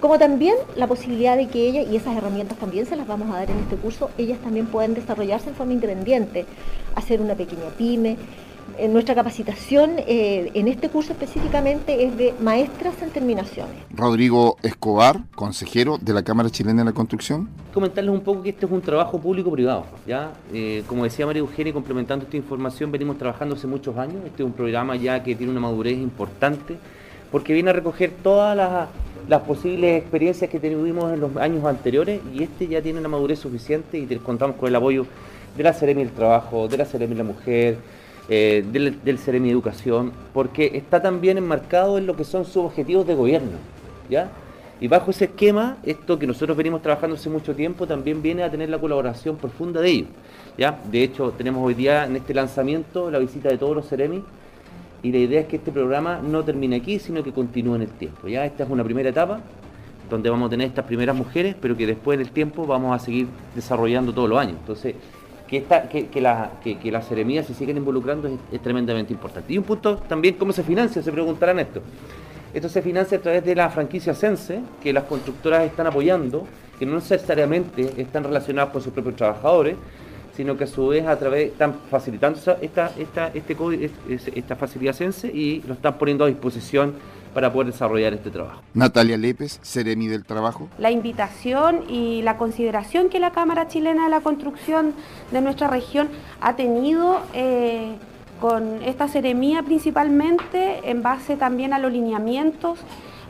Como 0.00 0.16
también 0.16 0.54
la 0.76 0.86
posibilidad 0.86 1.36
de 1.36 1.48
que 1.48 1.66
ellas, 1.66 1.88
y 1.90 1.96
esas 1.96 2.16
herramientas 2.16 2.56
también 2.56 2.86
se 2.86 2.94
las 2.94 3.08
vamos 3.08 3.34
a 3.34 3.40
dar 3.40 3.50
en 3.50 3.58
este 3.58 3.74
curso, 3.74 4.10
ellas 4.16 4.38
también 4.44 4.66
puedan 4.66 4.94
desarrollarse 4.94 5.48
en 5.48 5.56
forma 5.56 5.72
independiente, 5.72 6.46
hacer 6.94 7.20
una 7.20 7.34
pequeña 7.34 7.70
pyme, 7.76 8.16
nuestra 8.88 9.14
capacitación 9.14 9.92
eh, 9.98 10.50
en 10.54 10.68
este 10.68 10.88
curso 10.88 11.12
específicamente 11.12 12.04
es 12.04 12.16
de 12.16 12.34
maestras 12.40 13.00
en 13.02 13.10
terminaciones. 13.10 13.76
Rodrigo 13.90 14.56
Escobar, 14.62 15.20
consejero 15.34 15.98
de 15.98 16.12
la 16.12 16.22
Cámara 16.22 16.50
Chilena 16.50 16.82
de 16.82 16.90
la 16.90 16.92
Construcción. 16.92 17.48
Comentarles 17.74 18.12
un 18.12 18.20
poco 18.20 18.42
que 18.42 18.50
este 18.50 18.66
es 18.66 18.72
un 18.72 18.80
trabajo 18.80 19.18
público-privado. 19.18 19.84
¿ya? 20.06 20.32
Eh, 20.52 20.84
como 20.86 21.04
decía 21.04 21.26
María 21.26 21.40
Eugenia, 21.40 21.72
complementando 21.72 22.24
esta 22.24 22.36
información, 22.36 22.92
venimos 22.92 23.18
trabajando 23.18 23.54
hace 23.54 23.66
muchos 23.66 23.96
años. 23.96 24.16
Este 24.26 24.42
es 24.42 24.46
un 24.46 24.52
programa 24.52 24.96
ya 24.96 25.22
que 25.22 25.34
tiene 25.34 25.52
una 25.52 25.60
madurez 25.60 25.98
importante 25.98 26.76
porque 27.30 27.52
viene 27.52 27.70
a 27.70 27.72
recoger 27.72 28.12
todas 28.22 28.56
las, 28.56 28.88
las 29.28 29.42
posibles 29.42 30.00
experiencias 30.00 30.50
que 30.50 30.58
tuvimos 30.58 31.12
en 31.12 31.20
los 31.20 31.36
años 31.36 31.64
anteriores 31.64 32.20
y 32.34 32.42
este 32.42 32.66
ya 32.66 32.80
tiene 32.80 33.00
una 33.00 33.08
madurez 33.08 33.38
suficiente 33.38 33.98
y 33.98 34.06
contamos 34.16 34.56
con 34.56 34.68
el 34.68 34.76
apoyo 34.76 35.06
de 35.56 35.62
la 35.62 35.72
Seremi 35.72 36.04
del 36.04 36.12
Trabajo, 36.12 36.68
de 36.68 36.78
la 36.78 36.84
Seremi 36.84 37.14
de 37.14 37.18
la 37.18 37.24
Mujer, 37.24 37.78
eh, 38.28 38.64
del, 38.70 39.02
del 39.02 39.18
Ceremi 39.18 39.50
Educación, 39.50 40.12
porque 40.34 40.72
está 40.74 41.00
también 41.00 41.38
enmarcado 41.38 41.98
en 41.98 42.06
lo 42.06 42.16
que 42.16 42.24
son 42.24 42.44
sus 42.44 42.58
objetivos 42.58 43.06
de 43.06 43.14
gobierno. 43.14 43.52
¿ya? 44.10 44.30
Y 44.80 44.88
bajo 44.88 45.10
ese 45.10 45.24
esquema, 45.24 45.78
esto 45.82 46.18
que 46.18 46.26
nosotros 46.26 46.56
venimos 46.56 46.82
trabajando 46.82 47.16
hace 47.16 47.30
mucho 47.30 47.54
tiempo, 47.54 47.86
también 47.86 48.22
viene 48.22 48.42
a 48.42 48.50
tener 48.50 48.68
la 48.68 48.78
colaboración 48.78 49.36
profunda 49.36 49.80
de 49.80 49.90
ellos. 49.90 50.08
¿ya? 50.56 50.78
De 50.90 51.02
hecho, 51.02 51.32
tenemos 51.32 51.66
hoy 51.66 51.74
día 51.74 52.06
en 52.06 52.16
este 52.16 52.34
lanzamiento 52.34 53.10
la 53.10 53.18
visita 53.18 53.48
de 53.48 53.58
todos 53.58 53.74
los 53.74 53.88
Ceremi 53.88 54.22
y 55.02 55.12
la 55.12 55.18
idea 55.18 55.40
es 55.40 55.46
que 55.46 55.56
este 55.56 55.72
programa 55.72 56.20
no 56.22 56.44
termine 56.44 56.76
aquí, 56.76 56.98
sino 56.98 57.22
que 57.22 57.32
continúe 57.32 57.76
en 57.76 57.82
el 57.82 57.90
tiempo. 57.90 58.28
¿ya? 58.28 58.44
Esta 58.44 58.64
es 58.64 58.70
una 58.70 58.84
primera 58.84 59.08
etapa 59.08 59.40
donde 60.08 60.30
vamos 60.30 60.46
a 60.46 60.50
tener 60.50 60.68
estas 60.68 60.84
primeras 60.84 61.14
mujeres, 61.16 61.54
pero 61.60 61.76
que 61.76 61.86
después 61.86 62.16
en 62.16 62.26
el 62.26 62.30
tiempo 62.30 62.66
vamos 62.66 62.94
a 62.94 63.04
seguir 63.04 63.26
desarrollando 63.54 64.12
todos 64.12 64.28
los 64.28 64.38
años. 64.38 64.56
Entonces, 64.60 64.94
que, 65.48 66.90
las 66.90 67.06
seremías 67.06 67.46
se 67.46 67.54
siguen 67.54 67.78
involucrando 67.78 68.28
es, 68.28 68.60
tremendamente 68.60 69.12
importante. 69.12 69.52
Y 69.52 69.58
un 69.58 69.64
punto 69.64 69.96
también, 69.96 70.34
¿cómo 70.34 70.52
se 70.52 70.62
financia? 70.62 71.02
Se 71.02 71.10
preguntarán 71.10 71.58
esto. 71.58 71.80
Esto 72.52 72.68
se 72.68 72.82
financia 72.82 73.18
a 73.18 73.20
través 73.20 73.44
de 73.44 73.54
la 73.54 73.68
franquicia 73.70 74.14
Sense, 74.14 74.60
que 74.82 74.92
las 74.92 75.04
constructoras 75.04 75.64
están 75.64 75.86
apoyando, 75.86 76.46
que 76.78 76.86
no 76.86 76.94
necesariamente 76.94 77.92
están 78.00 78.24
relacionadas 78.24 78.70
con 78.70 78.82
sus 78.82 78.92
propios 78.92 79.16
trabajadores, 79.16 79.76
sino 80.36 80.56
que 80.56 80.64
a 80.64 80.66
su 80.66 80.88
vez 80.88 81.06
a 81.06 81.18
través 81.18 81.50
están 81.50 81.74
facilitando 81.90 82.38
esta, 82.60 82.92
esta, 82.96 83.32
este, 83.34 83.56
esta 84.34 84.56
facilidad 84.56 84.92
Sense 84.92 85.28
y 85.28 85.62
lo 85.66 85.74
están 85.74 85.98
poniendo 85.98 86.24
a 86.24 86.28
disposición 86.28 86.94
para 87.34 87.52
poder 87.52 87.72
desarrollar 87.72 88.14
este 88.14 88.30
trabajo. 88.30 88.62
Natalia 88.74 89.16
Lépez, 89.16 89.58
Seremi 89.62 90.08
del 90.08 90.24
Trabajo. 90.24 90.68
La 90.78 90.90
invitación 90.90 91.84
y 91.88 92.22
la 92.22 92.36
consideración 92.36 93.08
que 93.08 93.20
la 93.20 93.32
Cámara 93.32 93.68
Chilena 93.68 94.04
de 94.04 94.10
la 94.10 94.20
Construcción 94.20 94.94
de 95.30 95.40
nuestra 95.40 95.68
región 95.68 96.08
ha 96.40 96.56
tenido 96.56 97.20
eh, 97.34 97.94
con 98.40 98.82
esta 98.82 99.08
seremía 99.08 99.62
principalmente 99.62 100.90
en 100.90 101.02
base 101.02 101.36
también 101.36 101.72
a 101.72 101.78
los 101.78 101.92
lineamientos 101.92 102.78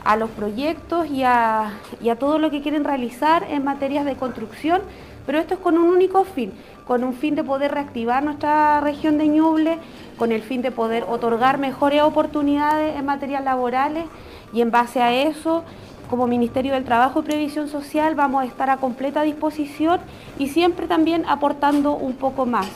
a 0.03 0.15
los 0.15 0.29
proyectos 0.29 1.09
y 1.09 1.23
a, 1.23 1.73
y 2.01 2.09
a 2.09 2.15
todo 2.15 2.39
lo 2.39 2.49
que 2.49 2.61
quieren 2.61 2.83
realizar 2.83 3.45
en 3.49 3.63
materias 3.63 4.05
de 4.05 4.15
construcción, 4.15 4.81
pero 5.25 5.39
esto 5.39 5.55
es 5.55 5.59
con 5.59 5.77
un 5.77 5.89
único 5.89 6.23
fin, 6.23 6.53
con 6.87 7.03
un 7.03 7.13
fin 7.13 7.35
de 7.35 7.43
poder 7.43 7.71
reactivar 7.71 8.23
nuestra 8.23 8.81
región 8.81 9.17
de 9.17 9.27
Ñuble, 9.27 9.77
con 10.19 10.31
el 10.33 10.43
fin 10.43 10.61
de 10.61 10.69
poder 10.69 11.05
otorgar 11.07 11.57
mejores 11.57 12.03
oportunidades 12.03 12.95
en 12.95 13.05
materias 13.05 13.43
laborales 13.43 14.05
y 14.53 14.61
en 14.61 14.69
base 14.69 15.01
a 15.01 15.13
eso, 15.13 15.63
como 16.09 16.27
Ministerio 16.27 16.73
del 16.73 16.83
Trabajo 16.83 17.21
y 17.21 17.23
Previsión 17.23 17.69
Social, 17.69 18.13
vamos 18.15 18.43
a 18.43 18.45
estar 18.45 18.69
a 18.69 18.77
completa 18.77 19.23
disposición 19.23 20.01
y 20.37 20.49
siempre 20.49 20.87
también 20.87 21.23
aportando 21.27 21.93
un 21.93 22.13
poco 22.13 22.45
más. 22.45 22.67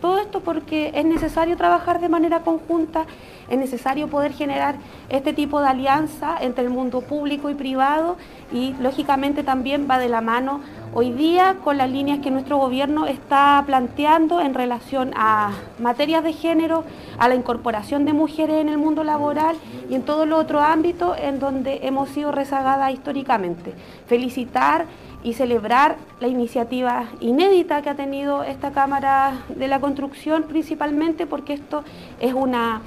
Todo 0.00 0.18
esto 0.18 0.40
porque 0.40 0.90
es 0.94 1.04
necesario 1.04 1.56
trabajar 1.56 2.00
de 2.00 2.08
manera 2.08 2.40
conjunta, 2.40 3.04
es 3.50 3.58
necesario 3.58 4.08
poder 4.08 4.32
generar 4.32 4.76
este 5.08 5.32
tipo 5.32 5.60
de 5.60 5.68
alianza 5.68 6.36
entre 6.40 6.64
el 6.64 6.70
mundo 6.70 7.00
público 7.00 7.50
y 7.50 7.54
privado 7.54 8.16
y 8.52 8.74
lógicamente 8.80 9.42
también 9.42 9.86
va 9.90 9.98
de 9.98 10.08
la 10.08 10.20
mano 10.20 10.60
hoy 10.94 11.12
día 11.12 11.56
con 11.62 11.76
las 11.76 11.90
líneas 11.90 12.20
que 12.20 12.30
nuestro 12.30 12.56
gobierno 12.56 13.06
está 13.06 13.62
planteando 13.66 14.40
en 14.40 14.54
relación 14.54 15.12
a 15.16 15.52
materias 15.78 16.24
de 16.24 16.32
género, 16.32 16.84
a 17.18 17.28
la 17.28 17.34
incorporación 17.34 18.04
de 18.04 18.12
mujeres 18.12 18.56
en 18.56 18.68
el 18.68 18.78
mundo 18.78 19.04
laboral 19.04 19.56
y 19.88 19.94
en 19.94 20.02
todos 20.02 20.26
los 20.26 20.40
otros 20.40 20.62
ámbitos 20.62 21.16
en 21.18 21.38
donde 21.38 21.80
hemos 21.82 22.08
sido 22.10 22.32
rezagadas 22.32 22.92
históricamente. 22.92 23.74
Felicitar 24.06 24.86
y 25.22 25.34
celebrar 25.34 25.96
la 26.18 26.28
iniciativa 26.28 27.06
inédita 27.20 27.82
que 27.82 27.90
ha 27.90 27.94
tenido 27.94 28.42
esta 28.42 28.70
Cámara 28.70 29.42
de 29.48 29.68
la 29.68 29.80
Construcción, 29.80 30.44
principalmente 30.44 31.26
porque 31.26 31.52
esto 31.52 31.84
es 32.20 32.32
una 32.32 32.80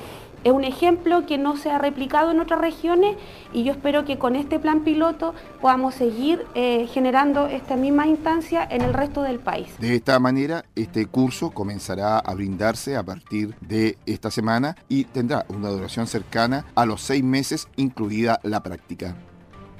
es 0.44 0.52
un 0.52 0.64
ejemplo 0.64 1.26
que 1.26 1.38
no 1.38 1.58
se 1.58 1.72
ha 1.72 1.78
replicado 1.78 2.32
en 2.32 2.40
otras 2.40 2.60
regiones 2.60 3.16
y 3.54 3.64
yo 3.64 3.72
espero 3.72 4.06
que 4.06 4.18
con 4.18 4.36
este 4.36 4.60
plan 4.60 4.84
piloto 4.84 5.34
podamos 5.62 5.96
seguir 5.96 6.46
eh, 6.56 6.88
generando 6.88 7.48
esta 7.48 7.76
misma 7.76 8.08
instancia 8.08 8.68
en 8.70 8.82
el 8.82 8.94
resto 8.94 9.22
del 9.22 9.40
país. 9.40 9.68
De 9.80 9.96
esta 9.96 10.20
manera, 10.20 10.66
este 10.76 11.06
curso 11.06 11.52
comenzará 11.52 12.20
a 12.20 12.34
brindarse 12.34 12.96
a 12.96 13.04
partir 13.04 13.56
de 13.62 13.98
esta 14.06 14.32
semana 14.32 14.76
y 14.90 15.06
tendrá 15.06 15.46
una 15.50 15.70
duración 15.70 16.08
cercana 16.08 16.66
a 16.76 16.86
los 16.86 17.02
seis 17.02 17.24
meses, 17.24 17.68
incluida 17.76 18.40
la 18.44 18.62
práctica. 18.62 19.16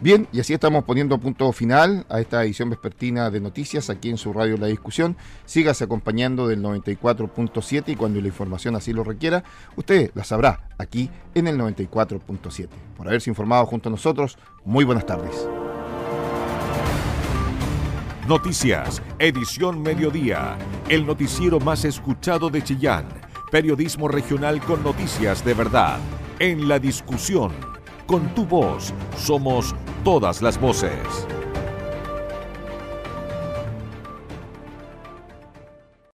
Bien, 0.02 0.28
y 0.34 0.40
así 0.40 0.54
estamos 0.54 0.84
poniendo 0.84 1.18
punto 1.18 1.52
final 1.54 2.06
a 2.10 2.20
esta 2.20 2.44
edición 2.44 2.70
vespertina 2.70 3.30
de 3.30 3.40
noticias 3.40 3.90
aquí 3.90 4.10
en 4.10 4.18
su 4.18 4.34
radio 4.34 4.58
La 4.58 4.68
Discusión. 4.68 5.16
Sígase 5.46 5.86
acompañando 5.86 6.48
del 6.48 6.62
94.7 6.62 7.84
y 7.88 7.96
cuando 7.96 8.20
la 8.20 8.28
información 8.28 8.76
así 8.76 8.92
lo 8.92 9.04
requiera, 9.04 9.44
usted 9.78 10.12
la 10.14 10.24
sabrá 10.24 10.68
aquí 10.78 11.10
en 11.36 11.48
el 11.48 11.58
94.7. 11.58 12.68
Por 12.98 13.08
haberse 13.08 13.30
informado 13.30 13.66
junto 13.66 13.90
a 13.90 13.92
nosotros, 13.92 14.38
muy 14.66 14.84
buenas 14.84 15.06
tardes. 15.06 15.48
Noticias, 18.28 19.02
edición 19.20 19.82
mediodía, 19.82 20.58
el 20.90 21.06
noticiero 21.06 21.60
más 21.60 21.86
escuchado 21.86 22.50
de 22.50 22.62
Chillán, 22.62 23.06
periodismo 23.52 24.08
regional 24.08 24.62
con 24.62 24.82
noticias 24.84 25.46
de 25.46 25.54
verdad, 25.54 26.00
en 26.40 26.68
la 26.68 26.80
discusión 26.80 27.73
con 28.06 28.28
tu 28.36 28.46
voz 28.46 28.94
somos 29.18 29.76
todas 30.04 30.42
las 30.42 30.60
voces. 30.60 30.98